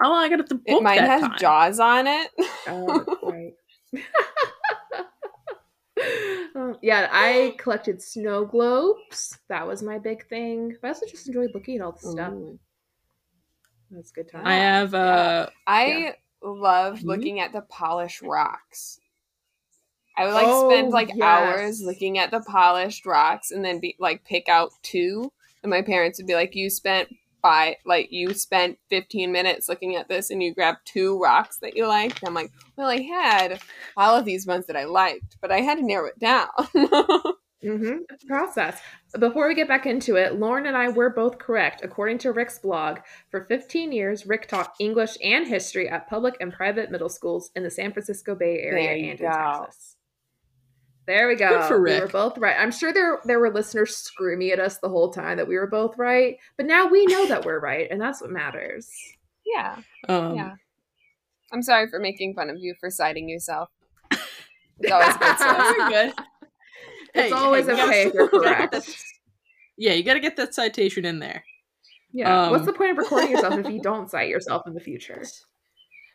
oh 0.03 0.15
i 0.15 0.27
got 0.29 0.41
it 0.41 0.49
the 0.49 0.55
book 0.55 0.65
It, 0.67 0.83
mine 0.83 0.97
that 0.97 1.09
has 1.09 1.21
time. 1.21 1.39
Jaws 1.39 1.79
on 1.79 2.07
it. 2.07 2.31
Oh, 2.67 3.19
right. 3.23 3.53
Um, 6.55 6.77
yeah, 6.83 7.09
I 7.11 7.55
collected 7.59 8.03
snow 8.03 8.45
globes. 8.45 9.39
That 9.49 9.67
was 9.67 9.83
my 9.83 9.99
big 9.99 10.29
thing. 10.29 10.77
But 10.83 10.89
I 10.89 10.91
also 10.91 11.07
just 11.07 11.27
enjoyed 11.27 11.51
looking 11.55 11.77
at 11.79 11.83
all 11.83 11.93
the 11.93 11.99
stuff. 11.99 12.33
Ooh. 12.35 12.59
That's 13.91 14.11
a 14.11 14.15
good 14.15 14.31
time. 14.31 14.47
I 14.47 14.55
have 14.55 14.95
uh 14.95 15.49
I 15.67 15.87
Yeah. 15.87 16.13
loved 16.43 17.03
Mhm. 17.03 17.07
looking 17.07 17.41
at 17.41 17.53
the 17.53 17.63
polished 17.63 18.21
rocks. 18.23 19.01
I 20.17 20.27
would 20.27 20.35
like 20.35 20.47
Oh, 20.49 20.69
spend 20.71 20.93
like 20.93 21.09
yes. 21.15 21.23
hours 21.23 21.83
looking 21.83 22.19
at 22.19 22.31
the 22.31 22.41
polished 22.41 23.07
rocks 23.07 23.51
and 23.51 23.65
then 23.65 23.81
be 23.81 23.97
like 23.99 24.25
pick 24.25 24.49
out 24.49 24.73
two. 24.83 25.33
And 25.63 25.71
my 25.71 25.81
parents 25.81 26.19
would 26.19 26.27
be 26.27 26.35
like, 26.35 26.55
"You 26.55 26.69
spent 26.69 27.09
by 27.43 27.77
like 27.85 28.13
you 28.13 28.33
spent 28.35 28.79
15 28.91 29.33
minutes 29.33 29.69
looking 29.69 29.97
at 29.97 30.09
this 30.09 30.31
and 30.31 30.43
you 30.43 30.55
grabbed 30.55 30.79
two 30.85 31.21
rocks 31.21 31.59
that 31.59 31.77
you 31.77 31.87
liked." 31.87 32.21
I'm 32.27 32.35
like, 32.35 32.51
"Well, 32.77 32.89
I 32.89 33.03
had 33.03 33.61
all 33.97 34.17
of 34.17 34.25
these 34.25 34.47
ones 34.47 34.67
that 34.67 34.77
I 34.77 34.85
liked, 34.85 35.37
but 35.41 35.53
I 35.53 35.61
had 35.61 35.79
to 35.79 35.85
narrow 35.85 36.07
it 36.07 36.19
down." 36.19 36.49
Mm-hmm. 37.65 38.27
Process. 38.27 38.81
Before 39.19 39.47
we 39.47 39.55
get 39.55 39.69
back 39.69 39.87
into 39.87 40.17
it, 40.17 40.39
Lauren 40.39 40.67
and 40.67 40.77
I 40.77 40.89
were 40.89 41.11
both 41.11 41.39
correct. 41.39 41.83
According 41.85 42.19
to 42.19 42.33
Rick's 42.33 42.59
blog, 42.59 42.99
for 43.31 43.45
15 43.45 43.93
years, 43.93 44.27
Rick 44.27 44.49
taught 44.49 44.75
English 44.81 45.17
and 45.23 45.47
history 45.47 45.89
at 45.89 46.09
public 46.09 46.37
and 46.41 46.53
private 46.53 46.91
middle 46.91 47.09
schools 47.09 47.51
in 47.55 47.63
the 47.63 47.71
San 47.71 47.93
Francisco 47.93 48.35
Bay 48.35 48.59
Area 48.61 48.89
There 48.89 48.95
and 48.95 49.21
in. 49.21 49.67
Texas. 49.67 49.92
There 51.07 51.27
we 51.29 51.35
go. 51.37 51.49
Good 51.49 51.65
for 51.69 51.83
We 51.83 51.99
were 51.99 52.07
both 52.07 52.39
right. 52.39 52.57
I'm 52.59 52.71
sure 52.71 52.93
there 52.93 53.19
there 53.25 53.41
were 53.41 53.51
listeners 53.53 53.97
screaming 53.97 54.51
at 54.51 54.61
us 54.61 54.79
the 54.79 54.89
whole 54.89 55.13
time 55.13 55.37
that 55.39 55.49
we 55.49 55.57
were 55.57 55.67
both 55.67 55.99
right, 55.99 56.37
but 56.57 56.67
now 56.67 56.87
we 56.87 57.07
know 57.07 57.27
that 57.27 57.45
we're 57.45 57.59
right, 57.61 57.89
and 57.91 58.01
that's 58.01 58.21
what 58.21 58.31
matters. 58.31 58.89
yeah. 59.45 59.77
um 60.09 60.35
Yeah. 60.37 60.55
I'm 61.53 61.63
sorry 61.63 61.89
for 61.91 61.99
making 61.99 62.35
fun 62.35 62.49
of 62.51 62.57
you 62.59 62.75
for 62.81 62.89
citing 62.91 63.29
yourself. 63.29 63.69
It's 64.79 64.91
always 64.93 65.17
good 65.17 65.39
so 65.39 65.45
stuff. 65.53 65.75
you're 65.77 65.89
good. 65.91 66.13
It's 67.15 67.33
always 67.33 67.67
you 67.69 67.77
gotta- 67.77 67.89
okay 67.91 68.03
if 68.09 68.15
you're 68.15 68.23
you 68.25 68.31
gotta 68.31 68.45
get 68.49 68.57
correct. 68.71 68.73
that- 68.73 68.97
yeah, 69.77 69.93
you 69.95 70.03
got 70.05 70.15
to 70.15 70.21
get 70.21 70.37
that 70.37 70.55
citation 70.55 71.05
in 71.05 71.19
there. 71.19 71.43
Yeah. 72.13 72.51
What's 72.51 72.61
Um, 72.61 72.67
the 72.67 72.73
point 72.75 72.93
of 72.93 72.99
recording 72.99 73.31
yourself 73.33 73.59
if 73.59 73.69
you 73.71 73.81
don't 73.83 74.09
cite 74.11 74.29
yourself 74.29 74.63
in 74.67 74.75
the 74.75 74.81
future? 74.81 75.23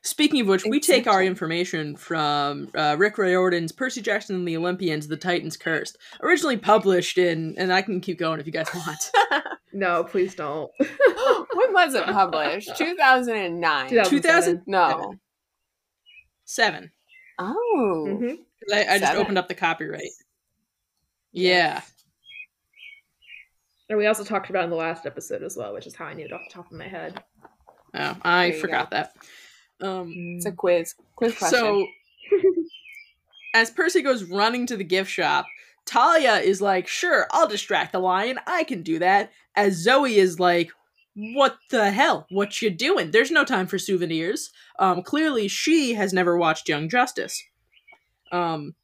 Speaking 0.07 0.39
of 0.39 0.47
which, 0.47 0.63
we 0.63 0.79
take 0.79 1.05
our 1.05 1.21
information 1.21 1.95
from 1.97 2.69
uh, 2.73 2.95
Rick 2.97 3.17
Riordan's 3.17 3.73
Percy 3.73 4.01
Jackson 4.01 4.37
and 4.37 4.47
the 4.47 4.55
Olympians, 4.55 5.07
The 5.07 5.17
Titans 5.17 5.57
Cursed, 5.57 5.97
originally 6.21 6.55
published 6.55 7.17
in, 7.17 7.55
and 7.57 7.73
I 7.73 7.81
can 7.81 7.99
keep 7.99 8.17
going 8.17 8.39
if 8.39 8.45
you 8.45 8.53
guys 8.53 8.67
want. 8.73 9.11
No, 9.73 10.03
please 10.05 10.33
don't. 10.33 10.71
when 10.79 11.73
was 11.73 11.93
it 11.93 12.05
published? 12.05 12.75
2009. 12.77 13.89
2007. 13.89 14.63
No. 14.65 15.13
Seven. 16.45 16.89
Oh. 17.37 18.07
hmm 18.09 18.27
'Cause 18.27 18.73
I, 18.73 18.93
I 18.95 18.97
just 18.99 19.13
opened 19.13 19.37
up 19.37 19.47
the 19.47 19.53
copyright. 19.53 20.09
Yeah. 21.31 21.81
And 23.89 23.99
we 23.99 24.07
also 24.07 24.23
talked 24.23 24.49
about 24.49 24.61
it 24.61 24.63
in 24.63 24.69
the 24.71 24.77
last 24.77 25.05
episode 25.05 25.43
as 25.43 25.55
well, 25.55 25.73
which 25.73 25.85
is 25.85 25.93
how 25.95 26.05
I 26.05 26.13
knew 26.13 26.25
it 26.25 26.33
off 26.33 26.41
the 26.47 26.53
top 26.53 26.71
of 26.71 26.77
my 26.77 26.87
head. 26.87 27.21
Oh, 27.93 28.17
I 28.23 28.47
There 28.47 28.55
you 28.55 28.61
forgot 28.61 28.89
that. 28.91 29.15
Um, 29.81 30.11
It's 30.37 30.45
a 30.45 30.51
quiz. 30.51 30.95
Quiz 31.15 31.37
question. 31.37 31.59
So, 31.59 31.87
as 33.53 33.69
Percy 33.71 34.01
goes 34.01 34.23
running 34.23 34.65
to 34.67 34.77
the 34.77 34.83
gift 34.83 35.09
shop, 35.11 35.45
Thalia 35.85 36.35
is 36.37 36.61
like, 36.61 36.87
"Sure, 36.87 37.27
I'll 37.31 37.47
distract 37.47 37.91
the 37.91 37.99
lion. 37.99 38.39
I 38.47 38.63
can 38.63 38.81
do 38.81 38.99
that." 38.99 39.31
As 39.55 39.75
Zoe 39.75 40.17
is 40.17 40.39
like, 40.39 40.71
"What 41.15 41.57
the 41.69 41.91
hell? 41.91 42.25
What 42.29 42.61
you 42.61 42.69
doing? 42.69 43.11
There's 43.11 43.31
no 43.31 43.43
time 43.45 43.67
for 43.67 43.77
souvenirs." 43.79 44.51
Um, 44.79 45.01
clearly, 45.03 45.47
she 45.47 45.93
has 45.93 46.11
never 46.13 46.37
watched 46.37 46.67
Young 46.69 46.89
Justice. 46.89 47.41
Um, 48.31 48.75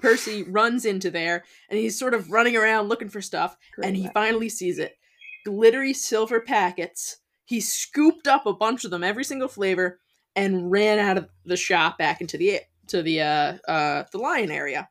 Percy 0.00 0.42
runs 0.42 0.84
into 0.84 1.10
there, 1.10 1.44
and 1.70 1.78
he's 1.78 1.98
sort 1.98 2.14
of 2.14 2.30
running 2.30 2.56
around 2.56 2.88
looking 2.88 3.08
for 3.08 3.22
stuff, 3.22 3.56
and 3.82 3.94
he 3.96 4.02
Great. 4.02 4.14
finally 4.14 4.48
sees 4.48 4.78
it. 4.78 4.98
Glittery 5.44 5.92
silver 5.92 6.40
packets. 6.40 7.18
He 7.44 7.60
scooped 7.60 8.26
up 8.26 8.44
a 8.46 8.52
bunch 8.52 8.84
of 8.84 8.90
them, 8.90 9.04
every 9.04 9.22
single 9.24 9.48
flavor, 9.48 10.00
and 10.36 10.70
ran 10.70 10.98
out 10.98 11.18
of 11.18 11.28
the 11.44 11.56
shop 11.56 11.98
back 11.98 12.20
into 12.20 12.36
the 12.36 12.60
to 12.88 13.02
the 13.02 13.20
uh 13.20 13.56
uh 13.68 14.04
the 14.12 14.18
lion 14.18 14.50
area. 14.50 14.88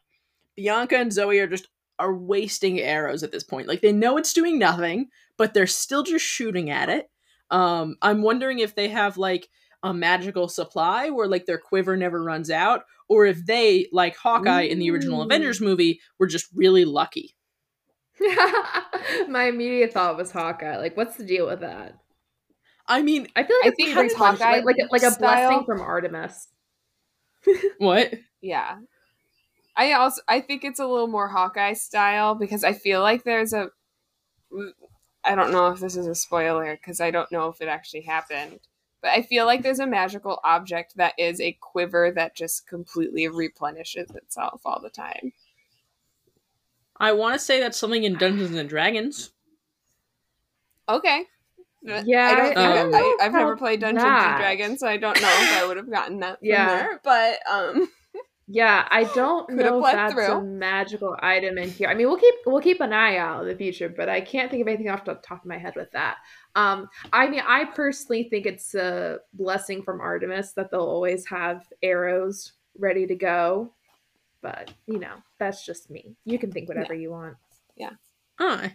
Bianca 0.55 0.97
and 0.97 1.11
Zoe 1.11 1.39
are 1.39 1.47
just 1.47 1.67
are 1.99 2.13
wasting 2.13 2.79
arrows 2.79 3.23
at 3.23 3.31
this 3.31 3.43
point. 3.43 3.67
Like 3.67 3.81
they 3.81 3.91
know 3.91 4.17
it's 4.17 4.33
doing 4.33 4.57
nothing, 4.57 5.09
but 5.37 5.53
they're 5.53 5.67
still 5.67 6.03
just 6.03 6.25
shooting 6.25 6.69
at 6.69 6.89
it. 6.89 7.09
Um 7.49 7.95
I'm 8.01 8.21
wondering 8.21 8.59
if 8.59 8.75
they 8.75 8.89
have 8.89 9.17
like 9.17 9.49
a 9.83 9.93
magical 9.93 10.47
supply 10.47 11.09
where 11.09 11.27
like 11.27 11.45
their 11.45 11.57
quiver 11.57 11.97
never 11.97 12.23
runs 12.23 12.49
out 12.49 12.83
or 13.09 13.25
if 13.25 13.45
they 13.45 13.87
like 13.91 14.15
Hawkeye 14.15 14.61
in 14.61 14.79
the 14.79 14.89
original 14.89 15.21
Avengers 15.21 15.59
movie 15.59 15.99
were 16.19 16.27
just 16.27 16.47
really 16.55 16.85
lucky. 16.85 17.35
my 19.27 19.45
immediate 19.45 19.91
thought 19.93 20.17
was 20.17 20.31
Hawkeye. 20.31 20.77
Like, 20.77 20.95
what's 20.95 21.17
the 21.17 21.25
deal 21.25 21.47
with 21.47 21.61
that? 21.61 21.97
I 22.93 23.01
mean, 23.01 23.27
I 23.35 23.43
feel 23.43 23.57
like 23.57 23.65
I 23.65 23.67
it's 23.69 23.75
think 23.75 23.93
kind 23.95 24.05
it's 24.05 24.13
of 24.13 24.19
like, 24.19 24.37
Hawkeye 24.37 24.59
like, 24.59 24.75
a, 24.77 24.87
like 24.91 25.01
a 25.01 25.17
blessing 25.17 25.65
from 25.65 25.81
Artemis. 25.81 26.47
what? 27.79 28.13
Yeah. 28.39 28.77
I 29.75 29.93
also 29.93 30.21
I 30.27 30.41
think 30.41 30.63
it's 30.63 30.79
a 30.79 30.85
little 30.85 31.07
more 31.07 31.27
Hawkeye 31.27 31.73
style 31.73 32.35
because 32.35 32.63
I 32.63 32.73
feel 32.73 33.01
like 33.01 33.23
there's 33.23 33.51
a 33.51 33.69
I 35.23 35.33
don't 35.33 35.51
know 35.51 35.69
if 35.69 35.79
this 35.79 35.97
is 35.97 36.05
a 36.05 36.13
spoiler 36.13 36.75
because 36.75 37.01
I 37.01 37.09
don't 37.09 37.31
know 37.31 37.47
if 37.47 37.61
it 37.61 37.67
actually 37.67 38.01
happened. 38.01 38.59
But 39.01 39.09
I 39.09 39.23
feel 39.23 39.47
like 39.47 39.63
there's 39.63 39.79
a 39.79 39.87
magical 39.87 40.39
object 40.43 40.95
that 40.97 41.15
is 41.17 41.41
a 41.41 41.57
quiver 41.59 42.11
that 42.15 42.35
just 42.35 42.67
completely 42.67 43.27
replenishes 43.27 44.11
itself 44.11 44.61
all 44.65 44.79
the 44.79 44.91
time. 44.91 45.33
I 46.97 47.11
want 47.13 47.33
to 47.33 47.39
say 47.39 47.59
that's 47.59 47.79
something 47.79 48.03
in 48.03 48.17
Dungeons 48.17 48.55
and 48.55 48.69
Dragons. 48.69 49.31
Okay. 50.87 51.25
Yeah, 51.83 52.27
I 52.27 52.35
don't, 52.35 52.57
I 52.57 52.71
I, 52.71 52.75
don't 52.75 52.91
know 52.91 52.97
I, 53.19 53.23
have 53.23 53.33
never 53.33 53.57
played 53.57 53.81
Dungeons 53.81 54.03
that. 54.03 54.31
and 54.31 54.39
Dragons, 54.39 54.79
so 54.79 54.87
I 54.87 54.97
don't 54.97 55.19
know 55.21 55.27
if 55.27 55.61
I 55.61 55.67
would 55.67 55.77
have 55.77 55.91
gotten 55.91 56.19
that 56.21 56.39
from 56.39 56.47
Yeah. 56.47 56.67
there. 56.67 57.01
But 57.03 57.39
um 57.51 57.87
Yeah, 58.47 58.85
I 58.91 59.05
don't 59.05 59.49
know 59.51 59.77
if 59.77 59.81
bled 59.81 59.95
that's 59.95 60.29
a 60.29 60.41
magical 60.41 61.15
item 61.19 61.57
in 61.57 61.69
here. 61.69 61.87
I 61.87 61.93
mean, 61.93 62.07
we'll 62.07 62.17
keep 62.17 62.35
we'll 62.45 62.61
keep 62.61 62.81
an 62.81 62.91
eye 62.91 63.17
out 63.17 63.41
in 63.41 63.47
the 63.47 63.55
future, 63.55 63.87
but 63.87 64.09
I 64.09 64.19
can't 64.19 64.51
think 64.51 64.61
of 64.61 64.67
anything 64.67 64.89
off 64.89 65.05
the 65.05 65.15
top 65.15 65.39
of 65.43 65.45
my 65.45 65.57
head 65.57 65.75
with 65.77 65.89
that. 65.91 66.17
Um, 66.55 66.89
I 67.13 67.29
mean, 67.29 67.41
I 67.45 67.65
personally 67.65 68.27
think 68.29 68.45
it's 68.45 68.75
a 68.75 69.19
blessing 69.33 69.81
from 69.81 70.01
Artemis 70.01 70.51
that 70.53 70.71
they'll 70.71 70.81
always 70.81 71.25
have 71.27 71.63
arrows 71.81 72.51
ready 72.77 73.07
to 73.07 73.15
go. 73.15 73.73
But 74.41 74.71
you 74.87 74.99
know, 74.99 75.15
that's 75.39 75.65
just 75.65 75.89
me. 75.89 76.15
You 76.25 76.37
can 76.37 76.51
think 76.51 76.67
whatever 76.67 76.93
you 76.93 77.11
want. 77.11 77.37
Yeah. 77.77 77.91
Huh. 78.37 78.67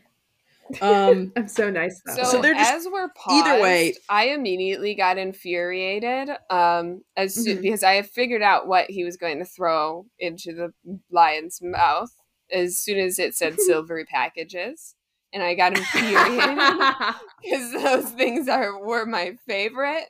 Um, 0.80 1.32
I'm 1.36 1.48
so 1.48 1.70
nice 1.70 2.00
though. 2.06 2.14
So, 2.14 2.24
So 2.24 2.42
they're 2.42 2.54
just- 2.54 2.72
as 2.72 2.86
we're 2.90 3.08
paused, 3.16 3.46
either 3.46 3.62
way- 3.62 3.94
I 4.08 4.28
immediately 4.28 4.94
got 4.94 5.18
infuriated 5.18 6.30
um, 6.50 7.02
as 7.16 7.34
soon, 7.34 7.58
Mhm. 7.58 7.62
because 7.62 7.82
I 7.82 7.94
had 7.94 8.08
figured 8.08 8.42
out 8.42 8.66
what 8.66 8.90
he 8.90 9.04
was 9.04 9.16
going 9.16 9.38
to 9.38 9.44
throw 9.44 10.06
into 10.18 10.52
the 10.52 10.72
lion's 11.10 11.60
mouth 11.62 12.10
as 12.52 12.78
soon 12.78 12.98
as 12.98 13.18
it 13.18 13.34
said 13.34 13.56
silvery 13.60 14.04
packages, 14.04 14.94
and 15.32 15.42
I 15.42 15.54
got 15.54 15.76
infuriated 15.76 16.58
because 17.42 17.72
those 17.82 18.10
things 18.12 18.48
are 18.48 18.78
were 18.82 19.06
my 19.06 19.36
favorite 19.46 20.08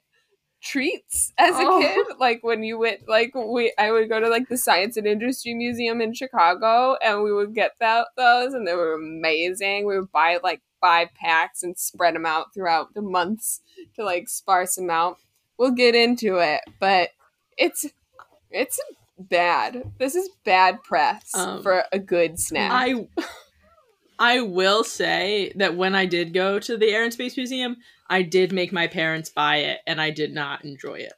treats 0.61 1.32
as 1.38 1.54
a 1.54 1.62
Oh. 1.62 1.80
kid 1.80 2.16
like 2.18 2.42
when 2.42 2.62
you 2.64 2.78
went 2.78 3.09
like 3.09 3.32
we 3.34 3.72
i 3.78 3.92
would 3.92 4.09
go 4.09 4.18
to 4.18 4.28
like 4.28 4.48
the 4.48 4.56
science 4.56 4.96
and 4.96 5.06
industry 5.06 5.54
museum 5.54 6.00
in 6.00 6.12
chicago 6.12 6.96
and 7.02 7.22
we 7.22 7.32
would 7.32 7.54
get 7.54 7.72
that 7.78 8.09
those 8.16 8.54
and 8.54 8.66
they 8.66 8.74
were 8.74 8.94
amazing. 8.94 9.86
We 9.86 9.98
would 9.98 10.11
buy 10.11 10.38
like 10.42 10.61
five 10.80 11.09
packs 11.14 11.62
and 11.62 11.78
spread 11.78 12.14
them 12.14 12.26
out 12.26 12.52
throughout 12.54 12.94
the 12.94 13.02
months 13.02 13.61
to 13.96 14.04
like 14.04 14.28
sparse 14.28 14.74
them 14.76 14.90
out. 14.90 15.18
We'll 15.59 15.70
get 15.72 15.94
into 15.94 16.38
it 16.38 16.62
but 16.80 17.11
it's 17.56 17.86
it's 18.50 18.80
bad. 19.18 19.92
This 19.98 20.14
is 20.14 20.28
bad 20.44 20.82
press 20.82 21.34
Um, 21.34 21.62
for 21.62 21.84
a 21.92 21.98
good 21.98 22.38
snack. 22.40 22.70
I 22.72 23.06
I 24.18 24.40
will 24.40 24.82
say 24.82 25.52
that 25.56 25.76
when 25.76 25.94
I 25.94 26.06
did 26.06 26.32
go 26.34 26.59
to 26.59 26.76
the 26.76 26.88
Air 26.88 27.04
and 27.04 27.12
Space 27.12 27.36
Museum, 27.36 27.76
I 28.11 28.22
did 28.22 28.52
make 28.52 28.72
my 28.72 28.86
parents 28.86 29.28
buy 29.30 29.56
it, 29.59 29.80
and 29.86 30.00
I 30.00 30.11
did 30.11 30.32
not 30.32 30.64
enjoy 30.64 31.00
it. 31.09 31.12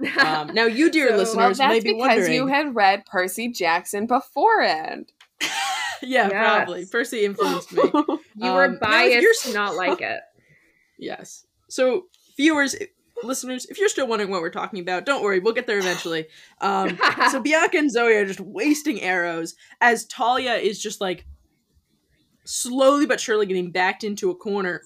Um, 0.18 0.54
now, 0.54 0.66
you, 0.66 0.90
dear 0.92 1.08
So- 1.08 1.10
well, 1.10 1.18
listeners, 1.18 1.58
well 1.58 1.68
that's 1.70 1.84
may 1.84 1.90
be 1.92 1.94
because 1.96 2.08
wondering. 2.08 2.32
you 2.34 2.46
had 2.46 2.74
read 2.76 3.04
percy 3.06 3.48
jackson 3.50 4.06
beforehand 4.06 5.10
yeah, 6.02 6.28
Yes. 6.28 6.30
probably. 6.30 6.86
Percy 6.86 7.24
influenced 7.24 7.72
me. 7.72 7.82
you 7.92 8.52
were 8.52 8.66
Um, 8.66 8.78
biased 8.80 9.22
you're 9.22 9.34
to 9.42 9.52
not 9.54 9.74
like 9.74 10.00
it. 10.00 10.20
Yes. 11.00 11.44
So, 11.68 12.04
viewers, 12.36 12.76
listeners, 13.24 13.66
if 13.66 13.78
you're 13.80 13.88
still 13.88 14.06
wondering 14.06 14.30
what 14.30 14.40
we're 14.40 14.50
talking 14.50 14.78
about, 14.78 15.04
don't 15.04 15.22
worry, 15.24 15.40
we'll 15.40 15.52
get 15.54 15.66
there 15.66 15.78
eventually. 15.80 16.26
Um, 16.60 16.96
so 17.32 17.40
Bianca 17.40 17.78
and 17.78 17.90
Zoe 17.90 18.14
are 18.14 18.24
just 18.26 18.38
wasting 18.40 19.00
arrows 19.02 19.56
as 19.80 20.04
Thalia 20.04 20.54
is 20.54 20.80
just 20.80 21.00
like 21.00 21.26
slowly 22.44 23.06
but 23.06 23.20
surely 23.20 23.46
getting 23.46 23.70
backed 23.72 24.04
into 24.04 24.30
a 24.30 24.34
corner. 24.36 24.82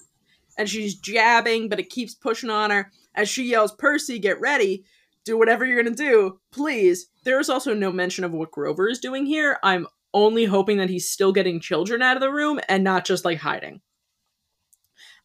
And 0.57 0.69
she's 0.69 0.95
jabbing, 0.95 1.69
but 1.69 1.79
it 1.79 1.89
keeps 1.89 2.13
pushing 2.13 2.49
on 2.49 2.69
her 2.71 2.91
as 3.15 3.29
she 3.29 3.43
yells, 3.45 3.71
Percy, 3.73 4.19
get 4.19 4.39
ready. 4.39 4.83
Do 5.25 5.37
whatever 5.37 5.65
you're 5.65 5.81
going 5.81 5.95
to 5.95 6.03
do, 6.03 6.39
please. 6.51 7.07
There 7.23 7.39
is 7.39 7.49
also 7.49 7.73
no 7.73 7.91
mention 7.91 8.23
of 8.23 8.33
what 8.33 8.51
Grover 8.51 8.89
is 8.89 8.99
doing 8.99 9.25
here. 9.25 9.57
I'm 9.63 9.87
only 10.13 10.45
hoping 10.45 10.77
that 10.77 10.89
he's 10.89 11.09
still 11.09 11.31
getting 11.31 11.59
children 11.59 12.01
out 12.01 12.17
of 12.17 12.21
the 12.21 12.31
room 12.31 12.59
and 12.67 12.83
not 12.83 13.05
just 13.05 13.23
like 13.25 13.39
hiding. 13.39 13.81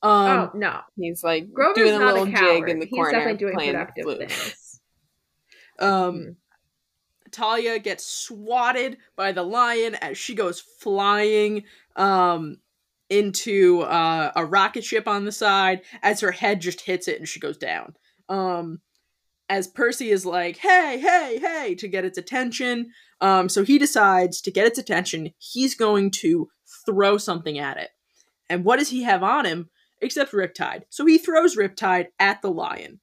Um, 0.01 0.29
oh 0.31 0.51
no, 0.55 0.81
He's 0.97 1.25
like 1.25 1.53
Grover's 1.53 1.75
doing 1.75 2.01
a 2.01 2.07
little 2.07 2.23
a 2.23 2.31
jig 2.31 2.69
in 2.69 2.79
the 2.79 2.87
He's 2.87 2.95
corner, 2.95 3.11
definitely 3.11 3.39
doing 3.39 3.55
playing 3.55 3.73
the 3.73 3.79
productive 3.79 4.05
flute. 4.05 4.19
things. 4.31 4.81
Um, 5.81 6.37
Thalia 7.33 7.79
gets 7.81 8.05
swatted 8.05 8.99
by 9.17 9.33
the 9.33 9.43
lion 9.43 9.97
as 9.97 10.17
she 10.17 10.35
goes 10.37 10.61
flying 10.61 11.65
um, 11.97 12.59
into 13.11 13.81
uh, 13.83 14.33
a 14.37 14.45
rocket 14.45 14.85
ship 14.85 15.09
on 15.09 15.25
the 15.25 15.33
side 15.33 15.83
as 16.03 16.21
her 16.21 16.33
head 16.33 16.61
just 16.61 16.83
hits 16.83 17.09
it 17.09 17.19
and 17.19 17.29
she 17.29 17.41
goes 17.41 17.57
down. 17.57 17.95
Um, 18.29 18.81
as 19.49 19.67
Percy 19.67 20.11
is 20.11 20.27
like, 20.27 20.59
hey, 20.59 20.99
hey, 21.01 21.39
hey, 21.41 21.75
to 21.77 21.89
get 21.89 22.05
its 22.05 22.19
attention. 22.19 22.91
Um, 23.21 23.49
so 23.49 23.65
he 23.65 23.79
decides 23.79 24.43
to 24.43 24.51
get 24.51 24.67
its 24.67 24.79
attention, 24.79 25.33
he's 25.39 25.75
going 25.75 26.11
to 26.13 26.49
throw 26.85 27.17
something 27.17 27.59
at 27.59 27.79
it. 27.79 27.89
And 28.51 28.65
what 28.65 28.79
does 28.79 28.91
he 28.91 29.03
have 29.05 29.23
on 29.23 29.47
him 29.47 29.71
except 30.03 30.33
Riptide? 30.33 30.83
So 30.91 31.07
he 31.07 31.17
throws 31.17 31.57
Riptide 31.57 32.09
at 32.19 32.43
the 32.43 32.51
lion 32.51 33.01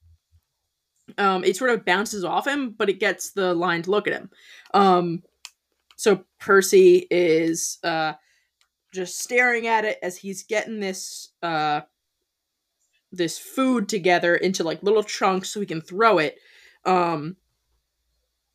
um, 1.17 1.43
it 1.43 1.55
sort 1.55 1.71
of 1.71 1.85
bounces 1.85 2.23
off 2.23 2.47
him, 2.47 2.73
but 2.77 2.89
it 2.89 2.99
gets 2.99 3.31
the 3.31 3.53
lion 3.53 3.83
to 3.83 3.91
look 3.91 4.07
at 4.07 4.13
him. 4.13 4.29
Um, 4.73 5.23
so 5.97 6.25
Percy 6.39 7.07
is 7.09 7.77
uh, 7.83 8.13
just 8.95 9.19
staring 9.19 9.67
at 9.67 9.85
it 9.85 9.99
as 10.01 10.17
he's 10.17 10.43
getting 10.43 10.79
this 10.79 11.29
uh, 11.43 11.81
this 13.11 13.37
food 13.37 13.87
together 13.89 14.35
into 14.35 14.63
like 14.63 14.81
little 14.83 15.03
chunks 15.03 15.49
so 15.49 15.59
he 15.59 15.65
can 15.65 15.81
throw 15.81 16.17
it. 16.17 16.37
Um, 16.85 17.37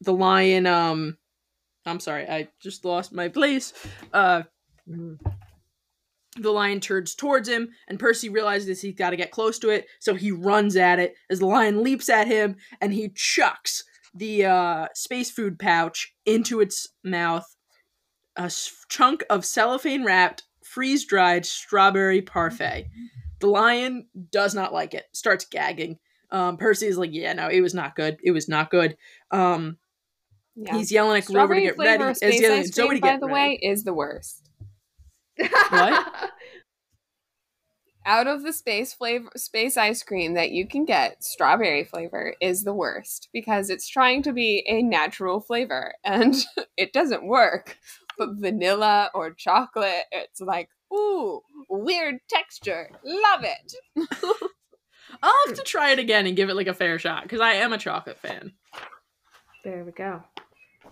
the 0.01 0.13
lion, 0.13 0.67
um, 0.67 1.19
I'm 1.85 2.01
sorry, 2.01 2.29
I 2.29 2.49
just 2.61 2.85
lost 2.85 3.13
my 3.13 3.29
place. 3.29 3.73
Uh, 4.13 4.43
the 4.87 6.51
lion 6.51 6.81
turns 6.81 7.15
towards 7.15 7.49
him, 7.49 7.69
and 7.89 7.99
Percy 7.99 8.29
realizes 8.29 8.81
he's 8.81 8.95
got 8.95 9.11
to 9.11 9.17
get 9.17 9.31
close 9.31 9.59
to 9.59 9.71
it, 9.71 9.87
so 9.99 10.15
he 10.15 10.31
runs 10.31 10.77
at 10.77 10.99
it 10.99 11.15
as 11.29 11.41
the 11.41 11.47
lion 11.47 11.83
leaps 11.83 12.09
at 12.09 12.27
him, 12.27 12.57
and 12.81 12.95
he 12.95 13.11
chucks 13.15 13.85
the 14.15 14.47
uh, 14.47 14.87
space 14.95 15.31
food 15.31 15.59
pouch 15.59 16.15
into 16.25 16.61
its 16.61 16.89
mouth. 17.05 17.57
A 18.37 18.51
chunk 18.89 19.25
of 19.29 19.45
cellophane 19.45 20.05
wrapped, 20.05 20.45
freeze 20.65 21.05
dried 21.05 21.45
strawberry 21.45 22.23
parfait. 22.23 22.87
The 23.41 23.49
lion 23.49 24.07
does 24.31 24.55
not 24.55 24.73
like 24.73 24.95
it, 24.95 25.07
starts 25.13 25.45
gagging. 25.45 25.99
Um, 26.31 26.57
Percy 26.57 26.87
is 26.87 26.97
like, 26.99 27.11
Yeah, 27.13 27.33
no, 27.33 27.49
it 27.49 27.61
was 27.61 27.75
not 27.75 27.97
good. 27.97 28.19
It 28.23 28.31
was 28.33 28.49
not 28.49 28.71
good. 28.71 28.97
Um, 29.31 29.79
Yeah. 30.55 30.77
He's 30.77 30.93
yelling 30.93 31.19
at 31.19 31.27
Grover 31.27 31.55
to 31.55 31.61
get 31.61 31.79
ready. 31.79 32.03
As 32.05 32.21
yelling 32.23 32.61
ice 32.61 32.69
at 32.69 32.75
Zoe 32.75 32.95
to 32.97 33.01
by 33.01 33.09
get 33.09 33.21
the 33.21 33.27
ready. 33.27 33.35
way, 33.35 33.61
is 33.63 33.85
the 33.85 33.95
worst. 33.95 34.49
What? 35.71 36.31
Out 38.07 38.27
of 38.27 38.43
the 38.43 38.53
space 38.53 38.95
flavor, 38.95 39.29
space 39.37 39.77
ice 39.77 40.03
cream 40.03 40.35
that 40.35 40.51
you 40.53 40.67
can 40.67 40.85
get, 40.87 41.23
strawberry 41.23 41.85
flavor 41.85 42.35
is 42.41 42.65
the 42.65 42.73
worst 42.73 43.29
because 43.33 43.69
it's 43.69 43.87
trying 43.89 44.23
to 44.23 44.33
be 44.33 44.65
a 44.67 44.83
natural 44.83 45.41
flavor 45.41 45.95
and 46.03 46.35
it 46.77 46.93
doesn't 46.93 47.27
work. 47.27 47.77
But 48.21 48.35
vanilla 48.35 49.11
or 49.15 49.33
chocolate, 49.33 50.05
it's 50.13 50.43
like, 50.43 50.69
ooh, 50.93 51.41
weird 51.71 52.17
texture, 52.29 52.91
love 53.03 53.45
it. 53.45 53.73
I'll 55.23 55.33
have 55.47 55.57
to 55.57 55.63
try 55.63 55.93
it 55.93 55.99
again 55.99 56.27
and 56.27 56.37
give 56.37 56.51
it 56.51 56.55
like 56.55 56.67
a 56.67 56.75
fair 56.75 56.99
shot 56.99 57.23
because 57.23 57.41
I 57.41 57.55
am 57.55 57.73
a 57.73 57.79
chocolate 57.79 58.19
fan. 58.19 58.53
there 59.65 59.85
we 59.85 59.93
go. 59.93 60.23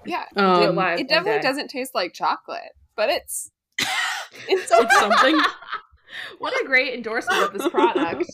Yeah, 0.06 0.24
Um, 0.36 0.62
it 0.62 0.74
live 0.74 1.00
it 1.00 1.02
one 1.02 1.06
definitely 1.08 1.32
day. 1.42 1.48
doesn't 1.48 1.68
taste 1.68 1.94
like 1.94 2.14
chocolate, 2.14 2.72
but 2.96 3.10
it's 3.10 3.50
it's 4.48 4.70
it's 4.72 4.98
something. 4.98 5.38
What 6.38 6.58
a 6.60 6.66
great 6.66 6.94
endorsement 6.94 7.42
of 7.42 7.52
this 7.52 7.68
product. 7.68 8.24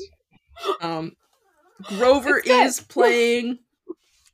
Um, 0.81 1.17
Grover 1.83 2.39
is 2.39 2.79
playing. 2.81 3.59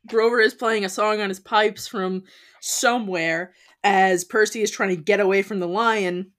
Grover 0.07 0.39
is 0.39 0.53
playing 0.53 0.85
a 0.85 0.89
song 0.89 1.19
on 1.19 1.29
his 1.29 1.39
pipes 1.39 1.87
from 1.87 2.23
somewhere 2.59 3.53
as 3.83 4.23
Percy 4.23 4.61
is 4.61 4.71
trying 4.71 4.89
to 4.89 5.01
get 5.01 5.19
away 5.19 5.41
from 5.41 5.59
the 5.59 5.67
lion, 5.67 6.31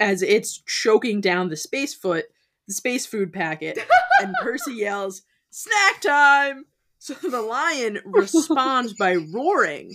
as 0.00 0.22
it's 0.22 0.62
choking 0.62 1.20
down 1.20 1.48
the 1.48 1.56
space 1.56 1.94
foot, 1.94 2.26
the 2.66 2.74
space 2.74 3.06
food 3.06 3.32
packet, 3.32 3.78
and 4.20 4.34
Percy 4.42 4.74
yells, 4.74 5.22
"Snack 5.50 6.00
time!" 6.00 6.66
So 6.98 7.14
the 7.14 7.42
lion 7.42 8.00
responds 8.06 8.94
by 8.94 9.16
roaring. 9.16 9.94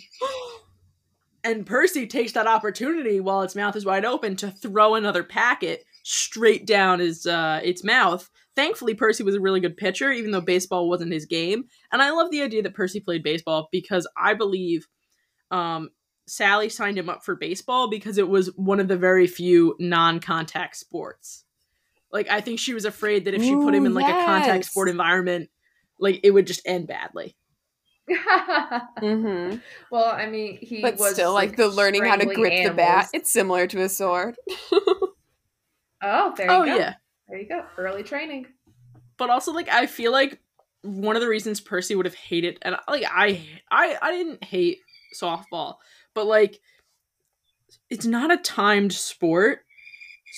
And 1.44 1.66
Percy 1.66 2.06
takes 2.06 2.34
that 2.34 2.46
opportunity 2.46 3.20
while 3.20 3.42
its 3.42 3.56
mouth 3.56 3.76
is 3.76 3.86
wide 3.86 4.06
open 4.06 4.36
to 4.38 4.52
throw 4.52 4.96
another 4.96 5.24
packet 5.24 5.86
straight 6.04 6.68
down 6.68 7.00
his 7.00 7.26
uh, 7.26 7.62
its 7.64 7.84
mouth. 7.84 8.30
Thankfully, 8.56 8.94
Percy 8.94 9.24
was 9.24 9.36
a 9.36 9.40
really 9.40 9.60
good 9.60 9.78
pitcher, 9.78 10.12
even 10.12 10.32
though 10.32 10.42
baseball 10.42 10.90
wasn't 10.90 11.14
his 11.14 11.26
game. 11.26 11.64
And 11.92 12.02
I 12.02 12.12
love 12.12 12.30
the 12.30 12.42
idea 12.42 12.62
that 12.62 12.74
Percy 12.76 13.00
played 13.00 13.24
baseball 13.24 13.70
because 13.72 14.08
I 14.18 14.34
believe 14.34 14.88
um, 15.50 15.90
Sally 16.30 16.70
signed 16.70 16.98
him 16.98 17.10
up 17.10 17.24
for 17.26 17.36
baseball 17.36 17.90
because 17.90 18.18
it 18.18 18.28
was 18.30 18.56
one 18.56 18.80
of 18.80 18.88
the 18.88 18.98
very 18.98 19.28
few 19.28 19.76
non-contact 19.80 20.76
sports. 20.76 21.44
Like 22.12 22.30
I 22.30 22.42
think 22.42 22.60
she 22.60 22.74
was 22.74 22.86
afraid 22.86 23.26
that 23.26 23.34
if 23.34 23.44
she 23.44 23.56
put 23.56 23.74
him 23.76 23.86
in 23.86 23.94
like 23.94 24.08
a 24.08 24.26
contact 24.26 24.66
sport 24.66 24.90
environment, 24.90 25.50
like 26.00 26.20
it 26.24 26.32
would 26.32 26.48
just 26.48 26.62
end 26.66 26.88
badly. 26.88 27.36
hmm 28.10 29.56
well, 29.92 30.06
I 30.06 30.26
mean, 30.28 30.58
he 30.62 30.82
but 30.82 30.98
was 30.98 31.14
still 31.14 31.34
like 31.34 31.56
the 31.56 31.68
learning 31.68 32.04
how 32.06 32.16
to 32.16 32.22
strangling 32.24 32.36
grip 32.36 32.64
the 32.64 32.74
bat. 32.76 33.10
It's 33.14 33.32
similar 33.32 33.68
to 33.68 33.82
a 33.82 33.90
sword. 33.90 34.36
Oh, 36.02 36.34
there 36.38 36.48
you 36.48 36.54
Oh 36.54 36.66
go. 36.66 36.76
yeah. 36.78 36.94
There 37.28 37.38
you 37.40 37.48
go. 37.48 37.64
Early 37.78 38.04
training. 38.04 38.48
but 39.18 39.30
also 39.30 39.52
like 39.52 39.70
I 39.70 39.86
feel 39.86 40.12
like 40.12 40.40
one 40.82 41.16
of 41.16 41.22
the 41.22 41.28
reasons 41.28 41.60
Percy 41.60 41.94
would 41.94 42.06
have 42.06 42.16
hated 42.16 42.58
and 42.62 42.78
like 42.88 43.04
I 43.06 43.42
I 43.70 43.98
I 44.02 44.12
didn't 44.12 44.44
hate 44.44 44.80
softball, 45.20 45.76
but 46.20 46.28
like 46.28 46.60
it's 47.90 48.06
not 48.06 48.32
a 48.32 48.38
timed 48.38 48.92
sport. 48.94 49.60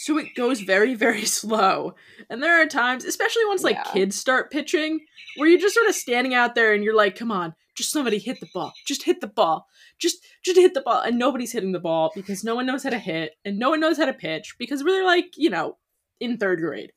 so 0.03 0.17
it 0.17 0.35
goes 0.35 0.61
very 0.61 0.93
very 0.93 1.25
slow 1.39 1.95
and 2.29 2.41
there 2.43 2.61
are 2.61 2.65
times 2.67 3.03
especially 3.03 3.43
once 3.47 3.63
like 3.63 3.75
Yeah. 3.77 3.91
kids 3.93 4.15
start 4.15 4.51
pitching 4.51 4.99
where 5.37 5.49
you're 5.49 5.59
just 5.59 5.75
sort 5.75 5.89
of 5.89 5.95
standing 5.95 6.33
out 6.33 6.53
there 6.55 6.73
and 6.73 6.83
you're 6.83 6.95
like 6.95 7.15
come 7.17 7.31
on 7.31 7.53
just 7.75 7.91
somebody 7.91 8.19
hit 8.19 8.39
the 8.39 8.49
ball 8.53 8.71
just 8.85 9.03
hit 9.03 9.21
the 9.21 9.27
ball 9.27 9.67
just 9.97 10.17
just 10.45 10.57
hit 10.57 10.73
the 10.73 10.81
ball 10.81 11.01
and 11.01 11.17
nobody's 11.17 11.51
hitting 11.51 11.71
the 11.71 11.79
ball 11.79 12.11
because 12.15 12.43
no 12.43 12.53
one 12.55 12.65
knows 12.65 12.83
how 12.83 12.89
to 12.89 12.99
hit 12.99 13.35
and 13.43 13.57
no 13.59 13.69
one 13.71 13.79
knows 13.79 13.97
how 13.97 14.05
to 14.05 14.13
pitch 14.13 14.55
because 14.59 14.83
we're 14.83 15.03
like 15.05 15.33
you 15.37 15.49
know 15.49 15.77
in 16.19 16.37
third 16.37 16.59
grade 16.59 16.91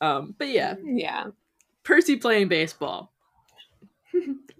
um 0.00 0.34
but 0.38 0.48
yeah 0.48 0.74
Yeah. 0.82 1.26
percy 1.84 2.16
playing 2.16 2.48
baseball 2.48 3.12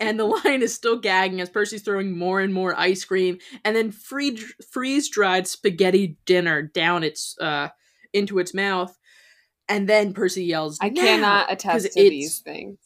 and 0.01 0.19
the 0.19 0.25
lion 0.25 0.63
is 0.63 0.75
still 0.75 0.99
gagging 0.99 1.41
as 1.41 1.51
Percy's 1.51 1.83
throwing 1.83 2.17
more 2.17 2.41
and 2.41 2.53
more 2.53 2.79
ice 2.79 3.05
cream 3.05 3.39
and 3.65 3.75
then 3.77 3.91
free, 3.91 4.37
freeze 4.71 5.09
dried 5.09 5.47
spaghetti 5.47 6.17
dinner 6.27 6.63
down 6.63 7.03
its 7.05 7.37
uh 7.41 7.69
into 8.13 8.39
its 8.39 8.55
mouth. 8.55 8.97
And 9.69 9.89
then 9.89 10.13
Percy 10.13 10.45
yells, 10.45 10.79
I 10.81 10.91
"Now!" 10.91 11.03
cannot 11.03 11.47
'cause 11.49 11.55
attest 11.85 11.93
to 11.95 12.01
these 12.03 12.41
things. 12.41 12.79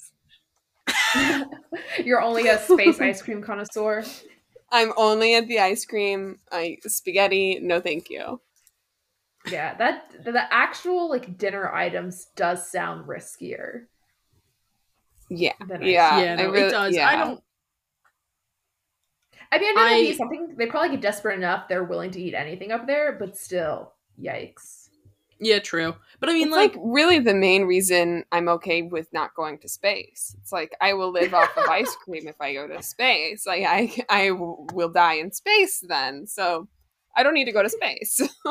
You're 2.04 2.22
only 2.22 2.46
a 2.48 2.58
space 2.58 3.00
ice 3.00 3.22
cream 3.22 3.42
connoisseur. 3.42 4.04
I'm 4.70 4.92
only 4.96 5.34
at 5.34 5.48
the 5.48 5.58
ice 5.60 5.84
cream, 5.84 6.38
I 6.52 6.76
spaghetti. 6.82 7.58
No, 7.60 7.80
thank 7.80 8.10
you. 8.10 8.40
Yeah, 9.50 9.74
that 9.78 10.24
the 10.24 10.52
actual 10.52 11.08
like 11.08 11.38
dinner 11.38 11.72
items 11.72 12.26
does 12.36 12.70
sound 12.70 13.06
riskier. 13.08 13.86
Yeah, 15.30 15.52
Than 15.66 15.82
ice 15.82 15.88
yeah, 15.88 16.20
yeah, 16.20 16.32
I 16.32 16.36
no, 16.36 16.50
really- 16.50 16.66
it 16.68 16.70
does. 16.70 16.94
yeah. 16.94 17.08
I 17.08 17.16
don't. 17.16 17.40
I 19.50 19.58
mean, 19.58 19.78
I 19.78 19.82
know 19.90 19.96
I- 19.96 20.00
be 20.02 20.14
something 20.14 20.54
they 20.56 20.66
probably 20.66 20.90
get 20.90 21.00
desperate 21.00 21.36
enough 21.36 21.68
they're 21.68 21.84
willing 21.84 22.10
to 22.12 22.20
eat 22.20 22.34
anything 22.34 22.70
up 22.72 22.86
there, 22.86 23.12
but 23.18 23.36
still, 23.36 23.92
yikes. 24.20 24.88
Yeah, 25.40 25.60
true. 25.60 25.94
But 26.18 26.30
I 26.30 26.32
mean, 26.32 26.50
like, 26.50 26.74
like, 26.74 26.82
really 26.84 27.20
the 27.20 27.34
main 27.34 27.62
reason 27.64 28.24
I'm 28.32 28.48
okay 28.48 28.82
with 28.82 29.12
not 29.12 29.34
going 29.36 29.58
to 29.60 29.68
space. 29.68 30.34
It's 30.40 30.50
like 30.50 30.74
I 30.80 30.94
will 30.94 31.12
live 31.12 31.32
off 31.32 31.56
of 31.56 31.68
ice 31.68 31.94
cream 32.04 32.26
if 32.26 32.40
I 32.40 32.54
go 32.54 32.66
to 32.66 32.82
space. 32.82 33.46
Like 33.46 33.64
I, 33.64 33.92
I 34.08 34.28
w- 34.30 34.66
will 34.72 34.88
die 34.88 35.14
in 35.14 35.30
space 35.30 35.84
then. 35.86 36.26
So 36.26 36.66
I 37.16 37.22
don't 37.22 37.34
need 37.34 37.44
to 37.44 37.52
go 37.52 37.62
to 37.62 37.70
space. 37.70 38.20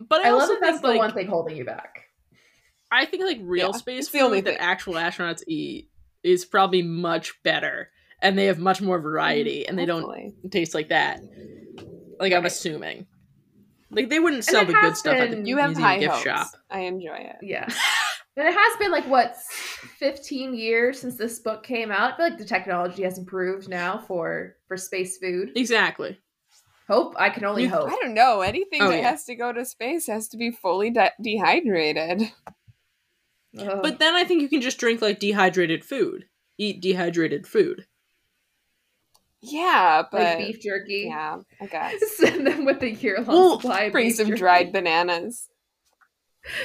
but 0.00 0.20
I, 0.24 0.28
I, 0.28 0.30
love 0.32 0.40
also 0.42 0.54
that 0.54 0.60
that's 0.62 0.72
think 0.78 0.82
the 0.82 0.88
like 0.88 0.98
one 0.98 1.12
thing 1.12 1.26
holding 1.28 1.56
you 1.56 1.64
back. 1.64 2.03
I 2.90 3.04
think 3.06 3.22
like 3.24 3.38
real 3.42 3.70
Yeah, 3.72 3.78
space 3.78 3.98
it's 4.04 4.08
the 4.10 4.18
food 4.18 4.24
only 4.24 4.40
that 4.42 4.50
thing. 4.50 4.58
actual 4.60 4.94
astronauts 4.94 5.42
eat 5.48 5.90
is 6.22 6.44
probably 6.44 6.82
much 6.82 7.34
better, 7.42 7.90
and 8.22 8.38
they 8.38 8.46
have 8.46 8.58
much 8.58 8.80
more 8.80 8.98
variety, 9.00 9.60
mm, 9.64 9.68
and 9.68 9.78
they 9.78 9.84
don't 9.86 10.34
taste 10.50 10.74
like 10.74 10.88
that. 10.90 11.20
Like 12.20 12.32
I'm 12.32 12.46
assuming, 12.46 13.06
like 13.90 14.08
they 14.10 14.20
wouldn't 14.20 14.44
sell 14.44 14.64
the 14.64 14.72
good 14.72 14.82
has 14.82 14.98
stuff 15.00 15.14
at 15.14 15.30
the 15.30 15.36
been- 15.36 15.46
You 15.46 15.56
have 15.58 15.70
museum 15.70 15.84
high 15.88 15.98
gift 15.98 16.12
hopes. 16.14 16.24
shop. 16.24 16.46
I 16.70 16.80
enjoy 16.80 17.16
it. 17.16 17.36
Yeah. 17.42 17.68
And 18.36 18.48
it 18.48 18.52
has 18.52 18.76
been 18.80 18.90
like 18.90 19.06
what 19.06 19.36
15 20.00 20.54
years 20.54 21.00
since 21.00 21.14
this 21.16 21.38
book 21.38 21.62
came 21.62 21.92
out. 21.92 22.14
I 22.14 22.16
feel 22.16 22.26
like 22.30 22.38
the 22.38 22.44
technology 22.44 23.04
has 23.04 23.16
improved 23.16 23.68
now 23.68 23.98
for 24.08 24.56
for 24.66 24.76
space 24.76 25.18
food. 25.18 25.52
Exactly. 25.54 26.18
Hope 26.88 27.14
I 27.16 27.30
can 27.30 27.44
only 27.44 27.62
You- 27.62 27.68
hope. 27.68 27.88
I 27.92 27.96
don't 28.02 28.12
know. 28.12 28.40
Anything 28.40 28.82
Oh, 28.82 28.88
that 28.90 28.98
yeah. 29.02 29.10
has 29.10 29.24
to 29.26 29.36
go 29.36 29.52
to 29.52 29.64
space 29.64 30.08
has 30.08 30.26
to 30.30 30.36
be 30.36 30.50
fully 30.50 30.90
de- 30.90 31.12
dehydrated. 31.22 32.22
Ugh. 33.58 33.80
But 33.82 33.98
then 33.98 34.14
I 34.14 34.24
think 34.24 34.42
you 34.42 34.48
can 34.48 34.60
just 34.60 34.78
drink 34.78 35.00
like 35.02 35.18
dehydrated 35.20 35.84
food. 35.84 36.26
Eat 36.58 36.80
dehydrated 36.80 37.46
food. 37.46 37.86
Yeah, 39.40 40.02
but 40.10 40.22
like 40.22 40.38
beef 40.38 40.60
jerky. 40.62 41.04
yeah, 41.08 41.38
I 41.60 41.66
guess. 41.66 42.00
Send 42.16 42.46
them 42.46 42.64
with 42.64 42.82
a 42.82 42.90
year 42.90 43.16
long 43.18 43.26
Well, 43.26 43.60
supply. 43.60 43.82
of 43.82 43.92
Bring 43.92 44.06
beef 44.08 44.16
some 44.16 44.28
jerky. 44.28 44.38
dried 44.38 44.72
bananas. 44.72 45.48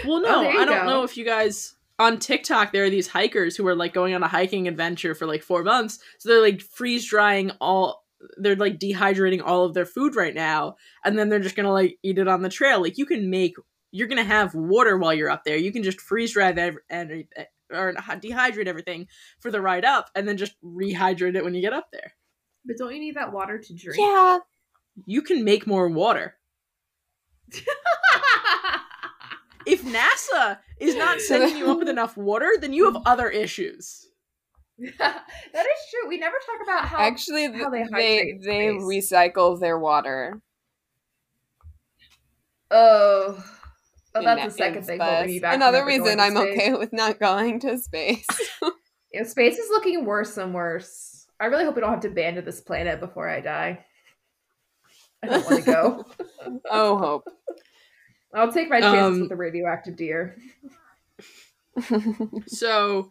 Well, 0.05 0.17
oh, 0.17 0.19
no, 0.21 0.35
Oh, 0.45 0.49
I 0.49 0.65
don't 0.65 0.85
go. 0.85 0.89
know 0.89 1.03
if 1.03 1.17
you 1.17 1.25
guys 1.25 1.75
on 1.99 2.17
TikTok 2.17 2.71
there 2.71 2.85
are 2.85 2.89
these 2.89 3.07
hikers 3.09 3.57
who 3.57 3.67
are 3.67 3.75
like 3.75 3.93
going 3.93 4.13
on 4.13 4.23
a 4.23 4.27
hiking 4.27 4.67
adventure 4.69 5.13
for 5.13 5.25
like 5.25 5.43
four 5.43 5.63
months. 5.63 5.99
So 6.19 6.29
they're 6.29 6.41
like 6.41 6.61
freeze 6.61 7.05
drying 7.09 7.51
all 7.59 8.05
they're 8.37 8.55
like 8.55 8.79
dehydrating 8.79 9.41
all 9.43 9.63
of 9.65 9.73
their 9.73 9.85
food 9.85 10.15
right 10.15 10.35
now, 10.35 10.75
and 11.05 11.17
then 11.17 11.27
they're 11.29 11.39
just 11.39 11.55
gonna 11.55 11.71
like 11.73 11.97
eat 12.03 12.17
it 12.17 12.27
on 12.27 12.41
the 12.41 12.49
trail. 12.49 12.81
Like 12.81 12.97
you 12.97 13.05
can 13.05 13.29
make 13.29 13.55
you're 13.91 14.07
gonna 14.07 14.23
have 14.23 14.55
water 14.55 14.97
while 14.97 15.13
you're 15.13 15.29
up 15.29 15.43
there. 15.43 15.57
You 15.57 15.71
can 15.71 15.83
just 15.83 16.01
freeze 16.01 16.33
dry 16.33 16.49
ev- 16.51 16.77
and 16.89 17.25
eh, 17.35 17.45
or 17.71 17.93
dehydrate 17.93 18.67
everything 18.67 19.07
for 19.39 19.51
the 19.51 19.61
ride 19.61 19.85
up, 19.85 20.09
and 20.15 20.27
then 20.27 20.37
just 20.37 20.53
rehydrate 20.63 21.35
it 21.35 21.43
when 21.43 21.53
you 21.53 21.61
get 21.61 21.73
up 21.73 21.89
there. 21.91 22.13
But 22.65 22.77
don't 22.77 22.93
you 22.93 22.99
need 22.99 23.15
that 23.15 23.31
water 23.31 23.57
to 23.57 23.73
drink? 23.73 23.99
Yeah, 23.99 24.39
You 25.05 25.21
can 25.21 25.43
make 25.43 25.65
more 25.67 25.87
water. 25.87 26.35
If 29.65 29.83
NASA 29.83 30.57
is 30.79 30.95
not 30.95 31.21
sending 31.21 31.57
you 31.57 31.69
up 31.69 31.79
with 31.79 31.89
enough 31.89 32.17
water, 32.17 32.49
then 32.59 32.73
you 32.73 32.85
have 32.85 33.03
other 33.05 33.29
issues. 33.29 34.07
that 34.79 35.25
is 35.53 35.79
true. 35.91 36.07
We 36.07 36.17
never 36.17 36.37
talk 36.43 36.63
about 36.63 36.87
how 36.87 36.97
actually, 36.99 37.51
how 37.51 37.69
they 37.69 37.83
they 37.83 38.39
they, 38.43 38.67
recycle 38.67 39.59
their 39.59 39.77
water. 39.77 40.41
Oh, 42.71 43.43
in 44.19 44.25
that's 44.25 44.43
the 44.45 44.57
second 44.57 44.83
thing 44.83 44.99
holding 44.99 45.27
me 45.27 45.39
back. 45.39 45.55
Another 45.55 45.85
reason 45.85 46.19
I'm 46.19 46.35
space. 46.35 46.57
okay 46.57 46.73
with 46.73 46.93
not 46.93 47.19
going 47.19 47.59
to 47.61 47.77
space. 47.77 48.27
Yeah, 49.11 49.23
space 49.23 49.57
is 49.57 49.69
looking 49.71 50.05
worse 50.05 50.37
and 50.37 50.53
worse. 50.53 51.25
I 51.39 51.45
really 51.45 51.65
hope 51.65 51.73
we 51.73 51.81
don't 51.81 51.89
have 51.89 52.01
to 52.01 52.09
abandon 52.09 52.45
this 52.45 52.61
planet 52.61 52.99
before 52.99 53.27
I 53.27 53.39
die. 53.39 53.83
I 55.23 55.27
don't 55.27 55.45
want 55.45 55.65
to 55.65 55.71
go. 55.71 56.05
oh, 56.69 56.97
hope. 56.99 57.23
I'll 58.35 58.51
take 58.51 58.69
my 58.69 58.79
chances 58.79 59.15
Um, 59.15 59.19
with 59.21 59.29
the 59.29 59.35
radioactive 59.35 59.95
deer. 59.95 60.37
So 62.45 63.09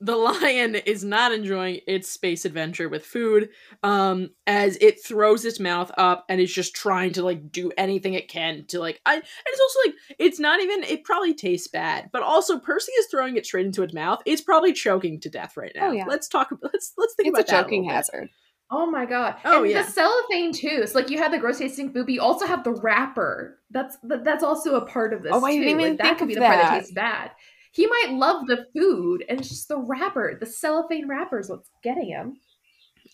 the 0.00 0.16
lion 0.16 0.76
is 0.76 1.02
not 1.02 1.32
enjoying 1.32 1.80
its 1.86 2.08
space 2.08 2.44
adventure 2.44 2.88
with 2.88 3.04
food 3.04 3.48
um 3.82 4.30
as 4.46 4.76
it 4.80 5.04
throws 5.04 5.44
its 5.44 5.58
mouth 5.58 5.90
up 5.98 6.24
and 6.28 6.40
is 6.40 6.52
just 6.52 6.74
trying 6.74 7.12
to 7.12 7.22
like 7.22 7.50
do 7.50 7.72
anything 7.76 8.14
it 8.14 8.28
can 8.28 8.64
to 8.66 8.78
like 8.78 9.00
I 9.04 9.14
and 9.14 9.22
it's 9.46 9.60
also 9.60 9.78
like 9.88 9.94
it's 10.18 10.38
not 10.38 10.60
even 10.60 10.84
it 10.84 11.04
probably 11.04 11.34
tastes 11.34 11.68
bad 11.68 12.10
but 12.12 12.22
also 12.22 12.58
Percy 12.58 12.92
is 12.92 13.06
throwing 13.10 13.36
it 13.36 13.44
straight 13.46 13.66
into 13.66 13.82
its 13.82 13.92
mouth 13.94 14.20
it's 14.24 14.42
probably 14.42 14.72
choking 14.72 15.20
to 15.20 15.28
death 15.30 15.56
right 15.56 15.72
now 15.74 15.88
Oh, 15.88 15.92
yeah. 15.92 16.04
let's 16.06 16.28
talk 16.28 16.52
about 16.52 16.70
let's 16.72 16.92
let's 16.96 17.14
think 17.14 17.28
it's 17.28 17.38
a 17.38 17.42
about 17.42 17.46
that 17.48 17.62
choking 17.64 17.82
little 17.82 17.90
bit. 17.90 17.96
hazard. 17.96 18.28
Oh 18.70 18.84
my 18.90 19.06
god! 19.06 19.36
Oh, 19.46 19.62
and 19.62 19.70
yeah. 19.70 19.82
the 19.82 19.90
cellophane 19.90 20.52
too. 20.52 20.86
So 20.86 20.98
like 20.98 21.08
you 21.08 21.16
have 21.16 21.32
the 21.32 21.38
gross 21.38 21.56
tasting 21.58 21.90
food, 21.90 22.04
but 22.04 22.12
you 22.12 22.20
also 22.20 22.44
have 22.46 22.64
the 22.64 22.72
wrapper. 22.72 23.58
That's 23.70 23.96
that, 24.02 24.24
that's 24.24 24.44
also 24.44 24.74
a 24.74 24.84
part 24.84 25.14
of 25.14 25.22
this. 25.22 25.32
Oh, 25.34 25.42
I 25.42 25.52
didn't 25.52 25.68
even 25.68 25.88
like, 25.92 25.96
that 25.96 26.02
think 26.04 26.18
could 26.18 26.28
be 26.28 26.34
of 26.34 26.40
the 26.40 26.46
part 26.46 26.58
that 26.58 26.70
that. 26.70 26.78
tastes 26.80 26.92
bad. 26.92 27.30
He 27.72 27.86
might 27.86 28.12
love 28.12 28.46
the 28.46 28.66
food, 28.74 29.24
and 29.28 29.40
it's 29.40 29.48
just 29.48 29.68
the 29.68 29.78
wrapper, 29.78 30.36
the 30.38 30.46
cellophane 30.46 31.08
wrapper 31.08 31.38
is 31.38 31.50
what's 31.50 31.70
getting 31.82 32.08
him. 32.08 32.36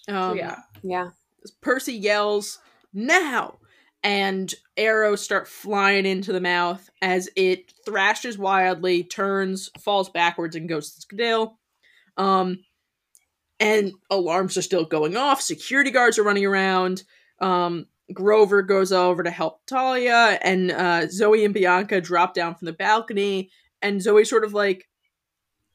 So 0.08 0.16
um, 0.16 0.36
yeah, 0.36 0.56
Yeah. 0.82 1.10
Percy 1.60 1.94
yells, 1.94 2.58
now! 2.92 3.58
And 4.02 4.52
arrows 4.76 5.22
start 5.22 5.48
flying 5.48 6.04
into 6.04 6.32
the 6.32 6.40
mouth 6.40 6.90
as 7.00 7.28
it 7.36 7.72
thrashes 7.86 8.36
wildly, 8.36 9.02
turns, 9.02 9.70
falls 9.80 10.10
backwards, 10.10 10.56
and 10.56 10.68
goes 10.68 10.94
to 10.94 11.06
Skadil. 11.06 11.54
Um, 12.16 12.58
and 13.58 13.92
alarms 14.10 14.56
are 14.58 14.62
still 14.62 14.84
going 14.84 15.16
off. 15.16 15.40
Security 15.40 15.90
guards 15.90 16.18
are 16.18 16.22
running 16.22 16.44
around. 16.44 17.02
Um, 17.40 17.86
Grover 18.12 18.62
goes 18.62 18.92
over 18.92 19.22
to 19.22 19.30
help 19.30 19.66
Thalia, 19.66 20.38
and 20.42 20.70
uh, 20.70 21.08
Zoe 21.08 21.44
and 21.44 21.54
Bianca 21.54 22.00
drop 22.00 22.34
down 22.34 22.54
from 22.54 22.66
the 22.66 22.72
balcony. 22.74 23.50
And 23.84 24.02
Zoe 24.02 24.24
sort 24.24 24.44
of 24.44 24.52
like 24.52 24.88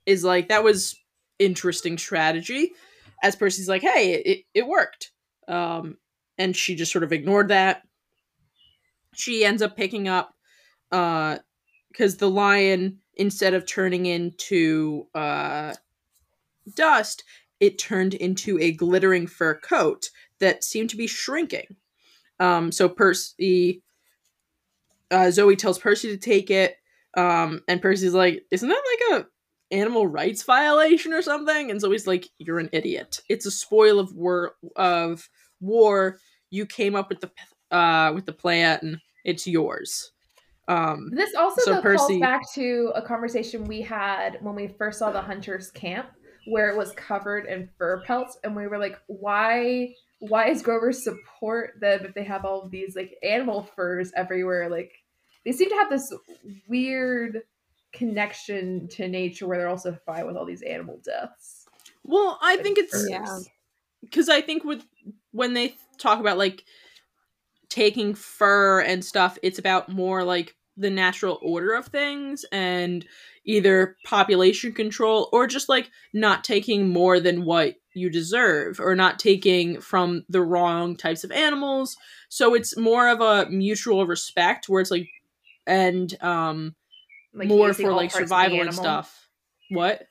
is 0.05 0.25
like, 0.25 0.49
that 0.49 0.63
was 0.65 0.95
interesting 1.37 1.97
strategy. 1.97 2.73
As 3.23 3.35
Percy's 3.35 3.69
like, 3.69 3.83
hey, 3.83 4.13
it, 4.13 4.45
it 4.53 4.67
worked. 4.67 5.11
Um, 5.47 5.97
and 6.37 6.55
she 6.55 6.75
just 6.75 6.91
sort 6.91 7.03
of 7.03 7.13
ignored 7.13 7.49
that. 7.49 7.83
She 9.13 9.45
ends 9.45 9.61
up 9.61 9.77
picking 9.77 10.07
up, 10.07 10.33
uh, 10.91 11.37
because 11.91 12.17
the 12.17 12.29
lion, 12.29 12.99
instead 13.15 13.53
of 13.53 13.67
turning 13.67 14.07
into 14.07 15.07
uh, 15.13 15.73
dust, 16.75 17.23
it 17.59 17.77
turned 17.77 18.15
into 18.15 18.57
a 18.59 18.71
glittering 18.71 19.27
fur 19.27 19.53
coat 19.53 20.09
that 20.39 20.63
seemed 20.63 20.89
to 20.89 20.97
be 20.97 21.07
shrinking. 21.07 21.75
Um, 22.39 22.71
so 22.71 22.89
Percy, 22.89 23.83
uh, 25.11 25.29
Zoe 25.29 25.55
tells 25.55 25.77
Percy 25.77 26.07
to 26.07 26.17
take 26.17 26.49
it, 26.49 26.77
um, 27.15 27.61
and 27.67 27.81
Percy's 27.81 28.13
like, 28.13 28.45
"Isn't 28.51 28.69
that 28.69 29.09
like 29.11 29.21
a 29.21 29.27
animal 29.71 30.07
rights 30.07 30.43
violation 30.43 31.13
or 31.13 31.21
something?" 31.21 31.71
And 31.71 31.81
Zoe's 31.81 32.07
like, 32.07 32.27
"You're 32.37 32.59
an 32.59 32.69
idiot. 32.71 33.19
It's 33.29 33.45
a 33.45 33.51
spoil 33.51 33.99
of 33.99 34.13
war 34.15 34.55
of 34.75 35.29
war. 35.59 36.19
You 36.49 36.65
came 36.65 36.95
up 36.95 37.09
with 37.09 37.21
the 37.21 37.75
uh 37.75 38.11
with 38.13 38.25
the 38.25 38.33
plan, 38.33 38.79
and 38.81 38.97
it's 39.25 39.47
yours." 39.47 40.11
Um, 40.67 41.09
this 41.11 41.33
also 41.33 41.61
So 41.61 41.81
Percy- 41.81 41.97
calls 41.97 42.19
back 42.19 42.41
to 42.53 42.91
a 42.93 43.01
conversation 43.01 43.63
we 43.65 43.81
had 43.81 44.37
when 44.41 44.53
we 44.53 44.67
first 44.67 44.99
saw 44.99 45.11
the 45.11 45.21
hunters' 45.21 45.71
camp, 45.71 46.09
where 46.45 46.69
it 46.69 46.77
was 46.77 46.91
covered 46.91 47.47
in 47.47 47.67
fur 47.77 48.03
pelts, 48.05 48.37
and 48.43 48.55
we 48.55 48.67
were 48.67 48.77
like, 48.77 48.99
"Why? 49.07 49.95
Why 50.19 50.49
does 50.49 50.61
Grover 50.61 50.91
support 50.91 51.75
them 51.79 52.05
if 52.05 52.13
they 52.13 52.23
have 52.23 52.45
all 52.45 52.67
these 52.69 52.95
like 52.95 53.17
animal 53.23 53.63
furs 53.75 54.11
everywhere? 54.15 54.69
Like." 54.69 54.91
They 55.49 55.53
seem 55.57 55.69
to 55.69 55.75
have 55.77 55.89
this 55.89 56.13
weird 56.67 57.41
connection 57.91 58.87
to 58.87 59.07
nature 59.07 59.47
where 59.47 59.57
they're 59.57 59.67
also 59.67 59.97
fine 60.05 60.27
with 60.27 60.37
all 60.37 60.45
these 60.45 60.61
animal 60.61 61.01
deaths. 61.03 61.65
Well, 62.03 62.37
I 62.39 62.57
think 62.57 62.77
it's 62.77 63.09
Yeah. 63.09 63.39
because 64.01 64.29
I 64.29 64.41
think 64.41 64.63
with 64.63 64.85
when 65.31 65.55
they 65.55 65.75
talk 65.97 66.19
about 66.19 66.37
like 66.37 66.63
taking 67.67 68.13
fur 68.13 68.81
and 68.81 69.03
stuff, 69.03 69.39
it's 69.41 69.57
about 69.57 69.89
more 69.89 70.23
like 70.23 70.55
the 70.77 70.91
natural 70.91 71.39
order 71.41 71.73
of 71.73 71.87
things 71.87 72.45
and 72.51 73.03
either 73.43 73.97
population 74.05 74.71
control 74.71 75.29
or 75.33 75.47
just 75.47 75.67
like 75.67 75.89
not 76.13 76.43
taking 76.43 76.89
more 76.89 77.19
than 77.19 77.43
what 77.43 77.73
you 77.95 78.11
deserve 78.11 78.79
or 78.79 78.95
not 78.95 79.17
taking 79.17 79.81
from 79.81 80.23
the 80.29 80.43
wrong 80.43 80.95
types 80.95 81.23
of 81.23 81.31
animals. 81.31 81.97
So 82.29 82.53
it's 82.53 82.77
more 82.77 83.09
of 83.09 83.19
a 83.19 83.49
mutual 83.49 84.05
respect 84.05 84.69
where 84.69 84.79
it's 84.79 84.91
like 84.91 85.09
and 85.69 86.21
um 86.21 86.75
Like 87.33 87.47
more 87.47 87.73
for 87.73 87.93
like 87.93 88.11
parts 88.11 88.15
of 88.15 88.19
the 88.21 88.25
survival 88.27 88.61
and 88.61 88.73
stuff. 88.73 89.29
What? 89.69 90.03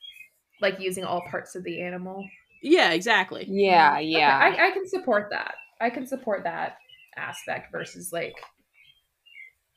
Like 0.61 0.81
using 0.81 1.05
all 1.05 1.23
parts 1.31 1.55
of 1.55 1.65
the 1.65 1.83
animal. 1.83 2.25
Yeah, 2.63 2.91
exactly. 2.93 3.45
Yeah, 3.49 3.95
Okay, 3.95 4.05
yeah. 4.07 4.39
I, 4.39 4.69
I 4.69 4.71
can 4.71 4.89
support 4.89 5.29
that. 5.31 5.55
I 5.81 5.91
can 5.91 6.07
support 6.07 6.45
that 6.45 6.77
aspect 7.17 7.71
versus 7.73 8.13
like 8.13 8.35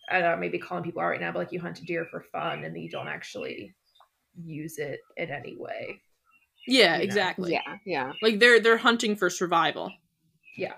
I 0.10 0.20
don't 0.20 0.32
know, 0.32 0.38
maybe 0.38 0.60
calling 0.60 0.84
people 0.84 1.02
out 1.02 1.10
right 1.10 1.22
now, 1.22 1.32
but 1.32 1.40
like 1.40 1.52
you 1.52 1.60
hunt 1.62 1.80
a 1.80 1.86
deer 1.86 2.06
for 2.10 2.22
fun 2.32 2.64
and 2.64 2.76
then 2.76 2.82
you 2.82 2.90
don't 2.90 3.08
actually 3.08 3.74
use 4.44 4.78
it 4.78 5.00
in 5.18 5.30
any 5.30 5.56
way. 5.58 6.02
Yeah, 6.68 6.94
You 6.94 6.98
know. 7.00 7.04
exactly. 7.04 7.52
yeah, 7.54 7.78
yeah. 7.86 8.14
Like 8.22 8.40
they're 8.40 8.60
they're 8.60 8.78
hunting 8.78 9.16
for 9.16 9.30
survival. 9.30 9.92
Yeah. 10.58 10.74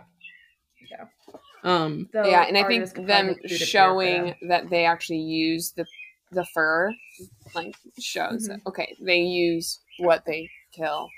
Yeah. 0.91 1.06
Um 1.64 2.09
Though 2.11 2.26
yeah, 2.26 2.43
and 2.43 2.57
I 2.57 2.61
think 2.68 2.82
Artemis 2.84 2.91
could 2.93 3.05
probably 3.05 3.14
them 3.14 3.28
make 3.28 3.36
food 3.38 3.45
appear 3.45 3.57
for 3.59 3.66
showing 3.66 4.36
that 4.49 4.70
they 4.70 4.86
actually 4.86 5.20
use 5.20 5.72
the 5.72 5.86
the 6.32 6.45
fur 6.45 6.91
like 7.55 7.76
shows 7.99 8.47
that 8.47 8.59
okay, 8.68 8.95
they 9.01 9.20
use 9.20 9.80
what 9.99 10.26
they 10.26 10.49
kill. 10.74 11.09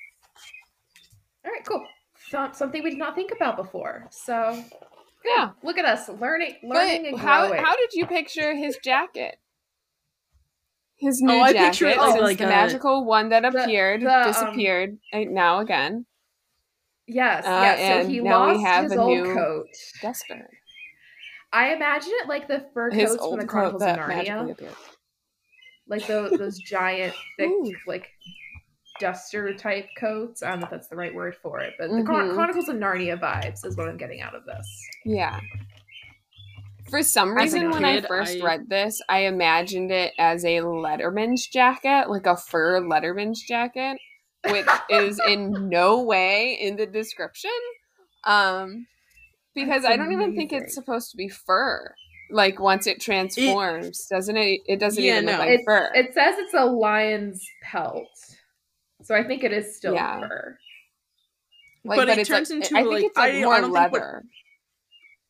All 1.46 1.52
right, 1.52 1.66
cool. 1.66 1.86
So, 2.30 2.50
something 2.54 2.84
we 2.84 2.90
did 2.90 3.00
not 3.00 3.16
think 3.16 3.32
about 3.32 3.56
before. 3.56 4.08
So 4.12 4.64
Yeah. 5.24 5.52
look 5.64 5.78
at 5.78 5.86
us 5.86 6.10
learning, 6.10 6.56
learning 6.64 7.04
But 7.04 7.10
and 7.12 7.20
how 7.20 7.48
growing. 7.48 7.64
how 7.64 7.76
did 7.76 7.94
you 7.94 8.06
picture 8.08 8.56
his 8.56 8.78
jacket? 8.84 9.38
His 10.98 11.22
new 11.22 11.34
Oh, 11.34 11.42
I 11.42 11.54
jacket, 11.54 11.68
picture 11.72 11.88
it 11.88 11.98
like- 11.98 12.12
since 12.14 12.22
like 12.24 12.38
the 12.38 12.46
a- 12.46 12.50
magical 12.50 13.06
one 13.06 13.30
that 13.30 13.46
appeared 13.46 14.02
the, 14.02 14.14
um, 14.16 14.24
disappeared 14.32 14.98
uh, 15.14 15.20
now 15.28 15.60
again. 15.60 16.06
Yes, 17.08 17.46
Uh, 17.46 17.62
yes. 17.64 18.04
So 18.06 18.10
he 18.10 18.22
lost 18.22 18.66
have 18.66 18.84
his 18.86 18.94
a 18.94 19.00
old 19.00 19.18
new- 19.18 19.34
coat. 19.34 19.68
Duster. 20.02 20.50
I 21.54 21.74
imagine 21.74 22.12
it 22.16 22.28
like 22.28 22.48
the 22.48 22.66
fur 22.74 22.90
His 22.92 23.12
coats 23.12 23.28
from 23.30 23.40
the 23.40 23.46
Chronicles 23.46 23.82
of 23.84 23.90
Narnia, 23.98 24.58
like 25.88 26.06
those 26.08 26.32
those 26.32 26.58
giant, 26.60 27.14
thick, 27.38 27.50
Ooh. 27.50 27.74
like 27.88 28.10
duster 29.00 29.54
type 29.54 29.88
coats. 29.98 30.42
I 30.44 30.50
don't 30.50 30.60
know 30.60 30.66
if 30.66 30.72
that's 30.72 30.88
the 30.88 30.96
right 30.96 31.14
word 31.14 31.36
for 31.42 31.60
it, 31.62 31.74
but 31.80 31.90
the 31.92 32.04
Chron- 32.04 32.30
Mhm. 32.30 32.34
Chronicles 32.36 32.68
of 32.70 32.76
Narnia 32.78 33.20
vibes 33.20 33.66
is 33.66 33.76
what 33.78 33.88
I'm 33.88 33.98
getting 33.98 34.22
out 34.22 34.36
of 34.36 34.46
this. 34.46 34.68
Yeah. 35.06 35.40
For 36.90 37.02
some 37.02 37.36
reason, 37.36 37.72
when 37.72 37.84
I 37.84 38.02
first 38.02 38.38
I- 38.42 38.46
read 38.46 38.70
this, 38.70 39.02
I 39.10 39.20
imagined 39.26 39.92
it 39.92 40.14
as 40.20 40.46
a 40.46 40.58
Letterman's 40.60 41.48
jacket, 41.48 42.10
like 42.10 42.26
a 42.26 42.38
fur 42.38 42.80
Letterman's 42.82 43.42
jacket, 43.42 43.98
which 44.52 44.68
is 44.90 45.20
in 45.28 45.70
no 45.70 46.02
way 46.02 46.54
in 46.60 46.76
the 46.76 46.86
description. 46.86 47.52
Um, 48.24 48.88
because 49.54 49.84
That's 49.84 49.94
I 49.94 49.98
don't 49.98 50.12
even 50.12 50.36
think 50.36 50.52
it's 50.52 50.74
supposed 50.74 51.12
to 51.12 51.18
be 51.18 51.30
fur. 51.30 51.94
Like 52.32 52.60
once 52.60 52.88
it 52.88 53.00
transforms, 53.00 54.08
doesn't 54.08 54.36
it? 54.36 54.62
It 54.68 54.80
doesn't 54.80 55.04
Yeah, 55.04 55.14
even 55.20 55.26
look 55.28 55.40
like 55.40 55.50
It's, 55.50 55.64
fur. 55.66 55.92
it 55.94 56.14
says 56.14 56.36
it's 56.40 56.54
a 56.56 56.66
lion's 56.66 57.46
pelt, 57.62 58.08
so 59.04 59.14
I 59.16 59.24
think 59.24 59.44
it 59.44 59.54
is 59.54 59.76
still 59.78 59.94
Yeah. 59.94 60.20
fur. 60.22 60.58
like, 61.84 61.98
but 61.98 62.10
it 62.10 62.26
turns 62.26 62.50
like, 62.50 62.64
into, 62.64 62.76
I 62.76 62.82
think 62.82 62.94
like- 62.94 63.04
it's 63.04 63.16
like 63.18 63.34
I- 63.34 63.38
I 63.38 63.44
more 63.44 63.54
don't 63.62 63.64
think 63.66 63.74
what- 63.76 63.92
leather. 63.94 64.24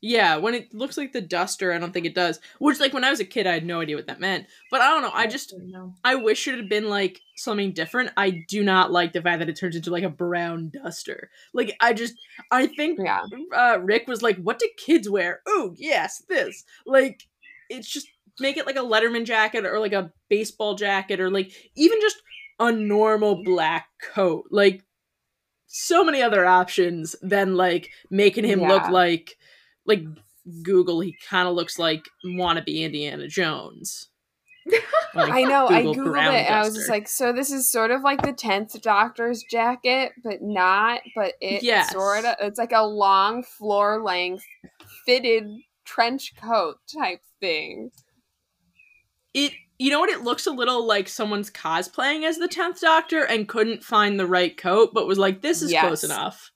Yeah, 0.05 0.37
when 0.37 0.53
it 0.53 0.71
looks 0.71 0.97
like 0.97 1.13
the 1.13 1.21
duster, 1.21 1.73
I 1.73 1.79
don't 1.79 1.91
think 1.91 2.05
it 2.05 2.13
does. 2.13 2.39
Which 2.59 2.79
like 2.79 2.93
when 2.93 3.03
I 3.03 3.09
was 3.09 3.19
a 3.19 3.25
kid 3.25 3.47
I 3.47 3.53
had 3.53 3.65
no 3.65 3.81
idea 3.81 3.95
what 3.95 4.05
that 4.05 4.19
meant. 4.19 4.45
But 4.69 4.81
I 4.81 4.91
don't 4.91 5.01
know, 5.01 5.09
I 5.11 5.25
just 5.25 5.55
know. 5.57 5.95
I 6.03 6.13
wish 6.13 6.47
it 6.47 6.57
had 6.57 6.69
been 6.69 6.89
like 6.89 7.19
something 7.37 7.71
different. 7.71 8.11
I 8.15 8.43
do 8.47 8.63
not 8.63 8.91
like 8.91 9.13
the 9.13 9.21
fact 9.23 9.39
that 9.39 9.49
it 9.49 9.57
turns 9.57 9.75
into 9.75 9.89
like 9.89 10.03
a 10.03 10.09
brown 10.09 10.69
duster. 10.69 11.31
Like 11.55 11.75
I 11.81 11.93
just 11.93 12.13
I 12.51 12.67
think 12.67 12.99
Yeah, 13.01 13.23
uh 13.51 13.79
Rick 13.81 14.07
was 14.07 14.21
like, 14.21 14.37
"What 14.37 14.59
do 14.59 14.69
kids 14.77 15.09
wear?" 15.09 15.41
Oh, 15.47 15.73
yes, 15.75 16.21
this. 16.29 16.65
Like 16.85 17.23
it's 17.71 17.89
just 17.89 18.07
make 18.39 18.57
it 18.57 18.67
like 18.67 18.75
a 18.75 18.81
Letterman 18.81 19.25
jacket 19.25 19.65
or 19.65 19.79
like 19.79 19.93
a 19.93 20.11
baseball 20.29 20.75
jacket 20.75 21.19
or 21.19 21.31
like 21.31 21.51
even 21.75 21.99
just 21.99 22.21
a 22.59 22.71
normal 22.71 23.43
black 23.43 23.87
coat. 24.13 24.45
Like 24.51 24.83
so 25.65 26.03
many 26.03 26.21
other 26.21 26.45
options 26.45 27.15
than 27.23 27.55
like 27.55 27.89
making 28.11 28.45
him 28.45 28.61
look 28.61 28.87
like 28.87 29.35
like 29.85 30.03
Google 30.63 30.99
he 31.01 31.15
kind 31.27 31.47
of 31.47 31.55
looks 31.55 31.79
like 31.79 32.05
wannabe 32.25 32.81
Indiana 32.81 33.27
Jones. 33.27 34.07
Like, 35.13 35.31
I 35.31 35.43
know. 35.43 35.67
I 35.69 35.81
googled 35.81 36.17
it. 36.33 36.45
And 36.45 36.55
I 36.55 36.59
was 36.65 36.75
just 36.75 36.89
like, 36.89 37.07
so 37.07 37.31
this 37.31 37.49
is 37.49 37.71
sort 37.71 37.89
of 37.91 38.01
like 38.01 38.21
the 38.21 38.33
tenth 38.33 38.81
Doctor's 38.81 39.43
jacket, 39.49 40.11
but 40.25 40.41
not. 40.41 40.99
But 41.15 41.35
it 41.39 41.63
Yes. 41.63 41.93
sort 41.93 42.25
of. 42.25 42.35
It's 42.41 42.59
like 42.59 42.73
a 42.73 42.85
long 42.85 43.41
floor 43.43 44.03
length 44.03 44.43
fitted 45.05 45.49
trench 45.85 46.33
coat 46.35 46.79
type 46.93 47.21
thing. 47.39 47.91
it 49.33 49.53
you 49.79 49.89
know 49.89 50.01
what 50.01 50.09
it 50.09 50.23
looks 50.23 50.47
a 50.47 50.51
little 50.51 50.85
like 50.85 51.07
someone's 51.07 51.49
cosplaying 51.49 52.25
as 52.27 52.37
the 52.37 52.49
10th 52.49 52.81
doctor 52.81 53.23
and 53.23 53.47
couldn't 53.47 53.83
find 53.85 54.19
the 54.19 54.27
right 54.27 54.57
coat 54.57 54.93
but 54.93 55.07
was 55.07 55.17
like 55.17 55.41
this 55.41 55.61
is 55.61 55.71
close 55.71 56.03
Yes. 56.03 56.11
enough 56.11 56.51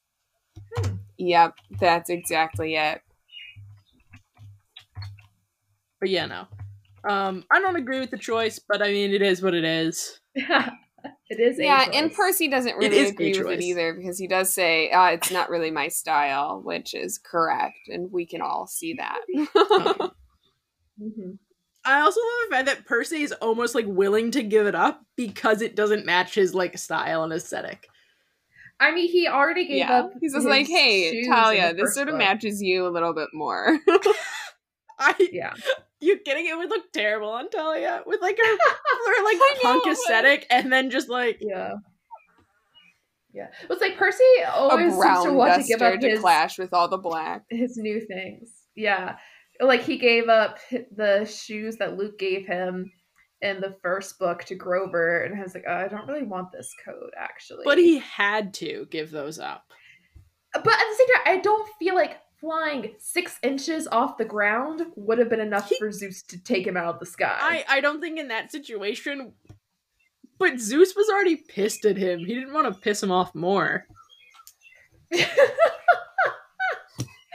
Yep, 1.18 1.56
that's 1.80 2.10
exactly 2.10 2.76
it. 2.76 3.02
But 6.00 6.10
yeah 6.10 6.26
no 6.26 6.48
um 7.10 7.44
i 7.52 7.60
don't 7.60 7.76
agree 7.76 8.00
with 8.00 8.12
the 8.12 8.18
choice 8.18 8.60
but 8.60 8.82
i 8.82 8.88
mean 8.92 9.12
it 9.14 9.22
is 9.22 9.42
what 9.42 9.54
it 9.54 9.64
is 9.64 10.20
it 10.36 11.40
is. 11.40 11.60
a 11.60 11.64
Yeah, 11.64 11.88
and. 11.94 12.14
Percy 12.14 12.50
doesn't 12.50 12.76
really 12.76 13.08
agree 13.08 13.32
with 13.38 13.48
it 13.48 13.62
either 13.62 13.94
because 13.94 14.18
he 14.18 14.28
does 14.28 14.54
say 14.54 14.92
uh, 14.92 15.08
it's 15.08 15.32
not 15.32 15.50
really 15.50 15.72
my 15.72 15.88
style, 15.88 16.62
which 16.62 16.94
is 16.94 17.18
correct, 17.18 17.78
and 17.88 18.12
we 18.12 18.26
can 18.26 18.42
all 18.42 18.68
see 18.68 18.96
that. 18.96 19.20
Mhm. 21.02 21.38
i 21.86 22.02
also 22.02 22.20
love 22.20 22.50
the 22.50 22.56
fact 22.56 22.66
that 22.66 22.86
percy 22.86 23.22
is 23.22 23.32
almost 23.32 23.74
like 23.74 23.86
willing 23.88 24.32
to 24.32 24.44
give 24.44 24.68
it 24.68 24.76
up 24.76 25.02
because 25.16 25.62
it 25.62 25.78
doesn't 25.78 26.06
match 26.06 26.36
his 26.36 26.54
like 26.54 26.78
style 26.78 27.24
and 27.24 27.32
aesthetic 27.32 27.88
I 28.82 28.92
mean, 28.92 29.10
he 29.10 29.28
already 29.28 29.66
gave 29.68 29.78
yeah, 29.78 30.00
up. 30.00 30.12
he's 30.22 30.32
just 30.34 30.44
his 30.44 30.50
like, 30.50 30.68
hey, 30.68 31.12
shoes 31.12 31.28
Thalia, 31.28 31.74
this 31.74 31.82
first 31.82 31.96
sort 31.96 32.08
of 32.08 32.14
book." 32.14 32.20
matches 32.20 32.62
you 32.62 32.88
a 32.88 32.90
little 32.90 33.14
bit 33.14 33.28
more. 33.34 33.78
i 35.00 35.30
Yeah, 35.34 35.54
you 36.02 36.18
kidding 36.20 36.46
it 36.48 36.58
would 36.58 36.70
look 36.70 36.92
terrible 36.92 37.30
on 37.30 37.50
thalia 37.50 38.02
with 38.06 38.22
like 38.22 38.38
her, 38.38 38.44
her 38.46 39.24
like 39.24 39.38
I 39.38 39.54
know, 39.56 39.70
punk 39.70 39.84
but- 39.86 39.92
aesthetic 39.94 40.46
and 40.50 40.72
then 40.72 40.90
just 40.90 41.10
like 41.10 41.38
yeah, 41.42 41.74
yeah. 43.34 43.48
It 43.64 43.70
was 43.70 43.80
like 43.80 43.98
Percy 43.98 44.24
a 44.46 44.52
always 44.52 44.94
seems 44.94 45.24
to 45.24 45.34
want 45.34 45.62
to 45.62 45.68
give 45.68 45.82
up 45.82 46.00
to 46.00 46.10
his 46.10 46.20
clash 46.20 46.58
with 46.58 46.74
all 46.74 46.88
the 46.88 46.98
black. 46.98 47.44
his 47.50 47.78
new 47.78 48.02
things. 48.02 48.50
Yeah, 48.76 49.18
like 49.60 49.84
he 49.84 49.98
gave 49.98 50.30
up 50.30 50.60
the 50.72 51.26
shoes 51.26 51.78
that 51.78 51.98
Luke 51.98 52.18
gave 52.18 52.48
him 52.48 52.92
in 53.42 53.62
the 53.62 53.76
first 53.82 54.20
book 54.20 54.44
to 54.46 54.56
Grover, 54.56 55.22
and 55.22 55.40
I 55.40 55.44
was 55.44 55.54
like, 55.54 55.64
oh, 55.68 55.74
I 55.74 55.88
don't 55.88 56.08
really 56.08 56.26
want 56.26 56.52
this 56.52 56.74
coat 56.84 57.12
actually. 57.18 57.64
but 57.66 57.78
he 57.78 58.00
had 58.00 58.54
to 58.56 58.88
give 58.90 59.12
those 59.12 59.40
up 59.40 59.64
but 60.54 60.66
at 60.66 60.66
the 60.66 60.96
same 60.98 61.08
time, 61.08 61.24
I 61.26 61.38
don't 61.42 61.70
feel 61.78 61.96
like 61.96 62.18
flying 62.40 62.96
six 63.00 63.38
inches 63.44 63.88
off 63.88 64.18
the 64.18 64.26
ground 64.26 64.84
would 64.96 65.18
have 65.18 65.30
been 65.30 65.40
enough 65.40 65.70
He- 65.70 65.78
for 65.80 65.92
Zeus 65.92 66.22
to 66.24 66.42
take 66.42 66.66
him 66.66 66.78
out 66.78 66.94
of 66.94 67.00
the 67.00 67.06
sky. 67.06 67.38
I 67.40 67.66
I 67.68 67.82
don't 67.82 68.02
think 68.02 68.20
in 68.20 68.28
that 68.30 68.52
situation. 68.52 69.34
But 70.38 70.60
Zeus 70.60 70.96
was 70.96 71.10
already 71.10 71.36
pissed 71.36 71.84
at 71.86 71.98
him. 71.98 72.20
He 72.20 72.34
didn't 72.34 72.54
want 72.54 72.74
to 72.74 72.80
piss 72.80 73.04
him 73.04 73.12
off 73.12 73.36
more. 73.36 73.86
But 75.12 75.20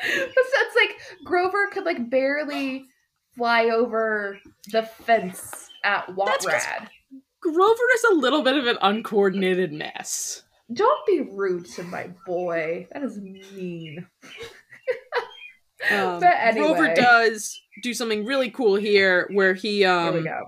so 0.02 0.80
like 0.80 0.96
Grover 1.24 1.68
could 1.72 1.84
like 1.84 2.10
barely 2.10 2.86
fly 3.36 3.66
over 3.66 4.38
the 4.72 4.82
fence 4.82 5.68
at 5.82 6.06
That's 6.16 6.46
Watrad. 6.46 6.88
Grover 7.40 7.82
is 7.94 8.04
a 8.04 8.14
little 8.14 8.42
bit 8.42 8.56
of 8.56 8.66
an 8.66 8.78
uncoordinated 8.80 9.72
mess. 9.72 10.42
Don't 10.72 11.06
be 11.06 11.20
rude 11.20 11.66
to 11.72 11.82
my 11.82 12.08
boy. 12.26 12.86
That 12.92 13.02
is 13.02 13.18
mean. 13.18 14.06
Um, 15.90 16.20
But 16.20 16.34
anyway. 16.40 16.68
Grover 16.68 16.94
does 16.94 17.60
do 17.82 17.92
something 17.92 18.24
really 18.24 18.48
cool 18.48 18.76
here, 18.76 19.28
where 19.32 19.52
he 19.52 19.84
um 19.84 20.24
go. 20.24 20.44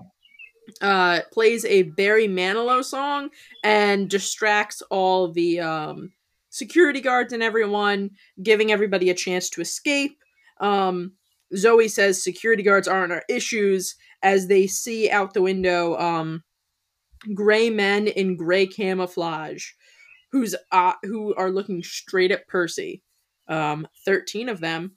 uh 0.81 1.19
plays 1.31 1.63
a 1.65 1.83
Barry 1.83 2.27
Manilow 2.27 2.83
song 2.83 3.29
and 3.63 4.09
distracts 4.09 4.81
all 4.89 5.31
the 5.31 5.59
um 5.59 6.11
security 6.49 7.01
guards 7.01 7.33
and 7.33 7.43
everyone, 7.43 8.11
giving 8.41 8.71
everybody 8.71 9.11
a 9.11 9.13
chance 9.13 9.47
to 9.51 9.61
escape. 9.61 10.17
Um 10.59 11.11
Zoe 11.55 11.87
says 11.87 12.23
security 12.23 12.63
guards 12.63 12.87
aren't 12.87 13.13
our 13.13 13.23
issues 13.29 13.95
as 14.23 14.47
they 14.47 14.67
see 14.67 15.09
out 15.09 15.33
the 15.33 15.41
window 15.41 15.95
um, 15.97 16.43
gray 17.33 17.69
men 17.69 18.07
in 18.07 18.35
gray 18.35 18.65
camouflage 18.65 19.69
who's 20.31 20.55
uh, 20.71 20.93
who 21.03 21.33
are 21.35 21.51
looking 21.51 21.83
straight 21.83 22.31
at 22.31 22.47
Percy. 22.47 23.01
Um, 23.47 23.87
13 24.05 24.49
of 24.49 24.59
them. 24.59 24.93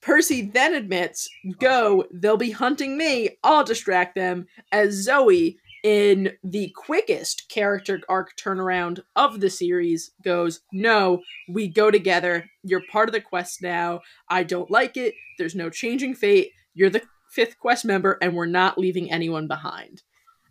Percy 0.00 0.42
then 0.42 0.74
admits, 0.74 1.28
Go, 1.58 2.04
they'll 2.12 2.36
be 2.36 2.50
hunting 2.50 2.96
me. 2.98 3.38
I'll 3.42 3.64
distract 3.64 4.14
them. 4.14 4.46
As 4.70 5.02
Zoe, 5.02 5.56
in 5.82 6.32
the 6.42 6.70
quickest 6.76 7.48
character 7.50 8.00
arc 8.08 8.36
turnaround 8.36 9.00
of 9.16 9.40
the 9.40 9.48
series, 9.50 10.10
goes, 10.22 10.60
No, 10.72 11.22
we 11.48 11.68
go 11.68 11.90
together. 11.90 12.44
You're 12.62 12.82
part 12.90 13.08
of 13.08 13.12
the 13.14 13.20
quest 13.20 13.62
now. 13.62 14.00
I 14.28 14.42
don't 14.44 14.70
like 14.70 14.96
it. 14.96 15.14
There's 15.38 15.54
no 15.54 15.70
changing 15.70 16.14
fate. 16.14 16.50
You're 16.74 16.90
the 16.90 17.02
fifth 17.30 17.58
quest 17.58 17.84
member, 17.84 18.18
and 18.20 18.34
we're 18.34 18.46
not 18.46 18.78
leaving 18.78 19.10
anyone 19.10 19.46
behind. 19.48 20.02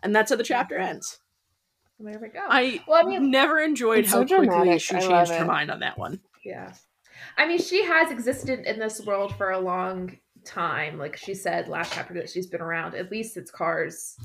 And 0.01 0.15
that's 0.15 0.31
how 0.31 0.35
the 0.37 0.43
chapter 0.43 0.77
ends. 0.77 1.19
There 1.99 2.19
we 2.19 2.27
go. 2.29 2.41
I, 2.49 2.81
Well, 2.87 3.05
I 3.05 3.07
mean- 3.07 3.29
never 3.31 3.59
enjoyed 3.59 4.05
how 4.05 4.11
so 4.11 4.25
quickly 4.25 4.47
dramatic. 4.47 4.81
she 4.81 4.93
changed 4.99 5.31
her 5.31 5.45
mind 5.45 5.69
on 5.71 5.79
that 5.81 5.97
one. 5.97 6.19
Yeah. 6.43 6.73
I 7.37 7.47
mean, 7.47 7.59
she 7.59 7.83
has 7.83 8.11
existed 8.11 8.61
in 8.65 8.79
this 8.79 9.01
world 9.01 9.35
for 9.35 9.51
a 9.51 9.59
long 9.59 10.17
time. 10.45 10.97
Like 10.97 11.15
she 11.17 11.33
said 11.33 11.67
last 11.67 11.93
chapter 11.93 12.13
that 12.15 12.29
she's 12.29 12.47
been 12.47 12.61
around 12.61 12.95
at 12.95 13.11
least 13.11 13.33
since 13.33 13.49
cars 13.51 14.17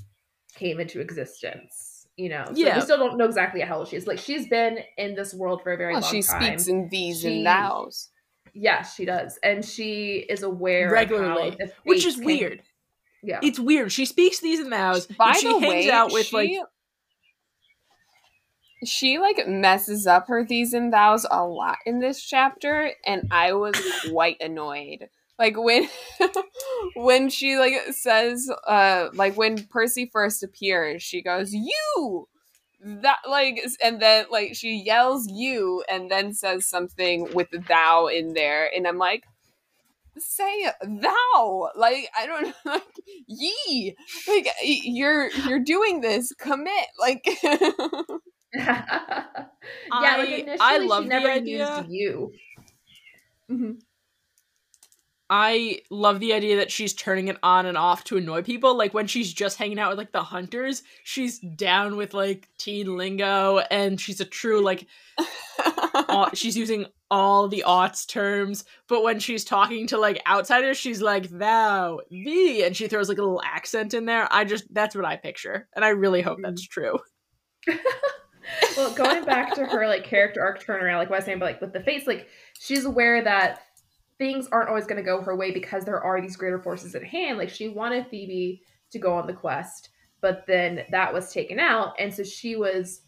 came 0.55 0.81
into 0.81 1.01
existence. 1.01 2.07
You 2.17 2.31
know, 2.31 2.45
so 2.47 2.53
Yeah. 2.57 2.75
we 2.77 2.81
still 2.83 2.99
don't 2.99 3.17
know 3.17 3.27
exactly 3.27 3.61
how 3.61 3.79
old 3.79 3.89
she 3.89 3.97
is. 3.97 4.07
Like 4.09 4.19
she's 4.19 4.49
been 4.49 4.79
in 4.97 5.15
this 5.15 5.33
world 5.33 5.63
for 5.63 5.73
a 5.73 5.77
very 5.77 5.93
Well, 5.93 6.03
long 6.03 6.11
she 6.11 6.23
time. 6.23 6.41
She 6.43 6.47
speaks 6.49 6.67
in 6.67 6.89
these 6.89 7.21
She- 7.21 7.29
and 7.39 7.47
thous. 7.47 8.09
Yes, 8.55 8.95
she 8.97 9.05
does, 9.05 9.39
and 9.45 9.65
she 9.65 10.27
is 10.29 10.43
aware 10.43 10.91
Regularly, 10.91 11.51
of 11.51 11.61
how, 11.61 11.77
Which 11.85 12.05
is 12.05 12.17
can- 12.17 12.25
weird. 12.25 12.63
Yeah, 13.23 13.39
It's 13.43 13.59
weird. 13.61 13.93
She 13.93 14.05
speaks 14.05 14.41
these 14.41 14.59
and 14.59 14.71
thous. 14.73 15.07
By 15.07 15.29
and 15.29 15.37
she 15.37 15.47
the 15.47 15.59
hangs 15.61 15.71
way, 15.87 15.91
out 15.91 16.13
with 16.13 16.27
she, 16.27 16.37
like 16.37 16.51
she 18.85 19.19
like 19.19 19.47
messes 19.49 20.07
up 20.07 20.29
her 20.29 20.45
these 20.45 20.73
and 20.73 20.93
thous 20.93 21.27
a 21.31 21.45
lot 21.47 21.79
in 21.87 22.01
this 22.01 22.23
chapter, 22.23 22.93
and 23.07 23.29
I 23.31 23.53
was 23.53 23.75
quite 24.09 24.37
annoyed. 24.41 25.09
Like 25.39 25.57
when 25.57 25.89
when 26.97 27.29
she 27.31 27.57
like 27.57 27.75
says 27.93 28.51
uh 28.67 29.09
like 29.15 29.37
when 29.37 29.65
Percy 29.67 30.09
first 30.13 30.43
appears, 30.43 31.03
she 31.03 31.23
goes, 31.23 31.53
You! 31.53 32.29
That 32.81 33.19
like 33.29 33.61
and 33.83 34.01
then 34.01 34.27
like 34.31 34.55
she 34.55 34.83
yells 34.85 35.29
you! 35.31 35.85
and 35.91 36.11
then 36.11 36.33
says 36.35 36.67
something 36.69 37.33
with 37.35 37.49
thou 37.69 38.07
in 38.07 38.35
there 38.35 38.71
and 38.75 38.87
I'm 38.87 38.99
like 38.99 39.25
say 40.19 40.69
thou! 40.83 41.71
Like 41.77 42.09
i 42.19 42.27
don't 42.27 42.55
like 42.65 42.83
ye 43.27 43.95
like 44.27 44.49
you're 44.63 45.31
you're 45.31 45.61
doing 45.61 46.01
this. 46.01 46.33
Commit 46.39 46.87
like 46.99 47.25
yeah. 48.55 49.45
I- 49.93 50.17
like 50.19 50.29
initially, 50.31 50.57
I 50.61 50.79
love 50.79 51.03
she 51.05 51.09
the 51.09 51.15
never 51.15 51.31
idea. 51.31 51.77
used 51.79 51.91
you. 51.91 52.33
Mhm. 53.51 53.81
I 55.31 55.81
love 55.91 56.21
the 56.21 56.33
idea 56.33 56.57
that 56.57 56.71
she's 56.73 56.95
turning 56.95 57.29
it 57.29 57.37
on 57.43 57.67
and 57.67 57.77
off 57.77 58.03
to 58.05 58.17
annoy 58.17 58.41
people. 58.43 58.75
Like 58.75 58.95
when 58.95 59.07
she's 59.07 59.31
just 59.31 59.59
hanging 59.59 59.79
out 59.79 59.91
with 59.91 59.99
like 59.99 60.13
the 60.13 60.23
hunters, 60.23 60.83
she's 61.05 61.39
down 61.39 61.97
with 61.97 62.15
like 62.15 62.49
teen 62.57 62.97
lingo 62.97 63.59
and 63.71 64.01
she's 64.01 64.21
a 64.21 64.25
true 64.25 64.63
like 64.63 64.87
she's 66.35 66.57
using 66.57 66.87
all 67.11 67.47
the 67.47 67.65
aughts 67.67 68.07
terms. 68.09 68.65
But 68.89 69.03
when 69.03 69.19
she's 69.19 69.45
talking 69.45 69.87
to 69.89 69.99
like 69.99 70.23
outsiders, 70.27 70.79
she's 70.79 71.03
like 71.03 71.29
thou, 71.29 72.01
thee, 72.11 72.65
and 72.65 72.75
she 72.75 72.89
throws 72.89 73.11
like 73.11 73.19
a 73.19 73.23
little 73.23 73.43
accent 73.45 73.93
in 73.93 74.07
there. 74.07 74.27
I 74.33 74.45
just 74.47 74.73
that's 74.73 74.97
what 74.97 75.05
I 75.05 75.17
picture, 75.17 75.69
and 75.77 75.85
I 75.85 75.91
really 75.91 76.23
hope 76.23 76.39
that's 76.43 76.67
true. 76.67 76.99
well, 78.77 78.93
going 78.95 79.25
back 79.25 79.55
to 79.55 79.67
her 79.67 79.87
like 79.87 80.05
character 80.05 80.41
arc 80.41 80.63
turnaround, 80.65 80.99
like 80.99 81.11
what 81.11 81.17
I 81.17 81.19
was 81.19 81.25
saying, 81.25 81.39
but 81.39 81.47
like 81.47 81.61
with 81.61 81.73
the 81.73 81.81
face, 81.81 82.07
like 82.07 82.29
she's 82.59 82.85
aware 82.85 83.23
that 83.23 83.63
things 84.19 84.49
aren't 84.51 84.69
always 84.69 84.87
going 84.87 84.97
to 84.97 85.03
go 85.03 85.21
her 85.23 85.37
way 85.37 85.53
because 85.53 85.85
there 85.85 86.03
are 86.03 86.21
these 86.21 86.37
greater 86.37 86.59
forces 86.59 86.95
at 86.95 87.05
hand. 87.05 87.39
Like 87.39 87.51
she 87.51 87.69
wanted 87.69 88.07
Phoebe 88.09 88.63
to 88.91 88.99
go 88.99 89.15
on 89.15 89.27
the 89.27 89.33
quest, 89.33 89.91
but 90.21 90.45
then 90.47 90.85
that 90.91 91.13
was 91.13 91.33
taken 91.33 91.59
out, 91.59 91.95
and 91.99 92.13
so 92.13 92.25
she 92.25 92.57
was 92.57 93.03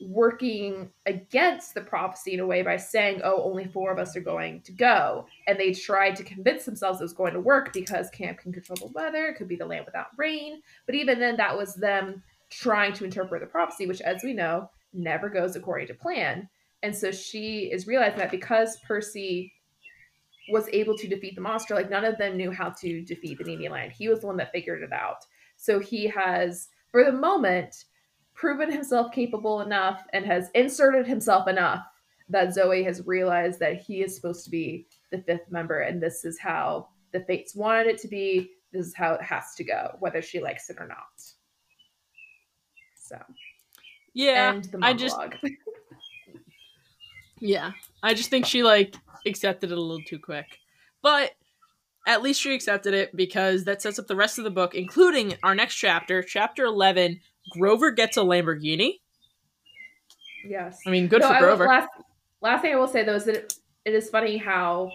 working 0.00 0.88
against 1.06 1.74
the 1.74 1.80
prophecy 1.80 2.32
in 2.32 2.40
a 2.40 2.46
way 2.46 2.62
by 2.62 2.76
saying, 2.76 3.20
"Oh, 3.24 3.42
only 3.42 3.66
four 3.66 3.90
of 3.92 3.98
us 3.98 4.16
are 4.16 4.20
going 4.20 4.62
to 4.62 4.72
go," 4.72 5.26
and 5.46 5.58
they 5.58 5.72
tried 5.72 6.16
to 6.16 6.24
convince 6.24 6.64
themselves 6.64 7.00
it 7.00 7.04
was 7.04 7.12
going 7.12 7.34
to 7.34 7.40
work 7.40 7.72
because 7.72 8.10
camp 8.10 8.38
can 8.38 8.52
control 8.52 8.76
the 8.76 8.92
weather. 8.94 9.26
It 9.26 9.36
could 9.36 9.48
be 9.48 9.56
the 9.56 9.66
land 9.66 9.86
without 9.86 10.08
rain, 10.16 10.62
but 10.86 10.94
even 10.94 11.18
then, 11.18 11.36
that 11.36 11.56
was 11.56 11.74
them 11.74 12.22
trying 12.50 12.92
to 12.94 13.04
interpret 13.04 13.40
the 13.40 13.46
prophecy, 13.46 13.86
which, 13.86 14.00
as 14.00 14.22
we 14.22 14.32
know, 14.32 14.70
never 14.92 15.28
goes 15.28 15.56
according 15.56 15.88
to 15.88 15.94
plan. 15.94 16.48
And 16.82 16.94
so 16.94 17.10
she 17.10 17.70
is 17.72 17.86
realizing 17.86 18.18
that 18.18 18.30
because 18.30 18.78
Percy 18.86 19.52
was 20.50 20.68
able 20.72 20.96
to 20.96 21.08
defeat 21.08 21.34
the 21.34 21.40
monster, 21.40 21.74
like 21.74 21.90
none 21.90 22.04
of 22.04 22.18
them 22.18 22.36
knew 22.36 22.50
how 22.50 22.70
to 22.70 23.02
defeat 23.02 23.38
the 23.38 23.44
Nemean 23.44 23.70
Lion. 23.70 23.90
He 23.90 24.08
was 24.08 24.20
the 24.20 24.26
one 24.26 24.36
that 24.38 24.52
figured 24.52 24.82
it 24.82 24.92
out. 24.92 25.24
So 25.56 25.78
he 25.78 26.06
has, 26.06 26.68
for 26.90 27.04
the 27.04 27.12
moment, 27.12 27.84
proven 28.34 28.70
himself 28.70 29.12
capable 29.12 29.60
enough 29.60 30.04
and 30.12 30.24
has 30.24 30.50
inserted 30.54 31.06
himself 31.06 31.48
enough 31.48 31.84
that 32.28 32.54
Zoe 32.54 32.84
has 32.84 33.06
realized 33.06 33.58
that 33.60 33.80
he 33.80 34.02
is 34.02 34.14
supposed 34.14 34.44
to 34.44 34.50
be 34.50 34.86
the 35.10 35.18
fifth 35.18 35.50
member, 35.50 35.80
and 35.80 36.00
this 36.00 36.24
is 36.24 36.38
how 36.38 36.88
the 37.12 37.20
fates 37.20 37.54
wanted 37.54 37.86
it 37.86 37.98
to 37.98 38.08
be. 38.08 38.50
This 38.72 38.86
is 38.86 38.94
how 38.94 39.14
it 39.14 39.22
has 39.22 39.54
to 39.56 39.64
go, 39.64 39.96
whether 39.98 40.20
she 40.20 40.40
likes 40.40 40.68
it 40.68 40.76
or 40.78 40.86
not. 40.86 41.22
So, 42.94 43.18
Yeah, 44.14 44.52
end 44.54 44.64
the 44.64 44.78
I 44.82 44.92
just. 44.94 45.16
Yeah. 47.40 47.72
I 48.02 48.14
just 48.14 48.30
think 48.30 48.46
she 48.46 48.62
like 48.62 48.96
accepted 49.26 49.70
it 49.70 49.78
a 49.78 49.80
little 49.80 50.02
too 50.04 50.18
quick. 50.18 50.46
But 51.02 51.32
at 52.06 52.22
least 52.22 52.40
she 52.40 52.52
accepted 52.54 52.94
it 52.94 53.14
because 53.14 53.64
that 53.64 53.80
sets 53.82 53.98
up 53.98 54.06
the 54.08 54.16
rest 54.16 54.38
of 54.38 54.44
the 54.44 54.50
book, 54.50 54.74
including 54.74 55.34
our 55.42 55.54
next 55.54 55.76
chapter, 55.76 56.22
chapter 56.22 56.64
11. 56.64 57.20
Grover 57.52 57.90
gets 57.92 58.16
a 58.16 58.20
Lamborghini. 58.20 59.00
yes. 60.44 60.78
I 60.86 60.90
mean, 60.90 61.06
good 61.06 61.20
No, 61.20 61.28
for 61.28 61.34
I 61.34 61.40
will- 61.40 61.46
Grover. 61.48 61.66
last, 61.66 61.88
last 62.40 62.62
thing 62.62 62.72
I 62.74 62.76
will 62.76 62.88
say 62.88 63.04
though 63.04 63.14
is 63.14 63.24
that 63.24 63.36
it, 63.36 63.54
it 63.84 63.94
is 63.94 64.10
funny 64.10 64.36
how 64.36 64.90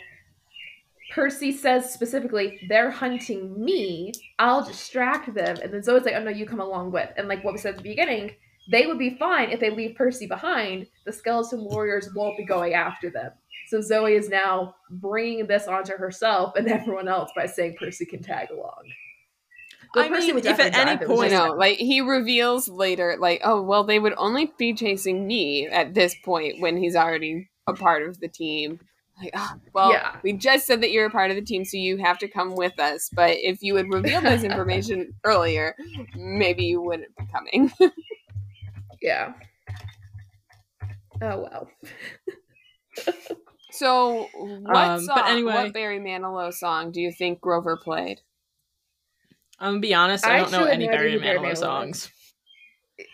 Percy 1.14 1.52
says 1.52 1.94
specifically, 1.94 2.60
"They're 2.68 2.90
hunting 2.92 3.64
me. 3.64 4.12
I'll 4.40 4.64
distract 4.66 5.34
them," 5.34 5.58
and 5.62 5.72
then 5.72 5.84
Zoe's 5.84 6.04
like, 6.06 6.16
"Oh 6.16 6.24
no, 6.24 6.32
you 6.32 6.46
come 6.48 6.60
along 6.60 6.92
with." 6.92 7.10
And 7.18 7.28
like 7.28 7.44
what 7.44 7.54
we 7.54 7.60
said 7.60 7.72
at 7.72 7.78
the 7.78 7.84
beginning, 7.84 8.32
they 8.72 8.86
would 8.86 9.00
be 9.00 9.18
fine 9.18 9.50
if 9.52 9.60
they 9.60 9.70
leave 9.70 9.96
Percy 9.96 10.26
behind. 10.28 10.88
The 11.06 11.12
skeleton 11.14 11.64
warriors 11.66 12.10
won't 12.16 12.38
be 12.38 12.46
going 12.46 12.74
after 12.74 13.10
them. 13.10 13.32
So 13.68 13.82
Zoe 13.82 14.14
is 14.16 14.30
now 14.30 14.76
bringing 14.90 15.48
this 15.48 15.68
onto 15.68 15.94
herself 15.98 16.56
and 16.56 16.68
everyone 16.70 17.08
else 17.08 17.32
by 17.36 17.46
saying 17.46 17.76
Percy 17.80 18.06
can 18.06 18.22
tag 18.24 18.50
along. 18.52 18.84
I 19.96 20.10
mean, 20.10 20.34
would 20.34 20.46
if 20.46 20.60
at 20.60 20.74
any 20.76 20.86
drive 20.98 21.02
it, 21.04 21.08
which 21.10 21.18
point- 21.18 21.34
I 21.34 21.36
is- 21.44 21.50
know, 21.52 21.54
like 21.56 21.78
he 21.78 22.02
reveals 22.02 22.68
later, 22.68 23.16
like, 23.20 23.42
oh 23.44 23.62
well, 23.62 23.84
they 23.84 24.00
would 24.00 24.16
only 24.18 24.52
be 24.58 24.74
chasing 24.74 25.28
me 25.28 25.68
at 25.68 25.94
this 25.94 26.16
point 26.26 26.60
when 26.60 26.78
he's 26.78 26.96
already 26.96 27.50
a 27.68 27.74
part 27.74 28.02
of 28.04 28.20
the 28.20 28.28
team. 28.28 28.80
Like, 29.22 29.30
ah, 29.36 29.56
well, 29.74 29.92
Yeah. 29.92 30.16
we 30.24 30.34
just 30.34 30.66
said 30.66 30.82
that 30.82 30.90
you're 30.90 31.06
a 31.06 31.12
part 31.12 31.30
of 31.30 31.36
the 31.36 31.44
team, 31.44 31.64
so 31.64 31.78
you 31.78 31.98
have 31.98 32.18
to 32.20 32.28
come 32.28 32.56
with 32.56 32.80
us. 32.80 33.10
But 33.14 33.38
if 33.38 33.62
you 33.62 33.76
had 33.76 33.88
revealed 33.94 34.24
this 34.24 34.44
information 34.52 35.14
earlier, 35.24 35.76
maybe 36.16 36.66
you 36.66 36.82
wouldn't 36.82 37.16
be 37.16 37.26
coming. 37.32 37.72
yeah. 39.04 39.34
Oh 41.22 41.48
well. 41.48 41.70
so, 43.72 44.28
what 44.34 44.76
Um, 44.76 45.00
song, 45.06 45.16
but 45.16 45.28
anyway- 45.30 45.54
what 45.54 45.74
Barry 45.74 46.00
Manilow 46.00 46.52
song 46.54 46.92
do 46.92 47.00
you 47.02 47.12
think 47.12 47.40
Grover 47.42 47.78
played? 47.78 48.22
I'm 49.60 49.74
gonna 49.74 49.80
be 49.82 49.94
honest, 49.94 50.26
I 50.26 50.36
I 50.36 50.40
don't 50.42 50.52
know 50.52 50.64
any 50.66 50.88
Barry 50.88 51.08
idea 51.14 51.20
who 51.20 51.24
Barry 51.26 51.40
Manilow 51.40 51.52
Manilow 51.54 51.58
songs. 51.58 52.12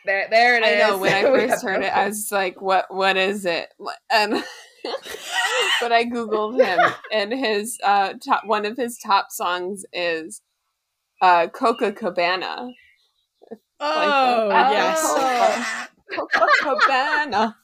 There, 0.06 0.28
there 0.30 0.58
it 0.58 0.64
I 0.64 0.70
is. 0.72 0.80
know 0.88 0.98
when 0.98 1.14
I 1.14 1.22
first 1.50 1.64
heard 1.64 1.84
it, 1.84 1.94
I 1.94 2.06
was 2.08 2.32
like, 2.32 2.62
"What? 2.62 2.86
What 2.94 3.18
is 3.18 3.46
it?" 3.46 3.70
And 4.12 4.34
but 5.82 5.92
I 5.92 6.06
googled 6.06 6.60
him, 6.64 6.80
and 7.12 7.32
his 7.32 7.78
uh, 7.84 8.14
top 8.26 8.46
one 8.46 8.66
of 8.66 8.76
his 8.78 8.98
top 8.98 9.28
songs 9.32 9.86
is 9.94 10.42
uh, 11.22 11.48
"Coca 11.48 11.92
Cabana." 11.94 12.72
Oh, 13.80 14.48
Like, 14.50 14.72
yes. 14.72 15.00
Oh. 15.04 15.88
Coca 16.16 16.48
Cabana. 16.60 17.56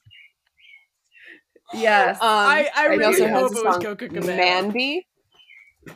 Yes. 1.74 2.18
Um, 2.22 2.28
I, 2.30 2.70
I 2.76 2.86
really 2.88 3.06
also 3.06 3.28
hope 3.28 3.52
a 3.52 3.58
it 3.58 3.64
was 3.66 3.74
song, 3.74 3.82
Coca 3.82 4.08
Cabana. 4.08 4.38
Mandy. 4.38 5.08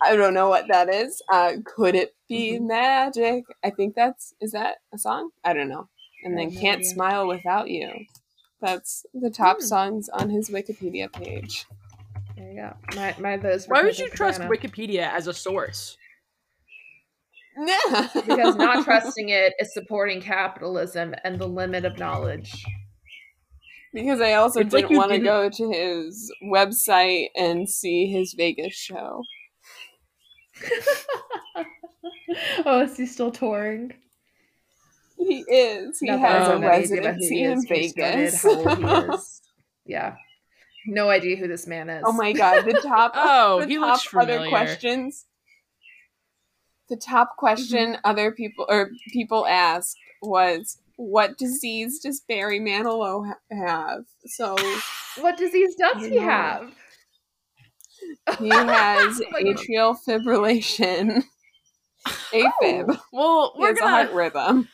I 0.01 0.15
don't 0.15 0.33
know 0.33 0.49
what 0.49 0.65
that 0.69 0.89
is. 0.93 1.21
Uh, 1.31 1.53
could 1.65 1.95
it 1.95 2.15
be 2.27 2.53
Mm-hmm. 2.53 2.67
magic? 2.67 3.43
I 3.63 3.69
think 3.71 3.95
that's 3.95 4.33
is 4.39 4.51
that 4.51 4.77
a 4.93 4.97
song? 4.97 5.29
I 5.43 5.53
don't 5.53 5.69
know. 5.69 5.87
And 6.23 6.37
then 6.37 6.51
have 6.51 6.61
can't 6.61 6.79
idea. 6.79 6.89
smile 6.91 7.27
without 7.27 7.69
you. 7.69 7.91
That's 8.61 9.05
the 9.13 9.29
top 9.29 9.57
Hmm. 9.59 9.65
songs 9.65 10.09
on 10.09 10.29
his 10.29 10.49
Wikipedia 10.49 11.11
page. 11.11 11.65
There 12.35 12.51
you 12.51 12.55
go. 12.57 12.75
My 12.95 13.15
my 13.19 13.37
votes. 13.37 13.65
for 13.65 13.73
Why 13.73 13.83
would 13.83 13.97
you 13.97 14.09
trust 14.09 14.41
Wikipedia 14.41 15.11
as 15.11 15.27
a 15.27 15.33
source? 15.33 15.97
Because 18.13 18.55
not 18.55 18.83
trusting 18.85 19.29
it 19.29 19.53
is 19.59 19.73
supporting 19.73 20.21
capitalism 20.21 21.13
and 21.23 21.39
the 21.39 21.47
limit 21.47 21.85
of 21.85 21.97
knowledge. 21.97 22.63
Because 23.93 24.21
I 24.21 24.33
also 24.33 24.59
It's 24.59 24.69
didn't 24.73 24.91
you 24.91 24.97
want 24.97 25.11
to 25.11 25.19
go 25.19 25.49
to 25.49 25.71
his 25.71 26.31
website 26.43 27.29
and 27.35 27.67
see 27.69 28.05
his 28.07 28.33
Vegas 28.37 28.73
show. 28.73 29.23
oh, 32.65 32.81
is 32.81 32.97
he 32.97 33.05
still 33.05 33.31
touring? 33.31 33.93
He 35.17 35.39
is. 35.41 35.99
He 35.99 36.07
Not 36.07 36.21
that 36.21 36.31
I 36.31 36.39
has 36.39 36.47
a 36.47 36.53
any 36.53 36.67
idea 36.67 36.99
about 36.99 37.15
who 37.15 37.29
residency 37.29 37.35
he 37.35 37.43
in 37.43 37.51
is, 37.53 37.65
who 37.67 37.83
started, 37.83 38.31
Vegas. 38.31 38.41
He 38.41 39.13
is. 39.13 39.41
Yeah. 39.85 40.15
No 40.85 41.09
idea 41.09 41.35
who 41.35 41.47
this 41.47 41.65
man 41.65 41.89
is. 41.89 42.03
oh 42.05 42.11
my 42.11 42.31
god, 42.31 42.63
the 42.65 42.73
top 42.73 43.13
Oh, 43.15 43.61
the 43.61 43.67
he 43.67 43.75
top 43.77 43.87
looks 43.87 44.07
other 44.15 44.33
familiar. 44.33 44.49
questions. 44.49 45.25
The 46.89 46.97
top 46.97 47.37
question 47.37 47.93
Mm-hmm. 47.93 48.01
other 48.03 48.31
people 48.31 48.65
or 48.69 48.89
people 49.13 49.45
asked 49.47 49.95
was 50.21 50.77
what 50.97 51.37
disease 51.37 51.99
does 51.99 52.21
Barry 52.27 52.59
Manilow 52.59 53.25
ha- 53.27 53.65
have? 53.65 54.03
So 54.25 54.55
What 55.21 55.37
disease 55.37 55.75
does 55.75 56.03
he 56.05 56.15
No. 56.17 56.21
have? 56.23 56.71
he 58.39 58.49
has 58.49 59.21
Oh 59.21 59.25
my 59.31 59.43
God. 59.43 59.55
atrial 59.55 59.97
fibrillation. 60.07 61.23
AFib. 62.07 62.99
Well, 63.13 63.53
He 63.55 63.61
we're 63.61 63.67
has 63.69 63.79
a 63.79 63.87
heart 63.87 64.11
rhythm. 64.13 64.67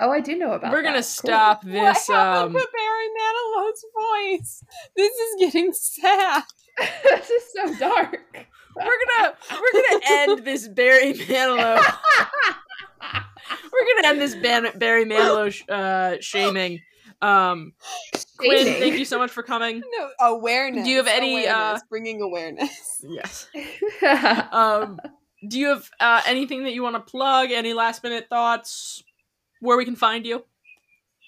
Oh, 0.00 0.10
I 0.10 0.20
do 0.20 0.36
know 0.36 0.52
about 0.52 0.72
we're 0.72 0.78
that. 0.82 0.88
gonna 0.88 0.96
Cool. 0.96 1.02
stop 1.02 1.64
What 1.64 1.72
this. 1.94 2.08
happened 2.08 2.56
Um, 2.56 2.60
to 2.62 2.68
Barry 2.76 3.08
Manilow's 3.20 3.84
voice? 4.40 4.64
This 4.96 5.12
is 5.12 5.34
getting 5.38 5.72
sad. 5.72 6.42
this 7.04 7.30
is 7.30 7.42
so 7.54 7.74
dark. 7.78 8.18
we're 8.76 8.82
gonna 8.84 9.34
we're 9.50 9.82
gonna 9.82 10.04
end 10.10 10.44
this 10.44 10.68
Barry 10.68 11.12
Manilow. 11.14 11.84
We're 13.72 13.94
gonna 13.96 14.08
end 14.08 14.20
this 14.20 14.34
Ban- 14.34 14.78
Barry 14.78 15.04
Manilow 15.04 15.52
sh- 15.52 15.64
uh, 15.68 16.16
shaming. 16.20 16.80
Um, 17.22 17.72
Quinn, 18.38 18.64
thank 18.80 18.98
you 18.98 19.04
so 19.04 19.18
much 19.18 19.30
for 19.30 19.42
coming. 19.42 19.82
No 19.98 20.10
awareness. 20.20 20.84
Do 20.84 20.90
you 20.90 20.96
have 20.98 21.06
any, 21.06 21.46
uh, 21.46 21.78
bringing 21.90 22.22
awareness? 22.22 23.04
Yes. 23.06 23.48
Um, 24.52 24.98
do 25.46 25.58
you 25.58 25.68
have 25.68 25.90
uh, 26.00 26.22
anything 26.26 26.64
that 26.64 26.72
you 26.72 26.82
want 26.82 26.96
to 26.96 27.00
plug? 27.00 27.50
Any 27.50 27.74
last 27.74 28.02
minute 28.02 28.26
thoughts? 28.30 29.02
Where 29.60 29.76
we 29.76 29.84
can 29.84 29.96
find 29.96 30.26
you 30.26 30.44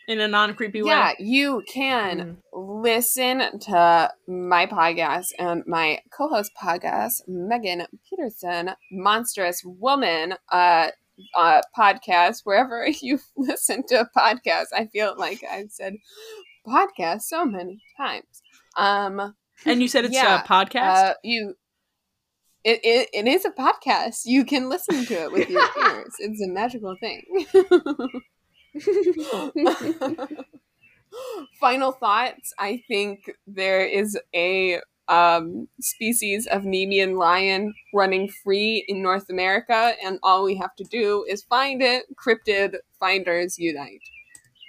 in 0.08 0.20
a 0.20 0.28
non 0.28 0.54
creepy 0.54 0.78
Yeah, 0.78 0.84
way? 1.10 1.14
Yeah, 1.18 1.26
you 1.26 1.62
can 1.68 2.38
listen 2.52 3.58
to 3.60 4.10
my 4.26 4.66
podcast 4.66 5.28
and 5.38 5.62
my 5.66 6.00
co-host 6.16 6.52
podcast, 6.60 7.22
Megan 7.28 7.86
Peterson, 8.08 8.70
Monstrous 8.90 9.62
Woman, 9.64 10.34
uh, 10.50 10.88
uh, 11.34 11.60
podcast. 11.76 12.40
Wherever 12.44 12.86
you 13.02 13.20
listen 13.36 13.84
to 13.88 14.00
a 14.00 14.10
podcast, 14.18 14.66
I 14.74 14.86
feel 14.86 15.14
like 15.16 15.42
I've 15.50 15.70
said 15.70 15.94
podcast 16.66 17.22
so 17.22 17.44
many 17.44 17.80
times. 17.96 18.42
Um, 18.76 19.34
And 19.66 19.82
you 19.82 19.88
said 19.88 20.04
it's 20.04 20.14
Yeah, 20.14 20.42
a 20.42 20.46
podcast. 20.46 21.10
uh, 21.10 21.14
you. 21.22 21.54
It, 22.64 22.80
it, 22.84 23.08
it 23.12 23.26
is 23.26 23.44
a 23.44 23.50
podcast. 23.50 24.22
You 24.24 24.44
can 24.44 24.68
listen 24.68 25.04
to 25.06 25.14
it 25.14 25.32
with 25.32 25.50
your 25.50 25.62
ears. 25.84 26.14
It's 26.18 26.40
a 26.40 26.48
magical 26.48 26.96
thing. 27.00 27.24
Final 31.60 31.92
thoughts. 31.92 32.54
I 32.58 32.82
think 32.88 33.30
there 33.46 33.84
is 33.84 34.18
a 34.34 34.80
um, 35.08 35.68
species 35.80 36.46
of 36.46 36.62
Nemean 36.62 37.18
lion 37.18 37.74
running 37.92 38.28
free 38.44 38.84
in 38.88 39.02
North 39.02 39.28
America, 39.28 39.94
and 40.04 40.18
all 40.22 40.44
we 40.44 40.54
have 40.56 40.74
to 40.76 40.84
do 40.84 41.24
is 41.28 41.42
find 41.42 41.82
it. 41.82 42.04
Cryptid 42.16 42.76
finders 42.98 43.58
unite. 43.58 44.02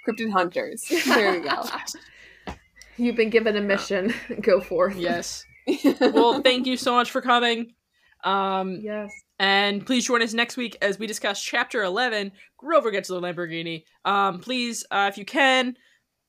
Cryptid 0.06 0.32
hunters. 0.32 0.84
There 1.06 1.40
we 1.40 1.48
go. 1.48 1.64
You've 2.96 3.16
been 3.16 3.30
given 3.30 3.56
a 3.56 3.60
mission. 3.60 4.12
Go 4.40 4.60
forth. 4.60 4.96
yes. 4.96 5.44
Well, 6.00 6.42
thank 6.42 6.66
you 6.66 6.76
so 6.76 6.92
much 6.94 7.10
for 7.10 7.22
coming. 7.22 7.72
Um, 8.24 8.80
Yes. 8.82 9.12
And 9.38 9.84
please 9.84 10.06
join 10.06 10.22
us 10.22 10.32
next 10.32 10.56
week 10.56 10.76
as 10.80 10.98
we 10.98 11.06
discuss 11.08 11.42
Chapter 11.42 11.82
11, 11.82 12.30
Grover 12.56 12.90
Gets 12.92 13.08
the 13.08 13.20
Lamborghini. 13.20 13.84
Um, 14.04 14.38
please, 14.40 14.84
uh, 14.92 15.08
if 15.10 15.18
you 15.18 15.24
can, 15.24 15.76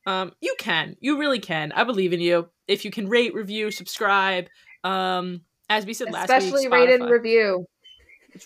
um, 0.07 0.31
you 0.41 0.55
can. 0.59 0.95
You 0.99 1.19
really 1.19 1.39
can. 1.39 1.71
I 1.71 1.83
believe 1.83 2.13
in 2.13 2.19
you. 2.19 2.49
If 2.67 2.83
you 2.83 2.89
can 2.91 3.07
rate, 3.07 3.33
review, 3.35 3.69
subscribe. 3.69 4.47
Um, 4.83 5.41
as 5.69 5.85
we 5.85 5.93
said 5.93 6.11
last 6.11 6.29
week, 6.29 6.37
Especially 6.37 6.67
rate 6.67 6.89
and 6.89 7.09
review. 7.09 7.65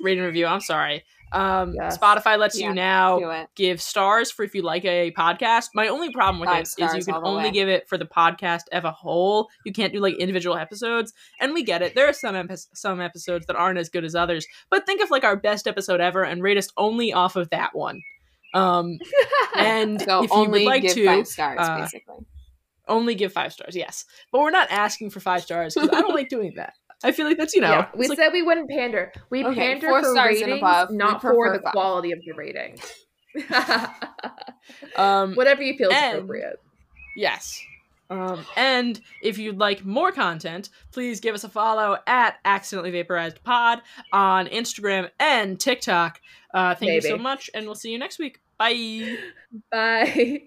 rate 0.01 0.17
and 0.17 0.27
review. 0.27 0.45
I'm 0.45 0.61
sorry. 0.61 1.03
Um, 1.31 1.73
Yes. 1.75 1.97
Spotify 1.97 2.37
lets 2.39 2.59
Yeah, 2.59 2.69
you 2.69 2.73
now 2.73 3.45
give 3.55 3.81
stars 3.81 4.31
for 4.31 4.43
if 4.43 4.55
you 4.55 4.61
like 4.63 4.83
a 4.85 5.11
podcast. 5.11 5.69
My 5.75 5.87
only 5.87 6.11
problem 6.11 6.39
with 6.39 6.49
Five 6.49 6.61
it 6.77 6.97
is 6.97 7.07
you 7.07 7.13
can 7.13 7.21
only 7.23 7.43
way. 7.45 7.51
give 7.51 7.69
it 7.69 7.87
for 7.87 7.97
the 7.97 8.05
podcast 8.05 8.61
as 8.71 8.83
a 8.83 8.91
whole. 8.91 9.47
You 9.65 9.71
can't 9.71 9.93
do 9.93 9.99
like 9.99 10.15
individual 10.15 10.55
episodes, 10.57 11.13
and 11.39 11.53
we 11.53 11.63
get 11.63 11.81
it. 11.81 11.93
There 11.95 12.07
are 12.07 12.13
some 12.13 12.35
epi- 12.35 12.55
some 12.73 12.99
episodes 13.01 13.45
that 13.45 13.55
aren't 13.55 13.77
as 13.79 13.89
good 13.89 14.03
as 14.03 14.15
others, 14.15 14.47
but 14.69 14.85
think 14.85 15.01
of 15.01 15.11
like 15.11 15.23
our 15.23 15.35
best 15.35 15.67
episode 15.67 16.01
ever 16.01 16.23
and 16.23 16.41
rate 16.41 16.57
us 16.57 16.69
only 16.77 17.13
off 17.13 17.35
of 17.35 17.49
that 17.51 17.75
one. 17.75 18.01
Um, 18.55 18.97
and 19.55 20.01
So 20.01 20.23
if 20.23 20.31
you 20.31 20.35
only 20.37 20.59
would 20.61 20.65
like 20.65 20.81
give 20.81 20.93
to, 20.95 21.05
five 21.05 21.27
stars, 21.27 21.59
uh, 21.61 21.77
basically. 21.81 22.25
only 22.87 23.13
give 23.13 23.31
five 23.31 23.53
stars. 23.53 23.75
Yes, 23.75 24.05
but 24.31 24.41
we're 24.41 24.49
not 24.49 24.71
asking 24.71 25.11
for 25.11 25.19
five 25.19 25.43
stars 25.43 25.75
because 25.75 25.89
I 25.89 26.01
don't 26.01 26.15
like 26.15 26.29
doing 26.29 26.53
that. 26.55 26.73
I 27.03 27.11
feel 27.11 27.25
like 27.27 27.37
that's 27.37 27.55
you 27.55 27.61
know. 27.61 27.69
yeah, 27.71 27.87
we 27.95 28.07
like- 28.07 28.17
said 28.17 28.33
we 28.33 28.41
wouldn't 28.41 28.69
pander. 28.69 29.11
We 29.29 29.45
Okay, 29.45 29.55
pander 29.55 29.87
for 29.87 30.03
stars 30.03 30.37
and 30.41 30.47
ratings, 30.47 30.59
above. 30.59 30.91
Not 30.91 31.21
for 31.21 31.53
the 31.53 31.61
five. 31.63 31.71
quality 31.73 32.11
of 32.11 32.19
the 32.25 32.33
rating. 32.33 32.79
um, 34.95 35.35
Whatever 35.35 35.61
you 35.63 35.77
feel 35.77 35.89
is 35.89 35.95
and- 35.95 36.15
appropriate. 36.17 36.59
Yes. 37.15 37.61
Um, 38.11 38.43
and 38.57 38.99
if 39.21 39.37
you'd 39.37 39.59
like 39.59 39.85
more 39.85 40.11
content, 40.11 40.69
please 40.91 41.19
give 41.19 41.35
us 41.35 41.43
a 41.43 41.49
follow 41.49 41.97
at 42.07 42.37
Accidentally 42.43 42.89
Vaporized 42.89 43.43
Pod 43.43 43.81
on 44.11 44.47
Instagram 44.47 45.09
and 45.19 45.59
TikTok. 45.59 46.19
Uh, 46.51 46.73
thank 46.73 46.91
you 46.91 47.01
so 47.01 47.17
much, 47.19 47.51
and 47.53 47.67
we'll 47.67 47.75
see 47.75 47.91
you 47.91 47.99
next 47.99 48.17
week. 48.17 48.39
Bye. 48.57 49.15
Bye. 49.71 50.41